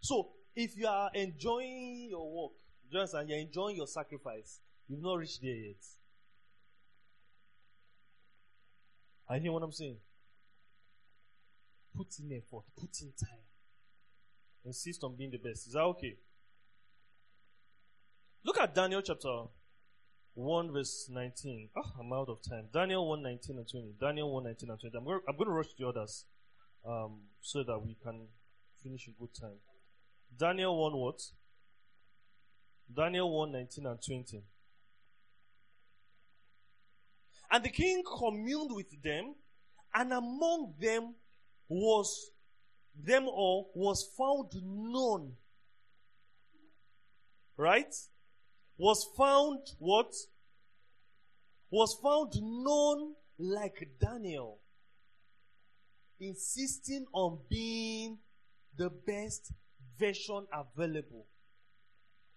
So, 0.00 0.30
if 0.54 0.76
you 0.76 0.86
are 0.88 1.10
enjoying 1.14 2.08
your 2.10 2.30
work, 2.30 2.52
and 3.14 3.28
you're 3.28 3.38
enjoying 3.38 3.76
your 3.76 3.86
sacrifice, 3.86 4.60
you've 4.88 5.02
not 5.02 5.18
reached 5.18 5.42
there 5.42 5.54
yet. 5.54 5.76
I 9.28 9.38
hear 9.38 9.52
what 9.52 9.62
I'm 9.62 9.72
saying. 9.72 9.96
Put 11.96 12.08
in 12.18 12.32
effort, 12.32 12.64
put 12.78 13.00
in 13.00 13.12
time. 13.18 13.38
Insist 14.64 15.02
on 15.04 15.16
being 15.16 15.30
the 15.30 15.38
best. 15.38 15.66
Is 15.66 15.72
that 15.72 15.80
okay? 15.80 16.16
Look 18.44 18.58
at 18.60 18.74
Daniel 18.74 19.02
chapter 19.02 19.44
1 20.34 20.72
verse 20.72 21.08
19. 21.10 21.70
Oh, 21.76 21.92
I'm 21.98 22.12
out 22.12 22.28
of 22.28 22.38
time. 22.42 22.66
Daniel 22.72 23.08
1 23.08 23.22
19 23.22 23.56
and 23.56 23.68
20. 23.68 23.94
Daniel 23.98 24.32
1 24.32 24.44
19 24.44 24.70
and 24.70 24.80
20. 24.80 24.96
I'm 24.96 25.04
going, 25.04 25.20
I'm 25.28 25.36
going 25.36 25.48
to 25.48 25.52
rush 25.52 25.74
the 25.78 25.88
others 25.88 26.26
um, 26.86 27.20
so 27.40 27.64
that 27.64 27.78
we 27.78 27.96
can 28.02 28.28
finish 28.82 29.08
in 29.08 29.14
good 29.18 29.34
time. 29.34 29.58
Daniel 30.38 30.78
1 30.80 30.92
what? 30.96 31.20
Daniel 32.94 33.30
1 33.36 33.52
19 33.52 33.86
and 33.86 33.98
20. 34.00 34.42
And 37.50 37.64
the 37.64 37.70
king 37.70 38.02
communed 38.18 38.70
with 38.72 39.02
them, 39.02 39.34
and 39.94 40.12
among 40.12 40.74
them 40.80 41.14
was 41.68 42.30
them 42.94 43.28
all 43.28 43.70
was 43.74 44.08
found 44.16 44.50
none. 44.62 45.32
Right? 47.56 47.94
Was 48.78 49.06
found 49.16 49.60
what? 49.78 50.12
Was 51.70 51.96
found 52.02 52.32
none 52.40 53.14
like 53.38 53.88
Daniel, 54.00 54.58
insisting 56.20 57.06
on 57.12 57.38
being 57.48 58.18
the 58.76 58.90
best 58.90 59.52
version 59.98 60.46
available. 60.52 61.26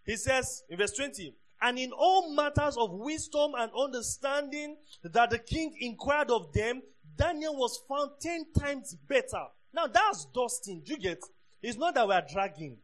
He 0.06 0.16
says 0.16 0.64
in 0.70 0.78
verse 0.78 0.94
20, 0.94 1.36
and 1.62 1.78
in 1.78 1.92
all 1.92 2.34
matters 2.34 2.78
of 2.78 2.92
wisdom 2.92 3.54
and 3.58 3.72
understanding 3.78 4.78
that 5.04 5.30
the 5.30 5.40
king 5.40 5.76
inquired 5.80 6.32
of 6.32 6.54
them, 6.54 6.82
Daniel 7.16 7.56
was 7.56 7.82
found 7.88 8.12
ten 8.22 8.46
times 8.58 8.96
better. 9.08 9.46
Now 9.74 9.88
that's 9.88 10.26
dusting. 10.34 10.82
Do 10.86 10.94
you 10.94 11.00
get? 11.00 11.20
It's 11.62 11.78
not 11.78 11.96
that 11.96 12.08
we 12.08 12.14
are 12.14 12.26
dragging. 12.32 12.78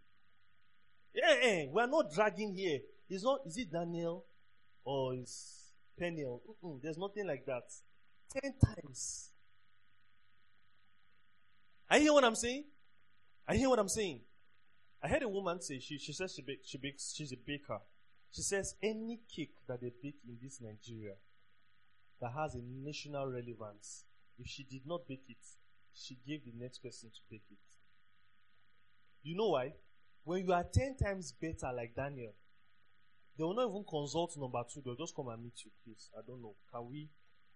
Yeah, 1.14 1.36
yeah, 1.42 1.66
we 1.72 1.82
are 1.82 1.88
not 1.88 2.12
dragging 2.14 2.54
here. 2.54 2.80
It's 3.10 3.24
not. 3.24 3.40
Is 3.46 3.58
it 3.58 3.72
Daniel 3.72 4.26
or 4.84 5.16
is 5.16 5.72
Peniel? 5.98 6.42
Mm-mm, 6.64 6.82
there's 6.82 6.98
nothing 6.98 7.28
like 7.28 7.46
that. 7.46 7.64
Ten 8.34 8.54
times. 8.64 9.32
I 11.90 12.00
hear 12.00 12.12
what 12.12 12.26
I'm 12.26 12.36
saying? 12.36 12.66
I 13.48 13.56
hear 13.56 13.70
what 13.70 13.80
I'm 13.80 13.88
saying. 13.88 14.22
I 15.02 15.08
heard 15.08 15.24
a 15.24 15.30
woman 15.30 15.62
say 15.62 15.80
she 15.80 15.98
she 16.00 16.14
says 16.14 16.34
she 16.36 16.42
bakes, 16.42 16.68
she 16.68 16.78
bakes 16.78 17.14
she's 17.16 17.32
a 17.32 17.38
baker. 17.38 17.80
She 18.36 18.42
says 18.42 18.76
any 18.84 19.22
cake 19.34 19.56
that 19.66 19.80
they 19.80 19.94
bake 20.04 20.20
in 20.28 20.38
this 20.44 20.60
Nigeria 20.60 21.14
that 22.20 22.34
has 22.34 22.56
a 22.56 22.62
national 22.62 23.28
relevance, 23.28 24.04
if 24.38 24.46
she 24.46 24.64
did 24.64 24.82
not 24.86 25.08
bake 25.08 25.24
it, 25.30 25.38
she 25.94 26.18
gave 26.28 26.44
the 26.44 26.52
next 26.62 26.80
person 26.80 27.10
to 27.12 27.22
bake 27.32 27.46
it. 27.50 27.58
You 29.24 29.38
know 29.38 29.52
why? 29.52 29.76
When 30.26 30.46
you 30.46 30.52
are 30.52 30.66
ten 30.66 30.98
times 30.98 31.32
better 31.32 31.72
like 31.74 31.96
Daniel, 31.96 32.34
they 33.38 33.46
will 33.46 33.56
not 33.56 33.70
even 33.70 33.86
consult 33.90 34.36
number 34.38 34.62
two. 34.70 34.82
They'll 34.84 34.98
just 34.98 35.16
come 35.16 35.30
and 35.30 35.42
meet 35.42 35.64
you, 35.64 35.72
please. 35.86 36.10
I 36.18 36.20
don't 36.28 36.42
know. 36.42 36.56
Can 36.74 36.90
we? 36.90 37.08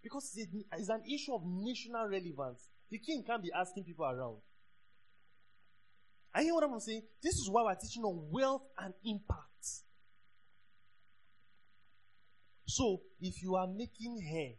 Because 0.01 0.31
it's 0.37 0.89
an 0.89 1.03
issue 1.13 1.33
of 1.33 1.41
national 1.45 2.07
relevance. 2.07 2.69
The 2.89 2.99
king 2.99 3.21
can't 3.27 3.43
be 3.43 3.51
asking 3.53 3.83
people 3.83 4.05
around. 4.05 4.37
I 6.33 6.43
hear 6.43 6.53
what 6.53 6.63
I'm 6.63 6.79
saying? 6.79 7.01
This 7.21 7.33
is 7.35 7.49
why 7.49 7.63
we're 7.63 7.75
teaching 7.75 8.03
on 8.03 8.29
wealth 8.31 8.63
and 8.77 8.93
impact. 9.03 9.48
So, 12.69 13.01
if 13.19 13.41
you 13.41 13.55
are 13.55 13.65
making 13.65 14.21
hair, 14.21 14.51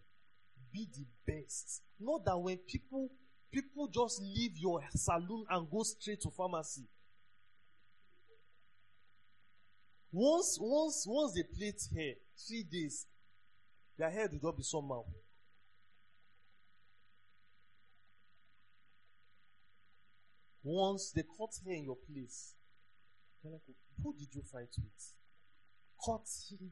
be 0.73 0.89
the 0.93 1.07
best. 1.33 1.81
Not 2.01 2.25
that 2.25 2.37
when 2.37 2.57
people 2.57 3.09
people 3.53 3.87
just 3.87 4.21
leave 4.21 4.57
your 4.57 4.83
salon 4.97 5.45
and 5.49 5.71
go 5.71 5.85
straight 5.85 6.21
to 6.23 6.31
pharmacy. 6.31 6.89
Once 10.11 10.59
once 10.61 11.05
once 11.07 11.35
they 11.35 11.45
plait 11.57 11.81
hair, 11.95 12.15
three 12.49 12.65
days, 12.65 13.07
their 13.97 14.11
hair 14.11 14.29
will 14.33 14.41
not 14.43 14.57
be 14.57 14.65
somehow. 14.65 15.05
Once 20.65 21.13
they 21.15 21.23
cut 21.23 21.51
hair 21.65 21.77
in 21.77 21.85
your 21.85 21.99
place, 22.13 22.55
who 24.03 24.13
did 24.19 24.35
you 24.35 24.43
fight 24.51 24.75
with? 24.83 25.20
Cut, 26.05 26.23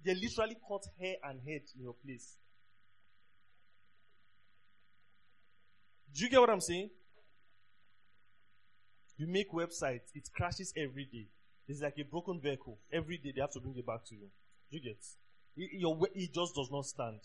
they 0.04 0.14
literally 0.14 0.56
cut 0.66 0.84
hair 0.98 1.16
and 1.24 1.40
head 1.46 1.62
in 1.76 1.82
your 1.82 1.94
place. 1.94 2.36
Do 6.14 6.24
you 6.24 6.30
get 6.30 6.40
what 6.40 6.50
I'm 6.50 6.60
saying? 6.60 6.90
You 9.18 9.26
make 9.26 9.52
websites, 9.52 10.10
it 10.14 10.28
crashes 10.34 10.72
every 10.76 11.04
day. 11.04 11.26
It's 11.66 11.82
like 11.82 11.98
a 11.98 12.04
broken 12.04 12.40
vehicle. 12.40 12.78
Every 12.90 13.18
day 13.18 13.32
they 13.34 13.40
have 13.40 13.52
to 13.52 13.60
bring 13.60 13.76
it 13.76 13.86
back 13.86 14.04
to 14.06 14.14
you. 14.14 14.30
Do 14.70 14.78
you 14.78 14.82
get? 14.82 15.04
It, 15.56 15.70
your, 15.78 15.98
it 16.14 16.32
just 16.32 16.54
does 16.54 16.70
not 16.70 16.86
stand. 16.86 17.20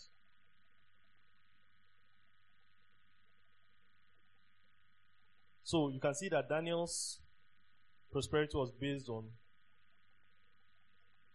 So 5.62 5.88
you 5.88 5.98
can 5.98 6.14
see 6.14 6.28
that 6.28 6.48
Daniel's 6.48 7.20
prosperity 8.12 8.56
was 8.56 8.70
based 8.70 9.08
on 9.08 9.24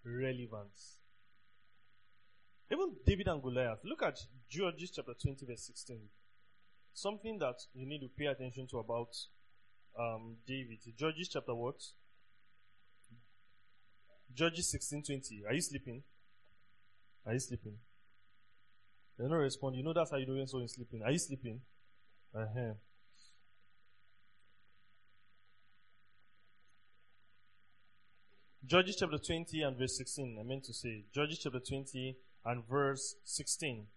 relevance. 0.03 0.97
Even 2.71 2.95
David 3.05 3.27
and 3.27 3.41
Goliath. 3.41 3.79
Look 3.83 4.03
at 4.03 4.19
Judges 4.49 4.91
chapter 4.95 5.13
20, 5.19 5.45
verse 5.45 5.65
16. 5.65 5.99
Something 6.93 7.39
that 7.39 7.55
you 7.73 7.87
need 7.87 8.01
to 8.01 8.09
pay 8.17 8.25
attention 8.25 8.67
to 8.67 8.77
about 8.77 9.09
um, 9.99 10.37
David. 10.45 10.79
Judges 10.97 11.29
chapter 11.29 11.55
what? 11.55 11.81
Judges 14.33 14.69
16, 14.71 15.03
20. 15.03 15.43
Are 15.47 15.53
you 15.53 15.61
sleeping? 15.61 16.03
Are 17.25 17.33
you 17.33 17.39
sleeping? 17.39 17.77
They 19.17 19.25
don't 19.27 19.33
respond. 19.33 19.75
You 19.75 19.83
know 19.83 19.93
that's 19.93 20.11
how 20.11 20.17
you 20.17 20.27
know 20.27 20.35
when 20.35 20.47
someone 20.47 20.65
is 20.65 20.73
sleeping. 20.73 21.01
Are 21.03 21.11
you 21.11 21.19
sleeping? 21.19 21.59
Uh-huh. 22.33 22.73
Judges 28.70 28.97
chapter 28.97 29.17
20 29.17 29.63
and 29.63 29.76
verse 29.76 29.97
16. 29.97 30.38
I 30.39 30.43
meant 30.43 30.63
to 30.65 30.74
say 30.76 31.03
Judges 31.11 31.39
chapter 31.39 31.59
20 31.59 32.15
and 32.45 32.63
verse 32.70 33.15
16. 33.24 33.88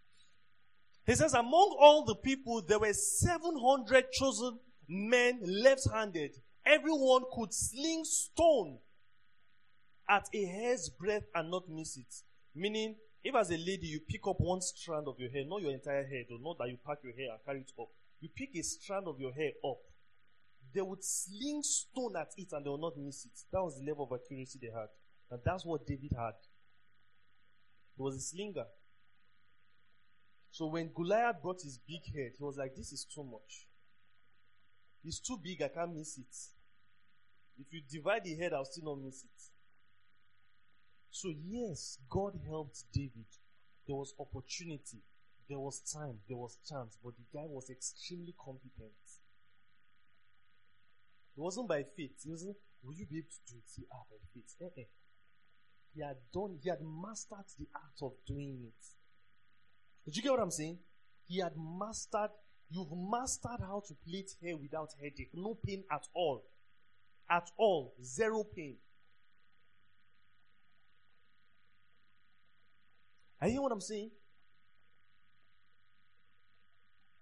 He 1.05 1.15
says, 1.15 1.35
Among 1.35 1.77
all 1.79 2.07
the 2.07 2.15
people, 2.15 2.63
there 2.63 2.79
were 2.79 2.95
700 2.95 4.11
chosen 4.13 4.59
men 4.89 5.41
left 5.45 5.91
handed. 5.93 6.31
Everyone 6.65 7.25
could 7.35 7.53
sling 7.53 8.05
stone 8.07 8.79
at 10.09 10.27
a 10.33 10.45
hair's 10.47 10.89
breadth 10.89 11.27
and 11.35 11.51
not 11.51 11.69
miss 11.69 11.99
it. 11.99 12.15
Meaning, 12.55 12.97
if 13.23 13.35
as 13.35 13.51
a 13.51 13.59
lady 13.59 13.89
you 13.89 14.01
pick 14.01 14.27
up 14.27 14.37
one 14.41 14.63
strand 14.63 15.07
of 15.07 15.21
your 15.21 15.29
hair, 15.29 15.45
not 15.45 15.61
your 15.61 15.73
entire 15.73 16.07
hair, 16.07 16.23
though, 16.27 16.39
not 16.41 16.57
that 16.57 16.71
you 16.71 16.79
pack 16.87 16.97
your 17.05 17.13
hair 17.13 17.33
and 17.33 17.45
carry 17.45 17.61
it 17.61 17.73
up. 17.79 17.89
You 18.21 18.31
pick 18.35 18.57
a 18.57 18.63
strand 18.63 19.07
of 19.07 19.21
your 19.21 19.35
hair 19.35 19.51
up 19.63 19.81
they 20.75 20.81
would 20.81 21.05
sling 21.05 21.63
stone 21.63 22.17
at 22.17 22.33
it 22.37 22.49
and 22.53 22.65
they 22.65 22.71
would 22.71 22.81
not 22.81 22.97
miss 22.97 23.25
it. 23.25 23.33
That 23.53 23.63
was 23.63 23.79
the 23.79 23.85
level 23.85 24.09
of 24.11 24.19
accuracy 24.19 24.59
they 24.61 24.71
had. 24.73 24.89
And 25.31 25.41
that's 25.45 25.65
what 25.65 25.87
David 25.87 26.13
had. 26.17 26.35
He 27.97 28.03
was 28.03 28.17
a 28.17 28.21
slinger. 28.21 28.67
So 30.51 30.67
when 30.67 30.93
Goliath 30.95 31.41
brought 31.43 31.63
his 31.63 31.79
big 31.79 32.05
head, 32.15 32.33
he 32.37 32.45
was 32.45 32.57
like, 32.57 32.75
This 32.77 32.93
is 32.93 33.05
too 33.05 33.25
much. 33.25 33.67
It's 35.05 35.19
too 35.19 35.39
big, 35.43 35.63
I 35.63 35.69
can't 35.69 35.95
miss 35.95 36.19
it. 36.19 36.35
If 37.59 37.73
you 37.73 37.83
divide 37.91 38.25
the 38.25 38.35
head, 38.37 38.53
I'll 38.53 38.65
still 38.65 38.95
not 38.95 39.05
miss 39.05 39.25
it. 39.25 39.53
So, 41.11 41.33
yes, 41.47 41.99
God 42.09 42.39
helped 42.47 42.85
David. 42.93 43.27
There 43.87 43.97
was 43.97 44.15
opportunity, 44.19 45.03
there 45.49 45.59
was 45.59 45.81
time, 45.81 46.19
there 46.29 46.37
was 46.37 46.57
chance, 46.69 46.97
but 47.03 47.15
the 47.17 47.25
guy 47.37 47.45
was 47.47 47.69
extremely 47.69 48.35
competent. 48.43 48.93
It 51.37 51.41
wasn't 51.41 51.69
by 51.69 51.83
faith. 51.83 52.13
It 52.25 52.31
wasn't, 52.31 52.57
will 52.83 52.95
you 52.95 53.07
be 53.07 53.19
able 53.19 53.29
to 53.31 53.53
do 53.53 53.59
it? 53.59 53.69
See, 53.69 53.85
ah, 53.93 54.03
by 54.11 54.17
faith. 54.35 54.55
Eh, 54.61 54.81
eh. 54.81 54.85
He 55.95 56.03
had 56.03 56.17
done, 56.33 56.59
he 56.63 56.69
had 56.69 56.81
mastered 56.83 57.47
the 57.59 57.67
art 57.75 57.99
of 58.03 58.13
doing 58.27 58.59
it. 58.67 58.87
Did 60.05 60.17
you 60.17 60.23
get 60.23 60.33
what 60.33 60.41
I'm 60.41 60.51
saying? 60.51 60.79
He 61.27 61.41
had 61.41 61.53
mastered, 61.57 62.31
you've 62.71 62.93
mastered 62.93 63.61
how 63.61 63.83
to 63.87 63.95
plait 64.07 64.31
hair 64.43 64.57
without 64.57 64.89
headache. 65.01 65.31
No 65.35 65.59
pain 65.65 65.85
at 65.91 66.07
all. 66.15 66.45
At 67.31 67.51
all. 67.57 67.95
Zero 68.03 68.45
pain. 68.45 68.77
Are 73.41 73.49
you 73.49 73.61
what 73.61 73.73
I'm 73.73 73.81
saying? 73.81 74.11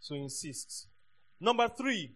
So 0.00 0.14
insist. 0.14 0.88
Number 1.40 1.68
three, 1.68 2.12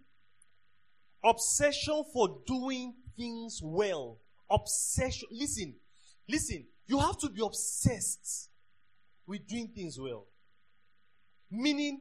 obsession 1.25 2.05
for 2.13 2.41
doing 2.47 2.95
things 3.17 3.61
well. 3.63 4.19
Obsession. 4.51 5.29
Listen, 5.31 5.75
listen. 6.29 6.65
You 6.87 6.99
have 6.99 7.19
to 7.19 7.31
be 7.31 7.41
obsessed 7.43 8.51
with 9.27 9.47
doing 9.47 9.69
things 9.75 9.99
well. 9.99 10.27
Meaning, 11.51 12.01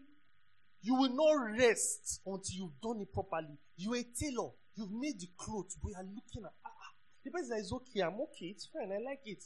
you 0.81 0.95
will 0.95 1.15
not 1.15 1.57
rest 1.57 2.21
until 2.25 2.55
you've 2.55 2.81
done 2.81 2.99
it 3.01 3.13
properly. 3.13 3.57
You're 3.77 3.97
a 3.97 4.03
tailor. 4.03 4.49
You've 4.75 4.91
made 4.91 5.19
the 5.19 5.29
clothes, 5.37 5.77
but 5.81 5.89
you 5.89 5.95
are 5.95 6.03
looking 6.03 6.43
at, 6.43 6.51
ah, 6.65 6.69
ah, 6.69 6.91
the 7.23 7.31
person 7.31 7.57
is 7.57 7.71
okay, 7.71 8.01
I'm 8.01 8.19
okay, 8.21 8.47
it's 8.47 8.67
fine, 8.73 8.91
I 8.91 9.01
like 9.07 9.21
it. 9.25 9.43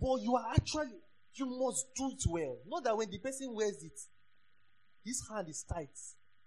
But 0.00 0.20
you 0.20 0.36
are 0.36 0.52
actually, 0.52 1.00
you 1.34 1.46
must 1.46 1.86
do 1.96 2.10
it 2.10 2.22
well. 2.28 2.58
Not 2.66 2.84
that 2.84 2.96
when 2.96 3.10
the 3.10 3.18
person 3.18 3.52
wears 3.54 3.82
it, 3.82 3.98
his 5.04 5.26
hand 5.28 5.48
is 5.48 5.64
tight. 5.64 5.96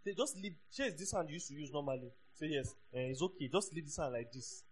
They 0.05 0.14
just 0.14 0.38
leave, 0.38 0.55
share 0.72 0.91
this 0.91 1.11
hand 1.11 1.30
you 1.30 1.34
used 1.34 1.47
to 1.47 1.55
use 1.55 1.72
normally. 1.74 2.11
Say 2.36 2.47
yes, 2.49 2.73
uh, 2.93 2.99
it's 2.99 3.21
okay, 3.21 3.47
just 3.51 3.73
leave 3.73 3.86
this 3.86 3.97
hand 3.97 4.13
like 4.13 4.31
this. 4.31 4.63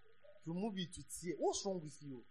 Remove 0.45 0.73
it 0.77 0.93
to 0.93 1.01
tear. 1.01 1.35
What's 1.37 1.63
wrong 1.65 1.79
with 1.83 1.95
you? 2.01 2.23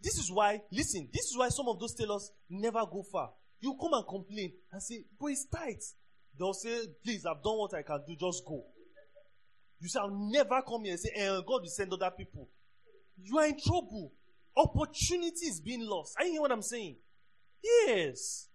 This 0.00 0.16
is 0.18 0.30
why, 0.30 0.62
listen, 0.70 1.08
this 1.12 1.26
is 1.26 1.36
why 1.36 1.48
some 1.48 1.68
of 1.68 1.78
those 1.78 1.94
tailors 1.94 2.30
never 2.48 2.84
go 2.90 3.02
far. 3.02 3.30
You 3.60 3.76
come 3.80 3.92
and 3.92 4.06
complain 4.06 4.52
and 4.72 4.82
say, 4.82 5.04
but 5.20 5.26
it's 5.26 5.46
tight. 5.46 5.82
They'll 6.38 6.54
say, 6.54 6.86
please, 7.04 7.26
I've 7.26 7.42
done 7.42 7.58
what 7.58 7.74
I 7.74 7.82
can 7.82 8.00
do, 8.06 8.14
just 8.14 8.44
go. 8.46 8.64
You 9.80 9.88
shall 9.88 10.08
never 10.10 10.62
come 10.62 10.84
here 10.84 10.92
and 10.92 11.00
say, 11.00 11.10
eh, 11.14 11.40
God 11.46 11.62
will 11.62 11.66
send 11.66 11.92
other 11.92 12.10
people. 12.16 12.48
You 13.20 13.38
are 13.38 13.46
in 13.46 13.58
trouble. 13.60 14.12
Opportunity 14.56 15.46
is 15.46 15.60
being 15.60 15.82
lost. 15.82 16.14
You 16.20 16.32
hear 16.32 16.40
what 16.40 16.52
I'm 16.52 16.62
saying? 16.62 16.96
Yes. 17.62 18.48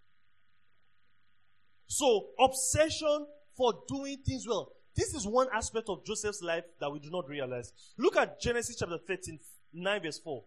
So, 1.88 2.28
obsession 2.40 3.28
for 3.56 3.74
doing 3.88 4.18
things 4.26 4.48
well. 4.48 4.72
This 4.96 5.14
is 5.14 5.26
one 5.26 5.48
aspect 5.54 5.90
of 5.90 6.06
Joseph's 6.06 6.42
life 6.42 6.64
that 6.80 6.92
we 6.92 7.00
do 7.00 7.10
not 7.10 7.28
realize. 7.28 7.74
Look 7.98 8.16
at 8.16 8.40
Genesis 8.40 8.76
chapter 8.78 8.98
13, 8.98 9.40
9 9.74 10.02
verse 10.02 10.20
4. 10.20 10.44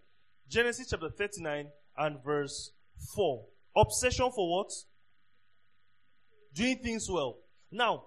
Genesis 0.48 0.88
chapter 0.90 1.11
39 1.11 1.66
and 1.98 2.24
verse 2.24 2.70
4. 3.14 3.44
Obsession 3.76 4.30
for 4.30 4.59
what? 4.59 4.70
Doing 6.54 6.78
things 6.78 7.11
well. 7.11 7.38
Now, 7.72 8.04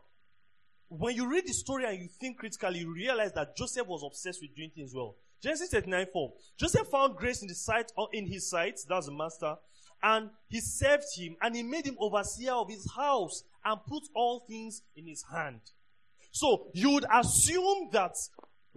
when 0.87 1.15
you 1.15 1.29
read 1.29 1.45
the 1.45 1.53
story 1.53 1.85
and 1.85 1.99
you 1.99 2.07
think 2.07 2.37
critically, 2.37 2.79
you 2.79 2.93
realize 2.93 3.33
that 3.33 3.55
Joseph 3.55 3.87
was 3.87 4.03
obsessed 4.03 4.41
with 4.41 4.55
doing 4.55 4.71
things 4.73 4.93
well. 4.95 5.15
Genesis 5.41 5.69
39 5.69 6.07
4. 6.11 6.33
Joseph 6.59 6.87
found 6.87 7.15
grace 7.15 7.41
in 7.41 7.47
the 7.47 7.55
sight 7.55 7.91
in 8.13 8.27
his 8.27 8.49
sight, 8.49 8.79
that's 8.87 9.05
the 9.05 9.11
master, 9.11 9.55
and 10.01 10.29
he 10.47 10.59
served 10.61 11.05
him, 11.15 11.35
and 11.41 11.55
he 11.55 11.63
made 11.63 11.85
him 11.85 11.97
overseer 11.99 12.53
of 12.53 12.69
his 12.69 12.89
house, 12.95 13.43
and 13.65 13.79
put 13.87 14.03
all 14.15 14.39
things 14.47 14.81
in 14.95 15.05
his 15.07 15.23
hand. 15.31 15.59
So 16.31 16.67
you 16.73 16.91
would 16.91 17.05
assume 17.11 17.89
that, 17.91 18.15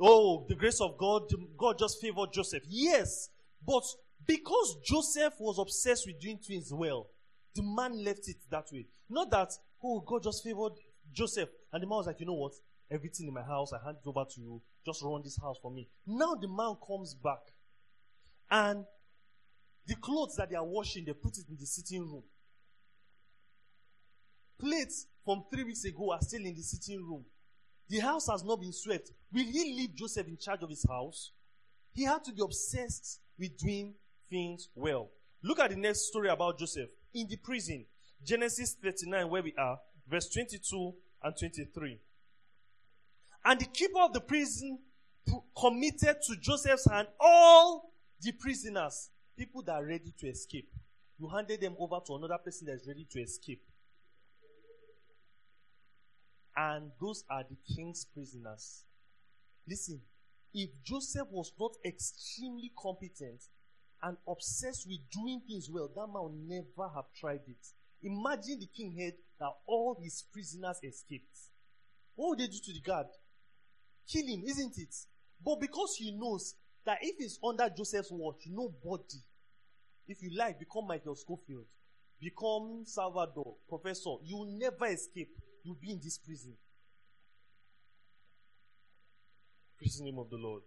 oh, 0.01 0.47
the 0.49 0.55
grace 0.55 0.81
of 0.81 0.97
God, 0.99 1.31
God 1.57 1.79
just 1.79 2.01
favored 2.01 2.33
Joseph. 2.33 2.63
Yes, 2.69 3.29
but 3.67 3.85
because 4.27 4.77
Joseph 4.85 5.35
was 5.39 5.59
obsessed 5.59 6.07
with 6.07 6.21
doing 6.21 6.39
things 6.39 6.73
well, 6.73 7.09
the 7.55 7.63
man 7.63 8.03
left 8.03 8.29
it 8.29 8.37
that 8.51 8.67
way. 8.73 8.87
Not 9.11 9.31
that, 9.31 9.53
oh, 9.83 10.01
God 10.01 10.23
just 10.23 10.43
favored 10.43 10.73
Joseph. 11.13 11.51
And 11.73 11.83
the 11.83 11.87
man 11.87 11.99
was 11.99 12.07
like, 12.07 12.21
you 12.21 12.27
know 12.27 12.35
what? 12.35 12.53
Everything 12.91 13.29
in 13.29 13.35
my 13.35 13.43
house, 13.43 13.73
I 13.73 13.85
hand 13.85 13.99
it 14.05 14.09
over 14.09 14.25
to 14.25 14.41
you. 14.41 14.63
Just 14.85 15.03
run 15.03 15.23
this 15.23 15.39
house 15.41 15.59
for 15.61 15.71
me. 15.71 15.89
Now 16.07 16.35
the 16.35 16.49
man 16.49 16.77
comes 16.87 17.15
back. 17.15 17.41
And 18.51 18.85
the 19.87 19.97
clothes 19.97 20.37
that 20.37 20.51
they 20.51 20.57
are 20.57 20.65
washing, 20.65 21.05
they 21.05 21.13
put 21.13 21.39
it 21.39 21.45
in 21.49 21.57
the 21.59 21.67
sitting 21.67 22.01
room. 22.01 22.23
Plates 24.59 25.07
from 25.25 25.45
three 25.53 25.65
weeks 25.65 25.85
ago 25.85 26.13
are 26.13 26.21
still 26.21 26.45
in 26.45 26.55
the 26.55 26.63
sitting 26.63 27.05
room. 27.05 27.25
The 27.89 27.99
house 27.99 28.29
has 28.29 28.45
not 28.45 28.61
been 28.61 28.73
swept. 28.73 29.11
Will 29.33 29.45
he 29.45 29.75
leave 29.77 29.95
Joseph 29.95 30.29
in 30.29 30.37
charge 30.37 30.63
of 30.63 30.71
his 30.71 30.87
house? 30.89 31.33
He 31.93 32.05
had 32.05 32.25
to 32.25 32.33
be 32.33 32.43
obsessed 32.43 33.21
with 33.39 33.59
doing 33.59 33.95
things 34.31 34.69
well. 34.75 35.11
Look 35.43 35.59
at 35.59 35.71
the 35.71 35.77
next 35.77 36.09
story 36.09 36.29
about 36.29 36.59
Joseph 36.59 36.89
in 37.13 37.27
the 37.29 37.37
prison. 37.37 37.85
Genesis 38.25 38.77
39, 38.81 39.29
where 39.29 39.43
we 39.43 39.53
are, 39.59 39.79
verse 40.09 40.29
22 40.29 40.95
and 41.25 41.37
23. 41.37 41.99
And 43.45 43.61
the 43.61 43.65
keeper 43.67 44.01
of 44.01 44.13
the 44.13 44.21
prison 44.21 44.79
committed 45.59 46.17
to 46.27 46.37
Joseph's 46.41 46.89
hand 46.89 47.09
all 47.19 47.93
the 48.21 48.33
prisoners, 48.33 49.11
people 49.37 49.63
that 49.63 49.73
are 49.73 49.85
ready 49.85 50.13
to 50.19 50.29
escape. 50.29 50.69
You 51.19 51.29
handed 51.29 51.61
them 51.61 51.77
over 51.79 52.01
to 52.07 52.15
another 52.17 52.39
person 52.39 52.67
that 52.67 52.75
is 52.75 52.87
ready 52.87 53.07
to 53.11 53.21
escape. 53.21 53.63
And 56.57 56.91
those 57.01 57.25
are 57.31 57.45
the 57.45 57.57
king's 57.75 58.05
prisoners. 58.05 58.85
Listen, 59.67 60.01
if 60.53 60.71
Joseph 60.85 61.29
was 61.31 61.53
not 61.59 61.73
extremely 61.85 62.73
competent 62.79 63.41
and 64.03 64.17
obsessed 64.29 64.87
with 64.87 64.99
doing 65.11 65.41
things 65.47 65.71
well, 65.71 65.89
that 65.95 66.07
man 66.13 66.23
would 66.23 66.49
never 66.49 66.93
have 66.95 67.07
tried 67.19 67.41
it. 67.47 67.67
Imagine 68.03 68.59
the 68.59 68.67
king 68.67 68.95
heard 68.99 69.15
that 69.39 69.53
all 69.67 69.97
his 70.03 70.25
prisoners 70.33 70.79
escaped. 70.83 71.39
What 72.17 72.31
would 72.31 72.39
they 72.41 72.49
do 72.49 72.59
to 72.65 72.73
the 72.73 72.81
guard? 72.81 73.07
Kill 74.11 74.27
him, 74.27 74.43
isn't 74.45 74.77
it? 74.77 74.95
But 75.45 75.61
because 75.61 75.97
he 75.97 76.11
knows 76.11 76.55
that 76.85 76.99
if 77.01 77.17
he's 77.19 77.39
under 77.45 77.69
Joseph's 77.69 78.11
watch, 78.11 78.43
nobody, 78.49 79.19
if 80.09 80.23
you 80.23 80.31
like, 80.37 80.59
become 80.59 80.87
Michael 80.87 81.15
Scofield, 81.15 81.67
become 82.21 82.83
Salvador, 82.85 83.55
professor, 83.69 84.15
you 84.25 84.37
will 84.37 84.59
never 84.59 84.87
escape. 84.87 85.31
You'll 85.65 85.77
be 85.81 85.93
in 85.93 86.01
this 86.03 86.19
prison. 86.19 86.55
Praise 89.79 89.99
the 89.99 90.05
name 90.05 90.19
of 90.19 90.31
the 90.31 90.37
Lord. 90.37 90.63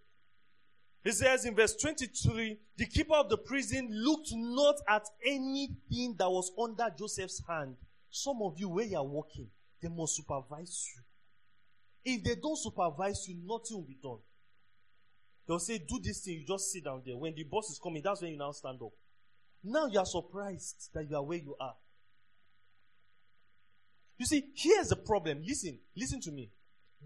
He 1.04 1.12
says 1.12 1.46
in 1.46 1.56
verse 1.56 1.76
23, 1.76 2.58
the 2.78 2.86
keeper 2.88 3.14
of 3.14 3.30
the 3.30 3.38
prison 3.38 3.90
looked 3.92 4.32
not 4.34 4.76
at 4.90 5.04
anything 5.24 6.16
that 6.18 6.30
was 6.30 6.52
under 6.60 6.90
Joseph's 6.98 7.42
hand. 7.48 7.76
Some 8.10 8.42
of 8.42 8.58
you, 8.58 8.70
where 8.70 8.86
you 8.86 8.98
are 8.98 9.06
working, 9.06 9.48
they 9.82 9.90
must 9.90 10.16
supervise 10.16 10.88
you. 10.96 12.14
If 12.14 12.24
they 12.24 12.36
don't 12.36 12.58
supervise 12.58 13.28
you, 13.28 13.36
nothing 13.46 13.78
will 13.78 13.84
be 13.84 13.98
done. 14.02 14.20
They'll 15.48 15.60
say, 15.60 15.78
do 15.78 16.00
this 16.02 16.22
thing, 16.22 16.40
you 16.40 16.46
just 16.46 16.72
sit 16.72 16.84
down 16.84 17.04
there. 17.06 17.16
When 17.18 17.36
the 17.36 17.44
boss 17.44 17.70
is 17.70 17.80
coming, 17.82 18.02
that's 18.04 18.22
when 18.22 18.32
you 18.32 18.38
now 18.38 18.52
stand 18.52 18.82
up. 18.82 18.92
Now 19.64 19.88
you 19.88 20.00
are 20.00 20.06
surprised 20.06 20.90
that 20.94 21.10
you 21.10 21.16
are 21.16 21.24
where 21.24 21.38
you 21.38 21.56
are. 21.60 21.76
You 24.18 24.26
see, 24.26 24.46
here's 24.56 24.90
the 24.90 24.96
problem. 24.96 25.44
Listen, 25.46 25.78
listen 25.96 26.22
to 26.22 26.32
me. 26.32 26.50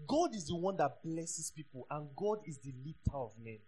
God 0.06 0.34
is 0.34 0.46
the 0.46 0.56
one 0.56 0.76
that 0.76 1.02
blesses 1.04 1.52
people, 1.54 1.86
and 1.90 2.08
God 2.16 2.38
is 2.46 2.58
the 2.58 2.72
lifter 2.84 3.16
of 3.16 3.32
men. 3.42 3.58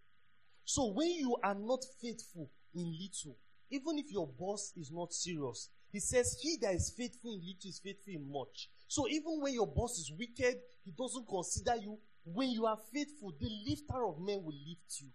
So 0.64 0.92
when 0.92 1.10
you 1.10 1.36
are 1.42 1.54
not 1.54 1.84
faithful 2.00 2.50
in 2.74 2.84
little, 2.84 3.36
even 3.70 3.98
if 3.98 4.12
your 4.12 4.28
boss 4.28 4.72
is 4.76 4.90
not 4.92 5.12
serious, 5.12 5.70
he 5.90 6.00
says, 6.00 6.38
He 6.40 6.56
that 6.62 6.74
is 6.74 6.94
faithful 6.96 7.32
in 7.32 7.40
little 7.40 7.68
is 7.68 7.80
faithful 7.82 8.14
in 8.14 8.30
much. 8.30 8.68
So 8.86 9.08
even 9.08 9.40
when 9.40 9.54
your 9.54 9.66
boss 9.66 9.98
is 9.98 10.12
wicked, 10.16 10.60
he 10.84 10.92
doesn't 10.92 11.28
consider 11.28 11.76
you. 11.76 11.98
When 12.24 12.50
you 12.50 12.66
are 12.66 12.78
faithful, 12.92 13.32
the 13.38 13.48
lifter 13.68 14.04
of 14.06 14.20
men 14.20 14.42
will 14.42 14.54
lift 14.54 15.00
you. 15.00 15.08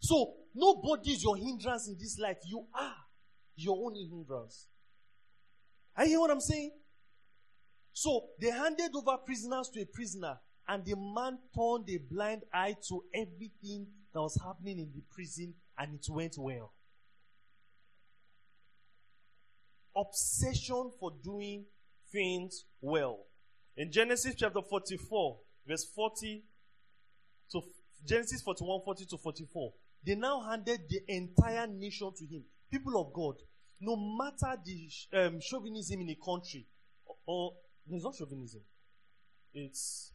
So 0.00 0.34
nobody 0.54 1.12
is 1.12 1.22
your 1.22 1.36
hindrance 1.36 1.88
in 1.88 1.96
this 1.98 2.18
life. 2.18 2.38
You 2.44 2.66
are 2.74 2.94
your 3.56 3.76
own 3.84 3.94
hindrance. 3.94 4.66
Are 5.96 6.04
you 6.04 6.10
hear 6.10 6.20
what 6.20 6.30
I'm 6.30 6.40
saying? 6.40 6.72
So 7.92 8.26
they 8.40 8.50
handed 8.50 8.94
over 8.94 9.16
prisoners 9.16 9.70
to 9.70 9.80
a 9.82 9.86
prisoner, 9.86 10.38
and 10.68 10.84
the 10.84 10.94
man 10.94 11.38
turned 11.56 11.90
a 11.90 11.98
blind 11.98 12.42
eye 12.54 12.76
to 12.88 13.02
everything 13.12 13.88
that 14.12 14.20
was 14.20 14.38
happening 14.40 14.78
in 14.78 14.92
the 14.94 15.02
prison, 15.10 15.54
and 15.76 15.94
it 15.94 16.06
went 16.08 16.36
well. 16.38 16.72
Obsession 19.96 20.92
for 21.00 21.12
doing 21.24 21.64
things 22.12 22.64
well. 22.80 23.26
In 23.78 23.92
Genesis 23.92 24.34
chapter 24.36 24.60
44, 24.60 25.38
verse 25.64 25.84
40 25.94 26.42
to 27.52 27.62
Genesis 28.04 28.42
41, 28.42 28.80
40 28.84 29.04
to 29.06 29.16
44, 29.16 29.72
they 30.04 30.16
now 30.16 30.40
handed 30.40 30.80
the 30.88 31.00
entire 31.06 31.64
nation 31.68 32.10
to 32.18 32.26
him. 32.26 32.42
People 32.72 33.00
of 33.00 33.12
God, 33.12 33.36
no 33.80 33.94
matter 33.94 34.60
the 34.64 34.88
um, 35.16 35.40
chauvinism 35.40 36.00
in 36.00 36.10
a 36.10 36.16
country, 36.16 36.66
or, 37.06 37.14
or 37.24 37.52
it's 37.88 38.02
not 38.02 38.16
chauvinism, 38.16 38.62
it's 39.54 40.10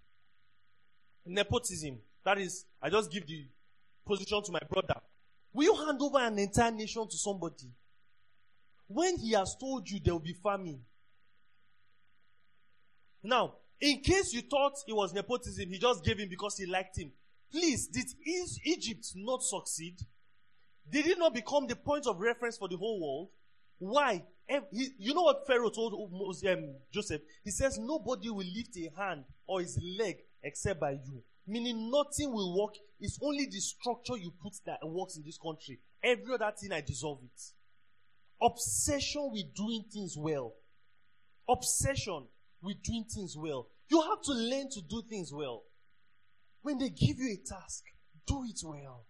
nepotism. 1.26 1.99
That 2.26 2.39
is, 2.39 2.66
I 2.82 2.89
just 2.89 3.09
give 3.09 3.26
the 3.26 3.47
position 4.05 4.43
to 4.43 4.51
my 4.51 4.59
brother. 4.70 4.99
Will 5.53 5.64
you 5.64 5.86
hand 5.86 6.01
over 6.01 6.20
an 6.20 6.38
entire 6.38 6.72
nation 6.72 7.07
to 7.07 7.18
somebody 7.18 7.72
when 8.88 9.18
he 9.20 9.32
has 9.32 9.55
told 9.55 9.89
you 9.89 10.01
there 10.03 10.16
will 10.16 10.20
be 10.20 10.34
famine? 10.34 10.82
Now, 13.24 13.55
in 13.80 14.01
case 14.01 14.34
you 14.34 14.41
thought 14.41 14.74
it 14.88 14.93
was 14.93 15.13
nepotism, 15.13 15.69
he 15.69 15.80
just 15.80 16.03
gave 16.03 16.19
him 16.19 16.30
because 16.30 16.57
he 16.57 16.65
liked 16.65 16.97
him. 16.97 17.11
Please, 17.51 17.88
did 17.88 18.05
Egypt 18.65 19.11
not 19.15 19.43
succeed? 19.43 19.95
Did 20.89 21.07
it 21.07 21.17
not 21.17 21.34
become 21.34 21.67
the 21.67 21.76
point 21.76 22.07
of 22.07 22.19
reference 22.19 22.57
for 22.57 22.67
the 22.67 22.78
whole 22.78 22.99
world? 22.99 23.30
Why? 23.80 24.24
You 24.71 25.13
know 25.13 25.24
what 25.24 25.47
Pharaoh 25.47 25.69
told 25.69 25.93
um, 25.93 26.76
Joseph? 26.91 27.21
He 27.43 27.51
says, 27.51 27.78
Nobody 27.80 28.30
will 28.30 28.45
lift 28.45 28.76
a 28.78 28.91
hand 28.97 29.24
or 29.47 29.61
his 29.61 29.80
leg 29.97 30.17
except 30.41 30.80
by 30.80 30.91
you. 30.91 31.24
Meaning 31.47 31.91
nothing 31.91 32.32
will 32.32 32.57
work. 32.57 32.76
It's 32.99 33.19
only 33.21 33.45
the 33.45 33.59
structure 33.59 34.17
you 34.17 34.32
put 34.41 34.53
that 34.65 34.80
works 34.84 35.17
in 35.17 35.24
this 35.24 35.38
country. 35.38 35.80
Every 36.03 36.34
other 36.34 36.51
thing, 36.57 36.71
I 36.71 36.82
dissolve 36.82 37.19
it. 37.24 37.41
Obsession 38.41 39.30
with 39.32 39.53
doing 39.53 39.86
things 39.91 40.15
well. 40.17 40.53
Obsession 41.47 42.24
with 42.64 42.82
doing 42.82 43.03
things 43.03 43.36
well. 43.38 43.68
You 43.89 44.01
have 44.01 44.22
to 44.24 44.32
learn 44.32 44.70
to 44.72 44.82
do 44.82 45.03
things 45.07 45.32
well. 45.34 45.64
When 46.61 46.78
they 46.78 46.89
give 46.89 47.20
you 47.20 47.34
a 47.34 47.47
task, 47.47 47.84
do 48.26 48.43
it 48.45 48.59
well. 48.64 49.05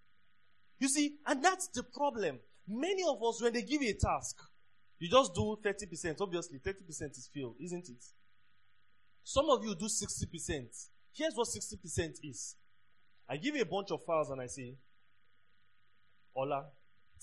You 0.79 0.89
see, 0.89 1.17
and 1.27 1.43
that's 1.43 1.67
the 1.67 1.83
problem. 1.83 2.39
Many 2.67 3.03
of 3.07 3.23
us, 3.23 3.41
when 3.41 3.53
they 3.53 3.61
give 3.61 3.81
you 3.81 3.91
a 3.91 3.93
task, 3.93 4.37
you 4.99 5.09
just 5.09 5.35
do 5.35 5.57
30%. 5.63 6.15
Obviously, 6.19 6.59
30% 6.59 7.11
is 7.11 7.29
failed, 7.33 7.55
isn't 7.61 7.87
it? 7.89 8.03
Some 9.23 9.49
of 9.49 9.63
you 9.63 9.75
do 9.75 9.85
60%. 9.85 10.87
Here's 11.13 11.35
what 11.35 11.47
60% 11.47 12.15
is. 12.23 12.55
I 13.29 13.37
give 13.37 13.55
you 13.55 13.61
a 13.61 13.65
bunch 13.65 13.91
of 13.91 14.03
files 14.03 14.29
and 14.31 14.41
I 14.41 14.47
say, 14.47 14.75
Ola, 16.35 16.65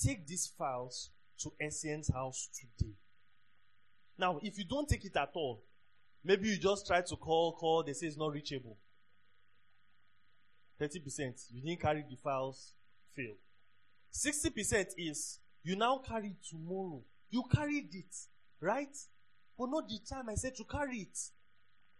take 0.03 0.27
these 0.27 0.47
files 0.57 1.11
to 1.41 1.53
SCN's 1.61 2.13
house 2.13 2.49
today. 2.55 2.93
Now, 4.17 4.39
if 4.43 4.59
you 4.59 4.65
don't 4.65 4.89
take 4.89 5.05
it 5.05 5.17
at 5.17 5.31
all, 5.35 5.63
maybe 6.25 6.49
you 6.49 6.59
just 6.59 6.87
try 6.87 7.01
to 7.01 7.17
call, 7.17 7.53
call, 7.53 7.83
they 7.83 7.93
say 7.93 8.07
it's 8.07 8.17
not 8.17 8.33
reachable. 8.33 8.77
30%, 10.81 11.45
you 11.53 11.61
didn't 11.61 11.81
carry 11.81 12.05
the 12.09 12.17
files, 12.17 12.73
fail. 13.15 13.35
60% 14.13 14.87
is 14.97 15.39
you 15.63 15.77
now 15.77 15.99
carry 15.99 16.37
tomorrow. 16.49 17.03
You 17.29 17.45
carried 17.53 17.95
it, 17.95 18.17
right? 18.61 18.97
But 19.59 19.71
not 19.71 19.89
the 19.89 19.99
time 20.09 20.29
I 20.31 20.35
said 20.35 20.55
to 20.57 20.65
carry 20.65 20.99
it. 21.01 21.19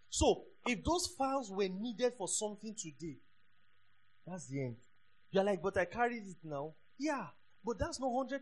So, 0.09 0.45
if 0.67 0.83
those 0.83 1.07
files 1.07 1.51
were 1.51 1.69
needed 1.69 2.15
for 2.17 2.27
something 2.27 2.75
today, 2.75 3.19
that's 4.27 4.47
the 4.47 4.63
end. 4.63 4.77
You're 5.31 5.45
like, 5.45 5.63
but 5.63 5.77
I 5.77 5.85
carried 5.85 6.27
it 6.27 6.37
now. 6.43 6.75
Yeah, 6.99 7.27
but 7.65 7.79
that's 7.79 8.01
not 8.01 8.11
100%. 8.11 8.41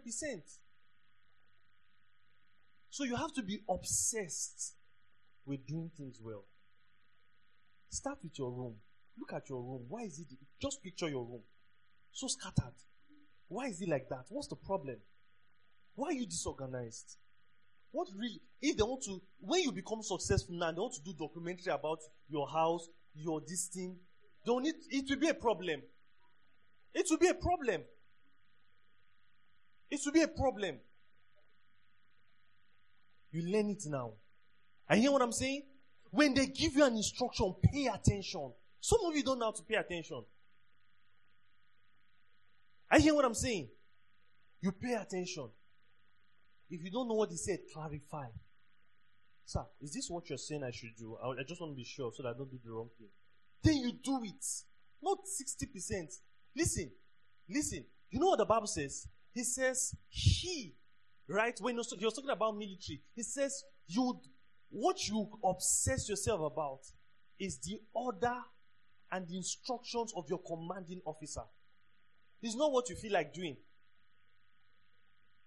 So 2.90 3.04
you 3.04 3.16
have 3.16 3.32
to 3.34 3.42
be 3.42 3.60
obsessed 3.68 4.74
with 5.48 5.66
doing 5.66 5.90
things 5.96 6.20
well. 6.22 6.44
Start 7.88 8.18
with 8.22 8.38
your 8.38 8.52
room. 8.52 8.74
Look 9.18 9.32
at 9.32 9.48
your 9.48 9.62
room. 9.62 9.86
Why 9.88 10.02
is 10.02 10.18
it? 10.18 10.26
Just 10.60 10.82
picture 10.82 11.08
your 11.08 11.24
room. 11.24 11.42
So 12.12 12.28
scattered. 12.28 12.74
Why 13.48 13.68
is 13.68 13.80
it 13.80 13.88
like 13.88 14.08
that? 14.10 14.26
What's 14.28 14.48
the 14.48 14.56
problem? 14.56 14.96
Why 15.94 16.08
are 16.08 16.12
you 16.12 16.26
disorganized? 16.26 17.16
What 17.90 18.08
really, 18.14 18.42
if 18.60 18.76
they 18.76 18.82
want 18.82 19.02
to, 19.04 19.22
when 19.40 19.62
you 19.62 19.72
become 19.72 20.02
successful 20.02 20.54
now, 20.54 20.70
they 20.70 20.80
want 20.80 20.94
to 20.94 21.02
do 21.02 21.14
documentary 21.18 21.72
about 21.72 21.98
your 22.28 22.46
house, 22.46 22.86
your 23.14 23.40
this 23.40 23.68
thing, 23.68 23.96
don't 24.44 24.62
need, 24.62 24.74
it 24.90 25.06
will 25.08 25.18
be 25.18 25.28
a 25.30 25.34
problem. 25.34 25.80
It 26.92 27.06
will 27.08 27.18
be 27.18 27.28
a 27.28 27.34
problem. 27.34 27.82
It 29.90 30.00
will 30.04 30.12
be 30.12 30.22
a 30.22 30.28
problem. 30.28 30.78
You 33.30 33.50
learn 33.50 33.70
it 33.70 33.82
now. 33.86 34.12
You 34.90 35.02
hear 35.02 35.12
what 35.12 35.22
I'm 35.22 35.32
saying? 35.32 35.62
When 36.10 36.34
they 36.34 36.46
give 36.46 36.74
you 36.74 36.84
an 36.84 36.96
instruction, 36.96 37.54
pay 37.62 37.86
attention. 37.86 38.52
Some 38.80 39.00
of 39.04 39.16
you 39.16 39.22
don't 39.22 39.38
know 39.38 39.46
how 39.46 39.52
to 39.52 39.62
pay 39.62 39.74
attention. 39.74 40.24
I 42.90 42.98
hear 42.98 43.14
what 43.14 43.24
I'm 43.24 43.34
saying. 43.34 43.68
You 44.60 44.72
pay 44.72 44.94
attention. 44.94 45.48
If 46.70 46.82
you 46.82 46.90
don't 46.90 47.08
know 47.08 47.14
what 47.14 47.30
he 47.30 47.36
said, 47.36 47.60
clarify. 47.72 48.26
Sir, 49.44 49.64
is 49.80 49.92
this 49.94 50.08
what 50.10 50.28
you're 50.28 50.38
saying 50.38 50.62
I 50.62 50.70
should 50.70 50.96
do? 50.96 51.16
I, 51.22 51.28
I 51.28 51.42
just 51.46 51.60
want 51.60 51.72
to 51.72 51.76
be 51.76 51.84
sure 51.84 52.12
so 52.14 52.22
that 52.22 52.30
I 52.30 52.32
don't 52.32 52.50
do 52.50 52.58
the 52.62 52.70
wrong 52.70 52.90
thing. 52.98 53.08
Then 53.62 53.76
you 53.76 53.92
do 53.92 54.20
it. 54.24 54.44
Not 55.02 55.18
60%. 55.20 56.12
Listen, 56.56 56.90
listen. 57.48 57.84
You 58.10 58.20
know 58.20 58.28
what 58.28 58.38
the 58.38 58.44
Bible 58.44 58.66
says? 58.66 59.06
He 59.32 59.44
says, 59.44 59.94
He, 60.08 60.74
right? 61.28 61.56
When 61.60 61.74
he 61.74 61.78
was 61.78 61.88
talking 61.88 62.30
about 62.30 62.56
military, 62.56 63.00
he 63.14 63.22
says, 63.22 63.64
You, 63.86 64.20
what 64.70 65.08
you 65.08 65.28
obsess 65.44 66.08
yourself 66.08 66.52
about 66.52 66.80
is 67.38 67.58
the 67.58 67.80
order 67.94 68.36
and 69.10 69.26
the 69.26 69.36
instructions 69.36 70.12
of 70.16 70.28
your 70.28 70.40
commanding 70.40 71.00
officer. 71.04 71.42
It's 72.42 72.56
not 72.56 72.72
what 72.72 72.88
you 72.88 72.96
feel 72.96 73.12
like 73.12 73.32
doing. 73.32 73.56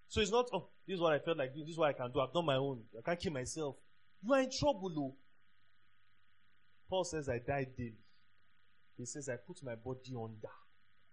So 0.08 0.20
it's 0.20 0.30
not, 0.30 0.48
oh, 0.52 0.68
this 0.86 0.96
is 0.96 1.00
what 1.00 1.12
I 1.12 1.18
felt 1.18 1.38
like 1.38 1.54
doing, 1.54 1.64
this 1.64 1.72
is 1.72 1.78
what 1.78 1.88
I 1.88 1.92
can 1.92 2.10
do. 2.12 2.20
I've 2.20 2.32
done 2.32 2.44
my 2.44 2.56
own. 2.56 2.82
I 2.98 3.02
can't 3.02 3.18
kill 3.18 3.32
myself. 3.32 3.76
You 4.22 4.34
are 4.34 4.40
in 4.40 4.50
trouble, 4.50 4.92
though. 4.94 5.14
Paul 6.88 7.04
says, 7.04 7.28
I 7.28 7.38
died 7.38 7.68
daily. 7.76 7.96
He 8.98 9.06
says, 9.06 9.28
I 9.28 9.36
put 9.36 9.62
my 9.64 9.74
body 9.74 10.12
under. 10.14 10.48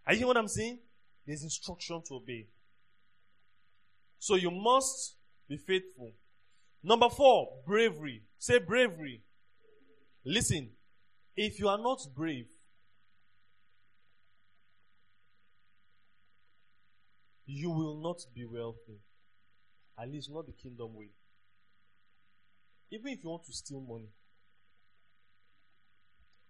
Are 0.05 0.14
you 0.14 0.20
hear 0.20 0.28
what 0.28 0.38
I'm 0.38 0.47
saying? 0.47 0.80
There's 1.26 1.43
instruction 1.43 2.01
to 2.07 2.16
obey. 2.16 2.47
So 4.18 4.36
you 4.36 4.51
must 4.51 5.16
be 5.47 5.57
faithful. 5.57 6.12
Number 6.84 7.09
four, 7.09 7.49
bravery. 7.65 8.23
Say 8.38 8.59
bravery. 8.59 9.21
Listen, 10.25 10.69
if 11.36 11.59
you 11.59 11.67
are 11.67 11.77
not 11.77 11.99
brave, 12.15 12.45
you 17.45 17.69
will 17.69 18.01
not 18.01 18.17
be 18.34 18.45
wealthy. 18.45 18.99
At 20.01 20.09
least 20.09 20.30
not 20.32 20.45
the 20.45 20.53
kingdom 20.53 20.95
way. 20.95 21.09
Even 22.91 23.07
if 23.11 23.23
you 23.23 23.30
want 23.30 23.43
to 23.45 23.53
steal 23.53 23.82
money, 23.82 24.09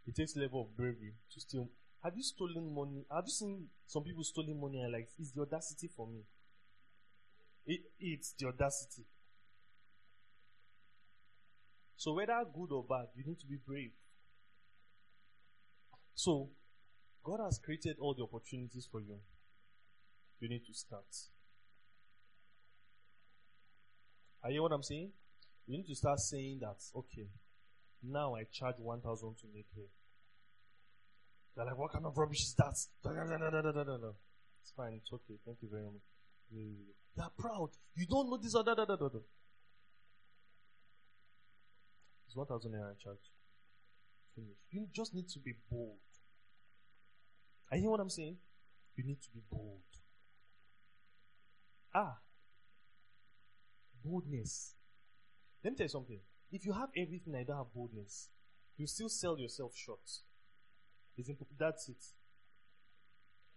it 0.05 0.15
takes 0.15 0.35
level 0.35 0.61
of 0.61 0.77
bravery 0.77 1.13
to 1.33 1.39
steal. 1.39 1.69
Have 2.03 2.15
you 2.15 2.23
stolen 2.23 2.73
money? 2.73 3.05
Have 3.11 3.25
you 3.25 3.31
seen 3.31 3.67
some 3.87 4.03
people 4.03 4.23
stealing 4.23 4.59
money 4.59 4.79
and 4.79 4.93
like, 4.93 5.09
it's 5.17 5.31
the 5.31 5.41
audacity 5.41 5.89
for 5.95 6.07
me. 6.07 6.21
It, 7.65 7.81
it's 7.99 8.33
the 8.39 8.47
audacity. 8.47 9.03
So 11.99 12.13
whether 12.13 12.45
good 12.55 12.71
or 12.71 12.85
bad, 12.87 13.07
you 13.13 13.25
need 13.27 13.39
to 13.41 13.45
be 13.45 13.57
brave. 13.67 13.91
So, 16.15 16.51
God 17.25 17.39
has 17.43 17.59
created 17.59 17.97
all 17.99 18.13
the 18.13 18.23
opportunities 18.23 18.87
for 18.89 19.01
you 19.01 19.19
you 20.39 20.47
need 20.47 20.65
to 20.65 20.73
start. 20.73 21.03
Are 24.41 24.51
you 24.51 24.61
what 24.61 24.71
I'm 24.71 24.83
saying? 24.83 25.11
You 25.67 25.77
need 25.77 25.87
to 25.87 25.95
start 25.95 26.19
saying 26.19 26.59
that, 26.61 26.77
okay, 26.95 27.27
now 28.01 28.35
I 28.35 28.45
charge 28.49 28.75
1,000 28.79 29.35
to 29.41 29.47
make 29.53 29.67
hair. 29.75 29.91
They're 31.55 31.65
like, 31.65 31.77
what 31.77 31.91
kind 31.91 32.05
of 32.05 32.17
rubbish 32.17 32.43
is 32.43 32.55
that? 32.57 32.71
It's 34.61 34.71
fine. 34.77 34.93
It's 34.93 35.11
okay. 35.11 35.35
Thank 35.45 35.57
you 35.61 35.67
very 35.69 35.83
much. 35.83 36.01
They're 37.17 37.35
proud. 37.37 37.71
You 37.95 38.05
don't 38.07 38.29
know 38.29 38.37
this 38.41 38.55
or 38.55 38.63
that. 38.63 39.21
It's 42.29 42.35
1,000 42.35 42.71
naira 42.71 42.95
charge. 43.03 43.31
You 44.69 44.85
just 44.93 45.15
need 45.15 45.27
to 45.29 45.39
be 45.39 45.55
bold. 45.71 45.97
Are 47.71 47.77
you 47.77 47.81
hear 47.81 47.89
what 47.89 47.99
I'm 47.99 48.09
saying? 48.11 48.37
You 48.95 49.03
need 49.03 49.19
to 49.23 49.29
be 49.33 49.41
bold. 49.51 49.81
Ah. 51.95 52.19
Boldness. 54.05 54.75
Let 55.63 55.71
me 55.71 55.77
tell 55.77 55.85
you 55.85 55.89
something. 55.89 56.19
If 56.51 56.67
you 56.67 56.73
have 56.73 56.89
everything 56.95 57.33
you 57.33 57.45
don't 57.45 57.57
have 57.57 57.73
boldness, 57.73 58.29
you 58.77 58.85
still 58.85 59.09
sell 59.09 59.39
yourself 59.39 59.71
short. 59.75 60.07
That's 61.57 61.89
it. 61.89 62.05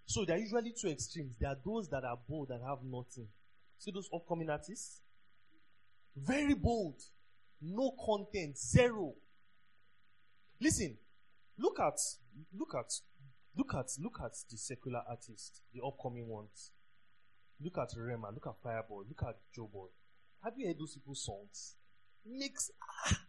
So 0.07 0.25
there 0.25 0.37
are 0.37 0.41
usually 0.41 0.73
two 0.81 0.89
extremes. 0.89 1.37
There 1.39 1.51
are 1.51 1.59
those 1.63 1.91
that 1.91 2.05
are 2.05 2.19
bold 2.27 2.49
and 2.51 2.63
have 2.67 2.79
nothing. 2.83 3.29
See 3.77 3.93
those 3.93 4.09
upcoming 4.15 4.49
artists? 4.49 5.03
Very 6.17 6.55
bold. 6.55 7.03
No 7.63 7.93
content. 8.05 8.59
Zero. 8.59 9.15
Listen, 10.61 10.97
look 11.59 11.79
at, 11.81 11.99
look 12.57 12.75
at, 12.75 12.93
look 13.57 13.75
at, 13.75 13.87
look 14.01 14.21
at 14.23 14.33
the 14.51 14.57
secular 14.57 15.03
artists, 15.09 15.61
the 15.73 15.81
upcoming 15.85 16.29
ones. 16.29 16.71
Look 17.61 17.79
at 17.79 17.91
Rema, 17.97 18.31
look 18.33 18.47
at 18.47 18.63
Fireboy, 18.63 19.09
look 19.09 19.23
at 19.23 19.37
Joeboy. 19.57 19.89
Have 20.43 20.55
you 20.57 20.67
heard 20.67 20.79
those 20.79 20.95
people's 20.95 21.25
songs? 21.25 21.77
Mix. 22.27 22.71
Ah, 22.83 23.21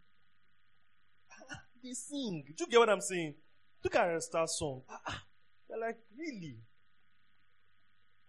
ah, 1.50 1.60
they 1.82 1.92
sing. 1.92 2.44
Do 2.56 2.64
you 2.64 2.70
get 2.70 2.78
what 2.78 2.90
I'm 2.90 3.00
saying? 3.00 3.34
Look 3.82 3.94
at 3.94 4.14
a 4.14 4.20
star 4.20 4.48
song. 4.48 4.82
Ah, 4.88 5.00
ah, 5.06 5.22
they're 5.68 5.78
like, 5.78 5.98
really? 6.16 6.56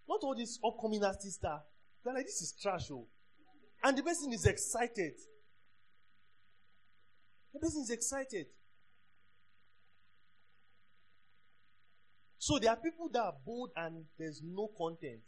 Not 0.08 0.20
all 0.22 0.36
these 0.36 0.60
upcoming 0.64 1.04
artists 1.04 1.44
are. 1.44 1.64
They're 2.04 2.14
like, 2.14 2.26
this 2.26 2.42
is 2.42 2.54
trash, 2.62 2.92
oh. 2.92 3.08
And 3.84 3.98
the 3.98 4.04
person 4.04 4.32
is 4.34 4.46
excited. 4.46 5.14
The 7.56 7.62
person 7.62 7.84
is 7.84 7.90
excited. 7.90 8.48
So 12.38 12.60
there 12.60 12.70
are 12.70 12.76
people 12.76 13.08
that 13.14 13.22
are 13.22 13.34
bold 13.46 13.70
and 13.78 14.04
there's 14.20 14.42
no 14.44 14.70
content. 14.78 15.24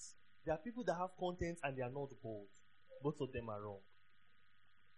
There 0.46 0.54
are 0.54 0.58
people 0.58 0.84
that 0.88 0.96
have 0.96 1.12
content 1.18 1.60
and 1.64 1.78
they 1.78 1.84
are 1.84 1.90
not 1.90 2.10
bold. 2.22 2.50
Both 3.02 3.22
of 3.22 3.32
them 3.32 3.48
are 3.50 3.62
wrong. 3.62 3.80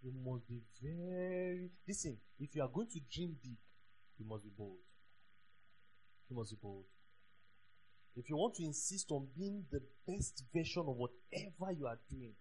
You 0.02 0.12
must 0.26 0.48
be 0.50 0.60
very. 0.82 1.70
Listen, 1.88 2.18
if 2.40 2.56
you 2.56 2.64
are 2.64 2.68
going 2.68 2.88
to 2.88 3.00
dream 3.14 3.36
big, 3.44 3.58
you 4.18 4.26
must 4.28 4.44
be 4.44 4.52
bold. 4.58 4.80
You 6.32 6.36
must 6.36 6.50
be 6.50 6.58
bold. 6.60 6.86
If 8.16 8.28
you 8.28 8.38
want 8.38 8.56
to 8.56 8.64
insist 8.64 9.12
on 9.12 9.28
being 9.38 9.66
the 9.72 9.82
best 10.08 10.44
version 10.52 10.84
of 10.88 10.96
whatever 10.98 11.78
you 11.78 11.86
are 11.86 12.00
doing, 12.10 12.34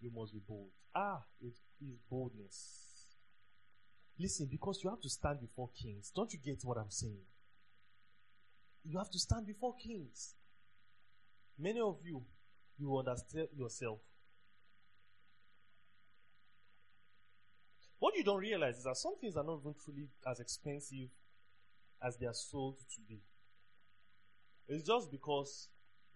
you 0.00 0.12
must 0.14 0.32
be 0.32 0.40
bold. 0.46 0.70
Ah, 0.94 1.24
it 1.40 1.54
is 1.80 1.98
boldness. 2.08 2.81
Listen, 4.22 4.46
because 4.48 4.84
you 4.84 4.88
have 4.88 5.00
to 5.00 5.08
stand 5.08 5.40
before 5.40 5.68
kings. 5.74 6.12
Don't 6.14 6.32
you 6.32 6.38
get 6.38 6.60
what 6.62 6.78
I'm 6.78 6.90
saying? 6.90 7.24
You 8.84 8.96
have 8.98 9.10
to 9.10 9.18
stand 9.18 9.48
before 9.48 9.74
kings. 9.74 10.34
Many 11.58 11.80
of 11.80 11.96
you, 12.04 12.22
you 12.78 12.96
understand 12.96 13.48
yourself. 13.56 13.98
What 17.98 18.16
you 18.16 18.22
don't 18.22 18.38
realize 18.38 18.78
is 18.78 18.84
that 18.84 18.96
some 18.96 19.16
things 19.20 19.36
are 19.36 19.42
not 19.42 19.58
even 19.60 19.74
truly 19.84 20.06
as 20.30 20.38
expensive 20.38 21.08
as 22.00 22.16
they 22.16 22.26
are 22.26 22.34
sold 22.34 22.78
to 22.78 23.00
be. 23.08 23.18
It's 24.68 24.86
just 24.86 25.10
because 25.10 25.66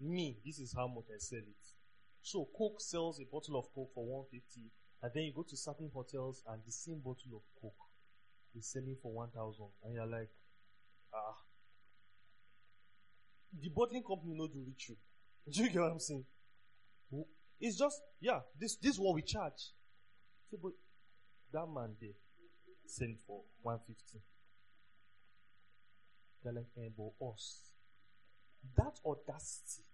me, 0.00 0.38
this 0.44 0.61
is 0.61 0.72
how 0.72 0.86
much 0.86 1.07
I 1.12 1.18
sell 1.18 1.40
it. 1.40 1.66
So 2.22 2.46
Coke 2.57 2.80
sells 2.80 3.18
a 3.18 3.24
bottle 3.24 3.59
of 3.59 3.66
Coke 3.74 3.90
for 3.94 4.04
150 4.04 4.70
and 5.02 5.11
then 5.12 5.24
you 5.24 5.32
go 5.32 5.42
to 5.42 5.57
certain 5.57 5.90
hotels 5.92 6.44
and 6.48 6.62
the 6.64 6.72
same 6.72 7.00
bottle 7.00 7.34
of 7.34 7.42
Coke 7.61 7.86
is 8.57 8.72
selling 8.72 8.96
for 9.02 9.12
1000 9.12 9.64
and 9.84 9.94
you're 9.94 10.07
like, 10.07 10.30
ah. 11.14 11.36
The 13.61 13.68
bottling 13.68 14.02
company 14.02 14.34
no 14.34 14.46
do 14.48 14.64
reach 14.66 14.88
you. 14.88 14.96
Do 15.50 15.62
you 15.62 15.70
get 15.70 15.80
what 15.82 15.92
I'm 15.92 16.00
saying? 16.00 16.24
It's 17.61 17.78
just, 17.78 18.02
yeah, 18.20 18.40
this, 18.59 18.76
this 18.76 18.92
is 18.92 19.00
what 19.00 19.14
we 19.14 19.22
charge. 19.22 19.72
So, 20.50 20.59
but 20.62 20.72
that 21.52 21.66
man 21.66 21.94
there 22.00 22.11
sent 22.86 23.18
for 23.26 23.42
150. 23.62 24.20
They're 26.42 26.52
like, 26.52 26.66
eh, 26.76 26.90
but 26.96 27.26
us. 27.26 27.70
That 28.76 28.98
audacity. 29.07 29.84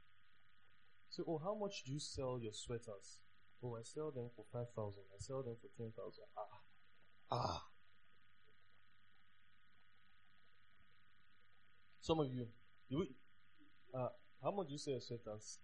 So, 1.10 1.24
oh, 1.28 1.40
how 1.42 1.54
much 1.54 1.84
do 1.84 1.92
you 1.92 2.00
sell 2.00 2.38
your 2.40 2.52
sweaters? 2.52 3.18
Oh, 3.62 3.76
I 3.76 3.82
sell 3.84 4.10
them 4.10 4.30
for 4.34 4.44
5,000. 4.52 5.02
I 5.14 5.20
sell 5.20 5.42
them 5.42 5.56
for 5.60 5.68
10,000. 5.76 5.94
Ah. 6.36 6.42
Ah. 7.30 7.71
Some 12.02 12.18
of 12.18 12.26
you, 12.34 12.48
you 12.88 13.06
uh, 13.94 14.08
how 14.42 14.50
much 14.50 14.66
do 14.66 14.72
you 14.72 14.78
say 14.78 14.98
sweaters? 14.98 15.58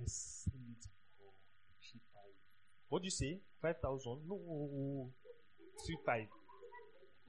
I 0.00 0.02
it 0.02 0.84
for 1.16 1.30
three 1.80 2.00
five. 2.12 2.34
What 2.88 3.02
do 3.02 3.06
you 3.06 3.10
say? 3.12 3.38
Five 3.62 3.76
thousand? 3.80 4.18
No, 4.28 5.10
three 5.86 5.96
five. 6.04 6.26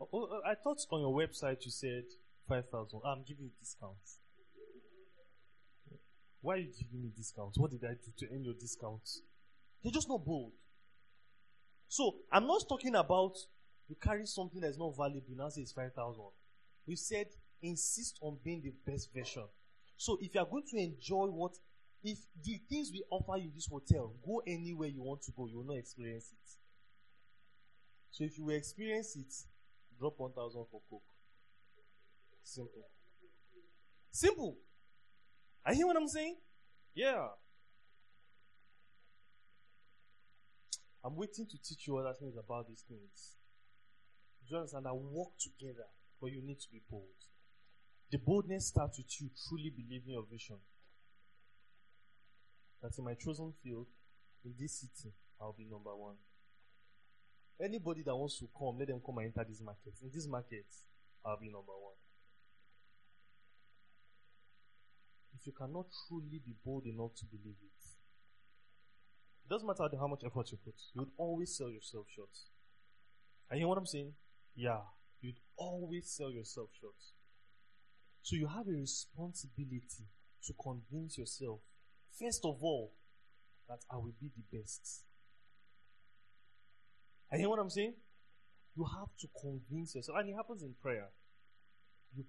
Oh, 0.01 0.09
oh, 0.11 0.27
oh, 0.31 0.41
I 0.49 0.55
thought 0.55 0.79
on 0.91 1.01
your 1.01 1.13
website 1.13 1.63
you 1.63 1.71
said 1.71 2.05
five 2.49 2.67
thousand. 2.71 3.01
I'm 3.05 3.21
giving 3.21 3.45
you 3.45 3.51
discount. 3.59 3.97
Why 6.41 6.55
are 6.55 6.57
you 6.57 6.71
giving 6.73 7.03
me 7.03 7.11
discounts? 7.15 7.59
What 7.59 7.69
did 7.69 7.83
I 7.85 7.93
do 7.93 8.11
to 8.17 8.33
earn 8.33 8.43
your 8.43 8.55
discounts? 8.55 9.21
They're 9.85 9.91
just 9.91 10.09
not 10.09 10.25
bold. 10.25 10.53
So 11.87 12.15
I'm 12.31 12.47
not 12.47 12.63
talking 12.67 12.95
about 12.95 13.35
you 13.87 13.95
carry 14.01 14.25
something 14.25 14.59
that's 14.59 14.79
not 14.79 14.97
valuable, 14.97 15.35
now 15.37 15.49
say 15.49 15.61
it's 15.61 15.73
5,000. 15.73 16.23
We 16.87 16.95
said 16.95 17.27
insist 17.61 18.17
on 18.19 18.39
being 18.43 18.63
the 18.63 18.73
best 18.91 19.13
version. 19.13 19.43
So 19.95 20.17
if 20.19 20.33
you 20.33 20.41
are 20.41 20.47
going 20.47 20.63
to 20.71 20.77
enjoy 20.77 21.27
what, 21.27 21.51
if 22.03 22.17
the 22.43 22.59
things 22.67 22.89
we 22.91 23.03
offer 23.11 23.37
you 23.37 23.49
in 23.49 23.51
this 23.53 23.67
hotel, 23.67 24.15
go 24.25 24.41
anywhere 24.47 24.89
you 24.89 25.03
want 25.03 25.21
to 25.21 25.31
go, 25.37 25.45
you 25.45 25.57
will 25.57 25.67
not 25.67 25.77
experience 25.77 26.31
it. 26.33 26.51
So 28.09 28.23
if 28.23 28.39
you 28.39 28.49
experience 28.49 29.15
it, 29.15 29.31
drop 29.99 30.15
1,000 30.17 30.65
for 30.71 30.81
Coke. 30.89 31.03
Simple. 32.43 32.89
Simple. 34.09 34.57
I 35.63 35.75
hear 35.75 35.85
what 35.85 35.95
I'm 35.95 36.07
saying? 36.07 36.37
Yeah. 36.95 37.27
I'm 41.05 41.15
waiting 41.15 41.45
to 41.45 41.57
teach 41.61 41.85
you 41.85 41.97
other 41.97 42.15
things 42.17 42.33
about 42.35 42.67
these 42.67 42.83
things. 42.89 43.37
Do 44.41 44.55
you 44.55 44.57
understand? 44.57 44.85
That 44.85 44.95
work 44.95 45.37
together, 45.37 45.85
but 46.19 46.31
you 46.31 46.41
need 46.41 46.59
to 46.61 46.67
be 46.71 46.81
bold. 46.89 47.21
The 48.11 48.17
boldness 48.17 48.67
starts 48.67 48.97
with 48.97 49.21
you 49.21 49.29
truly 49.47 49.69
believing 49.69 50.13
your 50.13 50.25
vision. 50.25 50.57
That 52.81 52.97
in 52.97 53.05
my 53.05 53.13
chosen 53.13 53.53
field, 53.61 53.85
in 54.43 54.53
this 54.59 54.81
city, 54.81 55.13
I'll 55.39 55.53
be 55.53 55.65
number 55.69 55.95
one. 55.95 56.15
Anybody 57.61 58.01
that 58.03 58.15
wants 58.15 58.39
to 58.39 58.49
come, 58.57 58.77
let 58.79 58.87
them 58.87 59.01
come 59.05 59.19
and 59.19 59.27
enter 59.27 59.45
this 59.47 59.61
market. 59.61 59.93
In 60.01 60.09
this 60.11 60.27
market, 60.27 60.65
I'll 61.23 61.39
be 61.39 61.47
number 61.53 61.71
one. 61.71 61.97
If 65.39 65.45
you 65.45 65.53
cannot 65.53 65.85
truly 66.07 66.41
be 66.43 66.55
bold 66.65 66.85
enough 66.87 67.13
to 67.17 67.25
believe 67.25 67.61
it, 67.61 67.74
it 69.45 69.49
doesn't 69.49 69.67
matter 69.67 69.87
how 69.99 70.07
much 70.07 70.23
effort 70.25 70.51
you 70.51 70.57
put, 70.63 70.73
you 70.93 71.01
would 71.01 71.11
always 71.17 71.55
sell 71.55 71.69
yourself 71.69 72.07
short. 72.15 72.29
And 73.49 73.59
you 73.59 73.65
know 73.65 73.69
what 73.69 73.77
I'm 73.77 73.85
saying? 73.85 74.13
Yeah, 74.55 74.81
you'd 75.21 75.39
always 75.55 76.09
sell 76.09 76.31
yourself 76.31 76.69
short. 76.79 76.95
So 78.23 78.35
you 78.35 78.47
have 78.47 78.67
a 78.67 78.71
responsibility 78.71 80.09
to 80.45 80.53
convince 80.61 81.17
yourself, 81.17 81.59
first 82.19 82.43
of 82.43 82.57
all, 82.61 82.93
that 83.69 83.79
I 83.91 83.97
will 83.97 84.15
be 84.19 84.31
the 84.35 84.57
best. 84.57 85.03
And 87.29 87.39
you 87.39 87.45
know 87.45 87.51
what 87.51 87.59
I'm 87.59 87.69
saying? 87.69 87.93
You 88.75 88.85
have 88.85 89.09
to 89.19 89.27
convince 89.39 89.95
yourself, 89.95 90.17
and 90.19 90.29
it 90.29 90.33
happens 90.33 90.63
in 90.63 90.73
prayer. 90.81 91.07
You 92.15 92.25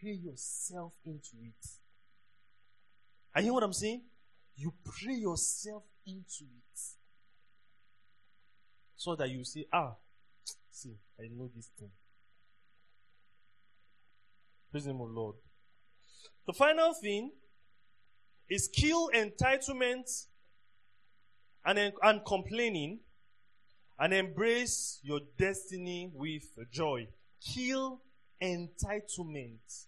pray 0.00 0.12
yourself 0.12 0.94
into 1.04 1.36
it. 1.42 1.66
And 3.34 3.44
you 3.44 3.50
know 3.50 3.54
what 3.54 3.62
I'm 3.62 3.72
saying? 3.72 4.02
You 4.56 4.72
pray 4.84 5.14
yourself 5.14 5.84
into 6.06 6.44
it. 6.44 6.80
So 8.96 9.14
that 9.16 9.28
you 9.30 9.44
say, 9.44 9.66
ah, 9.72 9.94
see, 10.70 10.94
I 11.18 11.28
know 11.30 11.50
this 11.54 11.70
thing. 11.78 11.90
Praise 14.70 14.84
the 14.84 14.92
Lord. 14.92 15.36
The 16.46 16.52
final 16.52 16.92
thing 16.94 17.30
is 18.48 18.68
kill 18.68 19.10
entitlement 19.14 20.26
and, 21.64 21.92
and 22.02 22.24
complaining 22.24 23.00
and 23.98 24.12
embrace 24.12 25.00
your 25.02 25.20
destiny 25.38 26.10
with 26.14 26.44
joy. 26.70 27.08
Kill 27.40 28.00
entitlement 28.42 29.86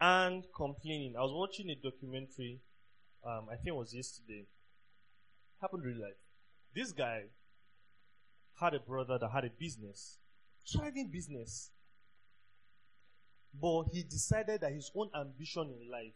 and 0.00 0.44
complaining. 0.54 1.14
I 1.16 1.22
was 1.22 1.32
watching 1.32 1.70
a 1.70 1.74
documentary, 1.74 2.60
um, 3.24 3.46
I 3.50 3.56
think 3.56 3.68
it 3.68 3.74
was 3.76 3.94
yesterday, 3.94 4.46
happened 5.60 5.84
in 5.84 5.90
real 5.90 6.02
life. 6.02 6.16
This 6.74 6.92
guy 6.92 7.22
had 8.60 8.74
a 8.74 8.80
brother 8.80 9.18
that 9.18 9.30
had 9.30 9.44
a 9.44 9.50
business, 9.50 10.18
thriving 10.70 11.08
business. 11.08 11.70
But 13.60 13.84
he 13.92 14.02
decided 14.02 14.60
that 14.60 14.72
his 14.72 14.90
own 14.94 15.10
ambition 15.18 15.70
in 15.80 15.90
life 15.90 16.14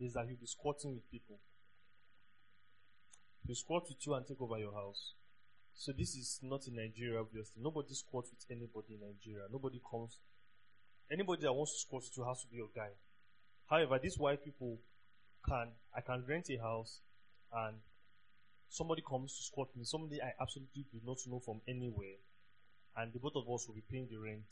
is 0.00 0.14
that 0.14 0.26
he'll 0.26 0.36
be 0.36 0.46
squatting 0.46 0.94
with 0.94 1.10
people. 1.10 1.38
He'll 3.46 3.56
squat 3.56 3.84
with 3.88 4.06
you 4.06 4.14
and 4.14 4.26
take 4.26 4.40
over 4.40 4.58
your 4.58 4.72
house. 4.72 5.14
So 5.74 5.92
this 5.92 6.14
is 6.14 6.38
not 6.42 6.66
in 6.68 6.76
Nigeria, 6.76 7.20
obviously. 7.20 7.60
Nobody 7.62 7.94
squats 7.94 8.30
with 8.30 8.46
anybody 8.50 8.94
in 8.94 9.00
Nigeria. 9.00 9.46
Nobody 9.50 9.80
comes. 9.90 10.18
Anybody 11.10 11.42
that 11.42 11.52
wants 11.52 11.72
to 11.72 11.78
squat 11.80 12.02
with 12.02 12.16
you 12.16 12.24
has 12.24 12.40
to 12.42 12.46
be 12.48 12.56
your 12.56 12.70
guy. 12.74 12.90
However, 13.68 13.98
these 13.98 14.18
white 14.18 14.44
people 14.44 14.78
can 15.46 15.68
I 15.94 16.00
can 16.00 16.24
rent 16.26 16.48
a 16.50 16.62
house 16.62 17.00
and 17.52 17.76
somebody 18.74 19.02
comes 19.06 19.36
to 19.38 19.42
squat 19.44 19.68
me, 19.76 19.84
somebody 19.84 20.20
I 20.20 20.34
absolutely 20.40 20.84
do 20.90 20.98
not 21.06 21.18
know 21.30 21.38
from 21.38 21.62
anywhere, 21.68 22.18
and 22.96 23.12
the 23.12 23.20
both 23.20 23.36
of 23.36 23.46
us 23.46 23.66
will 23.68 23.74
be 23.78 23.86
paying 23.88 24.08
the 24.10 24.18
rent. 24.18 24.50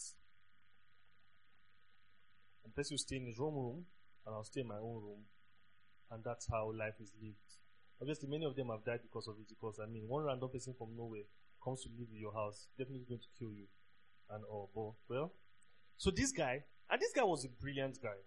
And 2.64 2.74
person 2.74 2.94
will 2.94 3.02
stay 3.02 3.16
in 3.16 3.26
his 3.26 3.40
own 3.40 3.54
room, 3.54 3.84
and 4.24 4.34
I'll 4.34 4.44
stay 4.44 4.60
in 4.60 4.68
my 4.68 4.78
own 4.78 5.02
room, 5.02 5.26
and 6.12 6.22
that's 6.22 6.46
how 6.46 6.70
life 6.70 6.94
is 7.02 7.10
lived. 7.20 7.50
Obviously, 8.00 8.28
many 8.28 8.46
of 8.46 8.54
them 8.54 8.68
have 8.68 8.84
died 8.84 9.02
because 9.02 9.26
of 9.26 9.34
it. 9.42 9.48
Because 9.48 9.80
I 9.82 9.86
mean, 9.90 10.06
one 10.06 10.24
random 10.24 10.50
person 10.50 10.74
from 10.78 10.94
nowhere 10.96 11.26
comes 11.62 11.82
to 11.82 11.90
live 11.98 12.08
in 12.10 12.18
your 12.18 12.32
house, 12.32 12.66
definitely 12.78 13.06
going 13.08 13.20
to 13.20 13.34
kill 13.38 13.50
you, 13.50 13.66
and 14.30 14.44
all. 14.46 14.70
But 14.74 14.94
well, 15.12 15.32
so 15.98 16.10
this 16.10 16.30
guy, 16.30 16.62
and 16.90 17.00
this 17.00 17.12
guy 17.12 17.24
was 17.24 17.44
a 17.44 17.48
brilliant 17.48 17.98
guy. 18.00 18.22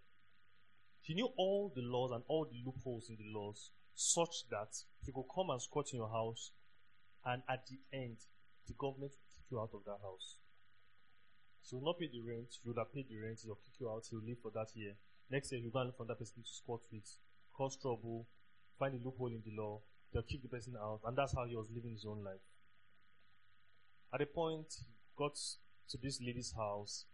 He 1.02 1.14
knew 1.14 1.30
all 1.38 1.72
the 1.76 1.84
laws 1.84 2.12
and 2.12 2.24
all 2.28 2.46
the 2.46 2.60
loopholes 2.66 3.10
in 3.10 3.16
the 3.16 3.32
laws, 3.32 3.72
such 3.96 4.48
that 4.52 4.76
he 5.06 5.12
could 5.12 5.26
come 5.34 5.50
and 5.50 5.62
squat 5.62 5.88
in 5.94 6.00
your 6.00 6.10
house, 6.10 6.52
and 7.26 7.42
at 7.50 7.66
the 7.68 7.80
end, 7.96 8.18
the 8.68 8.74
government 8.74 9.12
will 9.12 9.32
kick 9.34 9.46
you 9.50 9.60
out 9.60 9.72
of 9.74 9.84
that 9.86 10.04
house. 10.04 10.38
So 11.64 11.78
will 11.78 11.86
not 11.86 12.00
pay 12.00 12.10
the 12.12 12.22
rent, 12.22 12.62
you 12.64 12.72
would 12.72 12.78
have 12.78 12.94
paid 12.94 13.10
the 13.10 13.18
rent, 13.18 13.40
he'll 13.44 13.56
kick 13.56 13.80
you 13.80 13.90
out, 13.90 14.06
he'll 14.10 14.22
leave 14.22 14.38
for 14.44 14.52
that 14.54 14.68
year. 14.76 14.94
Next 15.32 15.52
year, 15.52 15.62
you 15.62 15.72
go 15.72 15.80
and 15.80 15.90
look 15.90 15.98
for 15.98 16.06
that 16.06 16.20
person 16.20 16.44
to 16.44 16.48
squat 16.48 16.82
with, 16.92 17.10
cause 17.58 17.78
trouble, 17.82 18.28
find 18.78 18.94
a 18.94 19.04
loophole 19.04 19.34
in 19.34 19.42
the 19.44 19.56
law, 19.60 19.82
they'll 20.14 20.22
kick 20.22 20.44
the 20.44 20.50
person 20.50 20.76
out, 20.78 21.00
and 21.06 21.18
that's 21.18 21.34
how 21.34 21.46
he 21.46 21.56
was 21.56 21.68
living 21.74 21.94
his 21.94 22.06
own 22.06 22.24
life. 22.24 22.46
At 24.14 24.22
a 24.22 24.26
point, 24.28 24.68
he 24.78 24.86
got 25.18 25.36
to 25.90 25.98
this 25.98 26.22
lady's 26.22 26.54
house. 26.56 27.06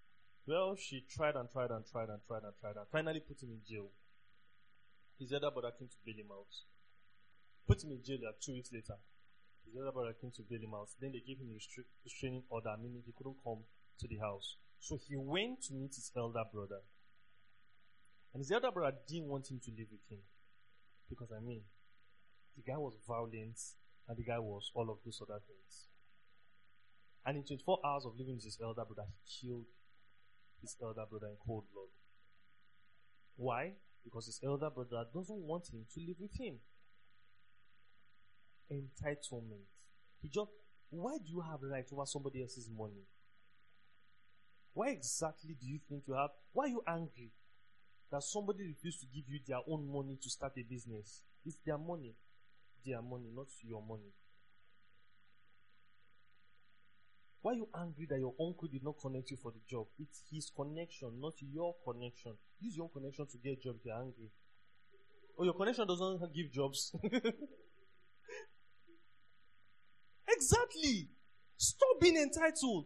Well, 0.47 0.75
she 0.75 1.05
tried 1.09 1.35
and 1.35 1.49
tried 1.49 1.71
and 1.71 1.85
tried 1.85 2.09
and 2.09 2.19
tried 2.27 2.43
and 2.43 2.53
tried 2.59 2.75
and 2.75 2.87
finally 2.91 3.21
put 3.21 3.41
him 3.41 3.49
in 3.51 3.61
jail. 3.67 3.87
His 5.19 5.31
elder 5.31 5.51
brother 5.51 5.71
came 5.77 5.87
to 5.87 5.95
bail 6.05 6.15
him 6.17 6.31
out. 6.31 6.49
Put 7.67 7.83
him 7.83 7.91
in 7.91 8.03
jail 8.03 8.19
two 8.39 8.53
weeks 8.53 8.71
later. 8.71 8.97
His 9.65 9.75
elder 9.77 9.91
brother 9.91 10.13
came 10.19 10.31
to 10.31 10.43
bail 10.43 10.59
him 10.59 10.73
out. 10.73 10.89
Then 10.99 11.11
they 11.13 11.23
gave 11.25 11.39
him 11.39 11.49
a 11.49 11.59
restraining 12.03 12.43
order, 12.49 12.75
meaning 12.81 13.03
he 13.05 13.13
couldn't 13.15 13.37
come 13.43 13.63
to 13.99 14.07
the 14.07 14.17
house. 14.17 14.57
So 14.79 14.97
he 15.07 15.15
went 15.15 15.61
to 15.63 15.73
meet 15.73 15.95
his 15.95 16.11
elder 16.17 16.43
brother. 16.51 16.81
And 18.33 18.41
his 18.41 18.51
elder 18.51 18.71
brother 18.71 18.97
didn't 19.07 19.29
want 19.29 19.49
him 19.49 19.59
to 19.63 19.71
live 19.71 19.87
with 19.91 20.05
him. 20.09 20.19
Because 21.09 21.29
I 21.31 21.39
mean, 21.39 21.61
the 22.55 22.63
guy 22.63 22.77
was 22.77 22.95
violent 23.07 23.59
and 24.07 24.17
the 24.17 24.23
guy 24.23 24.39
was 24.39 24.71
all 24.73 24.89
of 24.89 24.97
those 25.05 25.21
other 25.21 25.39
things. 25.45 25.87
And 27.25 27.37
in 27.37 27.43
24 27.43 27.79
hours 27.85 28.05
of 28.05 28.17
living 28.17 28.35
with 28.35 28.45
his 28.45 28.57
elder 28.61 28.83
brother, 28.83 29.07
he 29.23 29.47
killed 29.47 29.65
his 30.61 30.75
elder 30.81 31.05
brother 31.09 31.27
in 31.27 31.37
cold 31.45 31.65
blood. 31.71 31.93
Why? 33.35 33.73
Because 34.03 34.25
his 34.25 34.39
elder 34.43 34.69
brother 34.69 35.05
doesn't 35.13 35.41
want 35.41 35.69
him 35.71 35.85
to 35.93 35.99
live 36.01 36.17
with 36.19 36.33
him. 36.39 36.59
Entitlement. 38.71 39.67
He 40.21 40.29
just, 40.29 40.49
why 40.89 41.17
do 41.17 41.29
you 41.29 41.41
have 41.41 41.59
right 41.61 41.85
over 41.91 42.05
somebody 42.05 42.41
else's 42.41 42.69
money? 42.69 43.05
Why 44.73 44.89
exactly 44.89 45.55
do 45.59 45.67
you 45.67 45.79
think 45.89 46.03
you 46.07 46.13
have? 46.13 46.29
Why 46.53 46.65
are 46.65 46.69
you 46.69 46.83
angry? 46.87 47.31
that 48.11 48.23
somebody 48.23 48.67
refused 48.67 48.99
to 48.99 49.07
give 49.07 49.23
you 49.27 49.39
their 49.47 49.59
own 49.67 49.89
money 49.91 50.17
to 50.21 50.29
start 50.29 50.53
a 50.57 50.63
business. 50.63 51.21
It's 51.45 51.57
their 51.65 51.77
money. 51.77 52.13
Their 52.85 53.01
money, 53.01 53.29
not 53.33 53.47
your 53.63 53.81
money. 53.81 54.11
Why 57.41 57.53
are 57.53 57.55
you 57.55 57.69
angry 57.75 58.05
that 58.09 58.19
your 58.19 58.35
uncle 58.39 58.67
did 58.71 58.83
not 58.83 58.99
connect 59.01 59.31
you 59.31 59.37
for 59.37 59.51
the 59.51 59.61
job? 59.67 59.87
It's 59.97 60.21
his 60.31 60.51
connection, 60.55 61.19
not 61.19 61.33
your 61.39 61.73
connection. 61.83 62.33
Use 62.59 62.75
your 62.75 62.89
connection 62.89 63.25
to 63.25 63.37
get 63.37 63.53
a 63.53 63.61
job 63.61 63.75
if 63.79 63.85
you're 63.85 63.95
angry. 63.95 64.29
Oh, 65.39 65.43
your 65.43 65.53
connection 65.53 65.87
doesn't 65.87 66.35
give 66.35 66.51
jobs. 66.51 66.93
exactly. 70.41 71.09
Stop 71.57 71.99
being 72.01 72.17
entitled. 72.17 72.85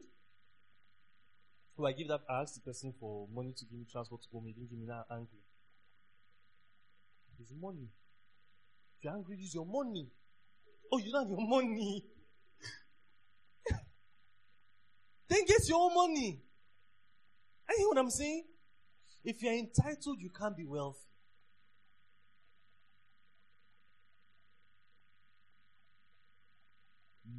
So 1.78 1.86
I 1.86 1.94
give 1.94 2.08
that, 2.10 2.22
I 2.30 2.42
asked 2.42 2.56
the 2.56 2.62
person 2.62 2.94
for 3.00 3.28
money 3.34 3.54
to 3.56 3.66
give 3.66 3.80
me 3.80 3.86
transport 3.92 4.22
to 4.24 4.28
go. 4.32 4.44
He 4.46 4.54
didn't 4.54 4.70
give 4.70 4.80
me 4.80 4.86
that 4.88 5.06
angry. 5.12 5.40
It's 7.40 7.52
money. 7.60 7.90
If 8.98 9.04
you're 9.04 9.14
angry, 9.14 9.38
use 9.38 9.54
your 9.54 9.66
money. 9.66 10.08
Oh, 10.92 10.98
you 11.00 11.12
don't 11.12 11.24
have 11.24 11.30
your 11.30 11.48
money. 11.48 12.06
then 15.30 15.46
get 15.46 15.68
your 15.68 15.80
own 15.80 15.94
money. 15.94 16.42
I 17.70 17.74
hear 17.78 17.88
what 17.88 17.98
I'm 17.98 18.10
saying? 18.10 18.46
If 19.24 19.42
you're 19.42 19.54
entitled, 19.54 20.20
you 20.20 20.30
can't 20.30 20.56
be 20.56 20.66
wealthy. 20.66 21.00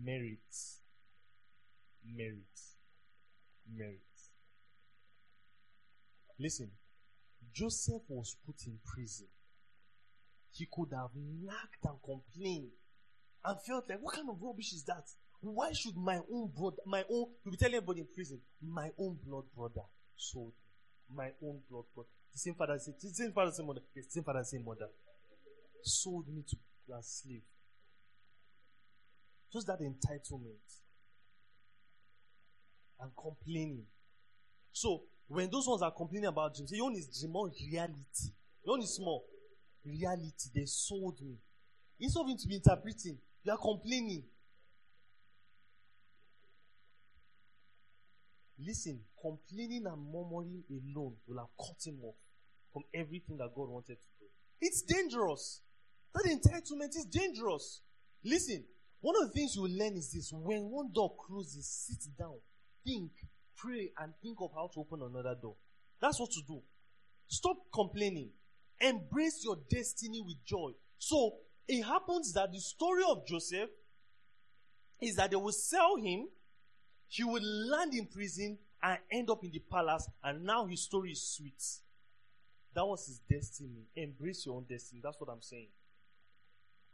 Merit. 0.07 0.39
merits, 2.15 2.77
merits. 3.75 4.31
Listen, 6.39 6.71
Joseph 7.53 8.03
was 8.09 8.37
put 8.47 8.55
in 8.67 8.79
prison. 8.85 9.27
He 10.53 10.69
could 10.73 10.91
have 10.93 11.11
nagged 11.17 11.83
and 11.85 11.99
complained 12.05 12.71
and 13.45 13.57
felt 13.67 13.91
like, 13.91 13.99
what 14.01 14.15
kind 14.15 14.29
of 14.31 14.37
rubbish 14.41 14.73
is 14.75 14.85
that? 14.85 15.05
Why 15.41 15.73
should 15.73 15.97
my 15.97 16.21
own 16.33 16.53
brother, 16.57 16.77
my 16.87 17.03
own, 17.11 17.27
you'll 17.45 17.53
be 17.53 17.57
telling 17.57 17.75
everybody 17.75 18.01
in 18.03 18.07
prison, 18.15 18.41
my 18.63 18.91
own 18.99 19.19
blood 19.27 19.45
brother 19.57 19.87
sold. 20.15 20.53
My 21.13 21.31
own 21.43 21.61
blood 21.69 21.85
brother. 21.95 22.09
The 22.33 22.39
same 22.39 22.55
father, 22.55 22.75
the 22.75 23.09
same 23.11 23.33
father, 23.33 23.51
same 23.51 23.67
mother, 23.67 23.81
the 23.95 24.03
same 24.03 24.23
father, 24.23 24.45
same 24.45 24.65
mother. 24.65 24.89
Sold 25.83 26.27
me 26.29 26.45
to 26.49 26.57
a 26.95 27.03
slave. 27.03 27.43
Just 29.57 29.69
that 29.69 29.81
entitlement. 29.81 30.61
And 33.01 33.11
complaining. 33.17 33.87
So, 34.71 35.05
when 35.29 35.49
those 35.51 35.67
ones 35.67 35.81
are 35.81 35.91
complaining 35.91 36.29
about 36.29 36.55
dreams, 36.55 36.73
your 36.75 36.85
own 36.85 36.95
is 36.95 37.07
dream 37.19 37.33
reality. 37.33 38.35
Your 38.63 38.75
own 38.75 38.83
is 38.83 38.95
small. 38.95 39.25
Reality. 39.83 40.51
They 40.55 40.67
sold 40.67 41.23
me. 41.23 41.37
Instead 41.99 42.21
of 42.21 42.29
him 42.29 42.37
to 42.37 42.47
be 42.47 42.57
interpreting, 42.57 43.17
you 43.45 43.51
are 43.51 43.57
complaining. 43.57 44.25
Listen, 48.59 49.01
complaining 49.19 49.87
and 49.87 50.13
murmuring 50.13 50.65
alone 50.69 51.15
will 51.27 51.39
have 51.39 51.49
cut 51.59 51.79
him 51.83 51.97
off 52.05 52.17
from 52.75 52.83
everything 52.93 53.39
that 53.39 53.55
God 53.57 53.71
wanted 53.71 53.97
to 53.97 54.09
do. 54.21 54.27
It's 54.61 54.83
dangerous. 54.83 55.63
That 56.13 56.25
entitlement 56.25 56.91
is 56.91 57.07
dangerous. 57.07 57.81
Listen, 58.23 58.63
one 59.01 59.15
of 59.21 59.29
the 59.29 59.33
things 59.33 59.55
you 59.55 59.63
will 59.63 59.77
learn 59.77 59.97
is 59.97 60.13
this 60.13 60.33
when 60.33 60.71
one 60.71 60.91
door 60.93 61.15
closes, 61.27 61.67
sit 61.67 62.17
down, 62.19 62.37
think, 62.85 63.11
pray 63.57 63.91
and 63.99 64.13
think 64.23 64.39
of 64.41 64.51
how 64.55 64.71
to 64.75 64.81
open 64.81 65.01
another 65.03 65.37
door. 65.41 65.57
That's 66.01 66.21
what 66.21 66.31
to 66.31 66.41
do. 66.47 66.63
Stop 67.29 67.57
complaining. 67.73 68.31
Embrace 68.81 69.43
your 69.45 69.57
destiny 69.71 70.21
with 70.21 70.37
joy. 70.45 70.73
So 70.99 71.37
it 71.67 71.83
happens 71.83 72.33
that 72.35 72.53
the 72.53 72.61
story 72.61 73.03
of 73.09 73.27
Joseph 73.27 73.71
is 75.01 75.17
that 75.17 75.31
they 75.31 75.37
will 75.37 75.53
sell 75.53 75.97
him, 75.97 76.29
he 77.09 77.25
will 77.25 77.43
land 77.43 77.95
in 77.95 78.07
prison 78.07 78.59
and 78.83 78.99
end 79.11 79.31
up 79.31 79.43
in 79.43 79.51
the 79.51 79.63
palace, 79.71 80.09
and 80.23 80.45
now 80.45 80.67
his 80.67 80.83
story 80.83 81.13
is 81.13 81.23
sweet. 81.23 81.63
That 82.75 82.85
was 82.85 83.07
his 83.07 83.21
destiny. 83.31 83.87
Embrace 83.97 84.45
your 84.47 84.57
own 84.57 84.67
destiny. 84.69 85.01
That's 85.03 85.19
what 85.19 85.31
I'm 85.31 85.43
saying. 85.43 85.69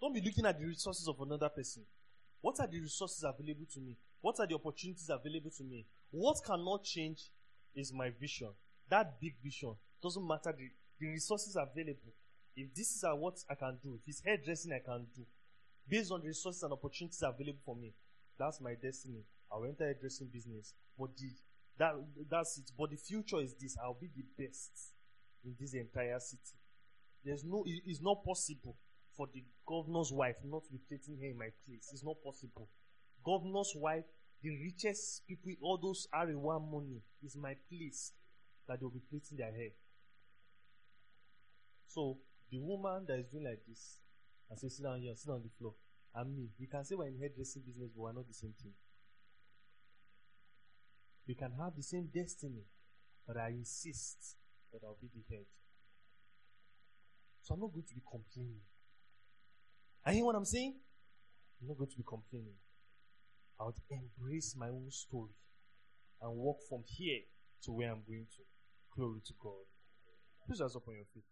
Don't 0.02 0.12
be 0.12 0.20
looking 0.20 0.44
at 0.44 0.58
the 0.58 0.66
resources 0.66 1.06
of 1.06 1.20
another 1.20 1.48
person. 1.48 1.84
What 2.40 2.58
are 2.58 2.66
the 2.66 2.80
resources 2.80 3.22
available 3.22 3.66
to 3.72 3.80
me? 3.80 3.96
What 4.20 4.40
are 4.40 4.46
the 4.48 4.56
opportunities 4.56 5.08
available 5.08 5.50
to 5.56 5.62
me? 5.62 5.86
What 6.10 6.38
cannot 6.44 6.82
change 6.82 7.30
is 7.72 7.92
my 7.92 8.10
vision. 8.10 8.48
That 8.90 9.20
big 9.20 9.36
vision. 9.40 9.76
Doesn't 10.02 10.26
matter 10.26 10.52
the, 10.58 10.68
the 10.98 11.06
resources 11.06 11.54
available. 11.54 12.12
If 12.56 12.74
this 12.74 12.90
is 12.90 13.04
what 13.16 13.36
I 13.48 13.54
can 13.54 13.78
do, 13.80 13.94
if 13.94 14.08
it's 14.08 14.22
hairdressing 14.24 14.72
I 14.72 14.80
can 14.80 15.06
do, 15.14 15.22
based 15.88 16.10
on 16.10 16.20
the 16.20 16.26
resources 16.26 16.64
and 16.64 16.72
opportunities 16.72 17.22
available 17.22 17.60
for 17.64 17.76
me, 17.76 17.94
that's 18.36 18.60
my 18.60 18.74
destiny. 18.74 19.22
I'll 19.52 19.64
enter 19.64 19.88
a 19.88 19.94
dressing 19.94 20.26
business. 20.32 20.74
But 20.98 21.16
the 21.16 21.30
that 21.78 21.92
that's 22.28 22.58
it. 22.58 22.72
But 22.76 22.90
the 22.90 22.96
future 22.96 23.40
is 23.40 23.54
this. 23.54 23.76
I'll 23.80 23.96
be 24.00 24.10
the 24.16 24.24
best 24.36 24.72
in 25.44 25.54
this 25.60 25.74
entire 25.74 26.18
city. 26.18 26.58
There's 27.24 27.44
no 27.44 27.62
it, 27.64 27.82
it's 27.86 28.02
not 28.02 28.24
possible 28.24 28.74
for 29.16 29.28
the 29.32 29.44
governor's 29.66 30.12
wife 30.12 30.36
not 30.44 30.64
to 30.64 30.72
be 30.72 30.80
placing 30.88 31.18
her 31.20 31.28
in 31.28 31.38
my 31.38 31.50
place. 31.66 31.90
It's 31.92 32.04
not 32.04 32.16
possible. 32.24 32.68
Governor's 33.24 33.72
wife 33.76 34.04
the 34.42 34.50
richest 34.50 35.22
people, 35.28 35.52
all 35.62 35.78
those 35.78 36.08
Arewa 36.12 36.60
money, 36.60 37.00
is 37.22 37.36
my 37.36 37.54
place 37.70 38.12
that 38.66 38.80
they'll 38.80 38.90
be 38.90 39.02
placing 39.08 39.38
their 39.38 39.52
hair. 39.52 39.70
So 41.86 42.18
the 42.50 42.58
woman 42.58 43.04
that 43.06 43.20
is 43.20 43.26
doing 43.30 43.44
like 43.44 43.60
this 43.68 43.98
and 44.50 44.58
say, 44.58 44.68
sit 44.68 44.82
down 44.82 45.00
here, 45.00 45.14
sit 45.14 45.30
on 45.30 45.42
the 45.42 45.50
floor, 45.58 45.74
and 46.14 46.36
me, 46.36 46.48
we 46.58 46.66
can 46.66 46.84
say 46.84 46.96
we're 46.96 47.06
in 47.06 47.18
hairdressing 47.20 47.62
business, 47.64 47.90
but 47.94 48.02
we're 48.02 48.12
not 48.12 48.26
the 48.26 48.34
same 48.34 48.54
thing. 48.60 48.72
We 51.28 51.34
can 51.36 51.52
have 51.60 51.76
the 51.76 51.82
same 51.82 52.10
destiny, 52.12 52.66
but 53.26 53.36
I 53.36 53.50
insist 53.50 54.36
that 54.72 54.80
I'll 54.84 54.98
be 55.00 55.08
the 55.14 55.22
head. 55.34 55.46
So 57.42 57.54
I'm 57.54 57.60
not 57.60 57.72
going 57.72 57.86
to 57.86 57.94
be 57.94 58.02
complaining. 58.10 58.66
Are 60.04 60.12
you 60.12 60.24
what 60.24 60.34
I'm 60.34 60.44
saying? 60.44 60.74
I'm 61.60 61.68
not 61.68 61.78
going 61.78 61.90
to 61.90 61.96
be 61.96 62.02
complaining. 62.02 62.58
I 63.60 63.64
would 63.64 63.78
embrace 63.88 64.56
my 64.58 64.68
own 64.68 64.90
story 64.90 65.30
and 66.20 66.34
walk 66.34 66.58
from 66.68 66.82
here 66.86 67.20
to 67.62 67.72
where 67.72 67.90
I'm 67.90 68.02
going 68.06 68.26
to. 68.26 68.42
Glory 68.96 69.20
to 69.24 69.32
God. 69.40 69.62
Please 70.46 70.60
rise 70.60 70.74
up 70.74 70.88
on 70.88 70.94
your 70.96 71.04
feet. 71.14 71.22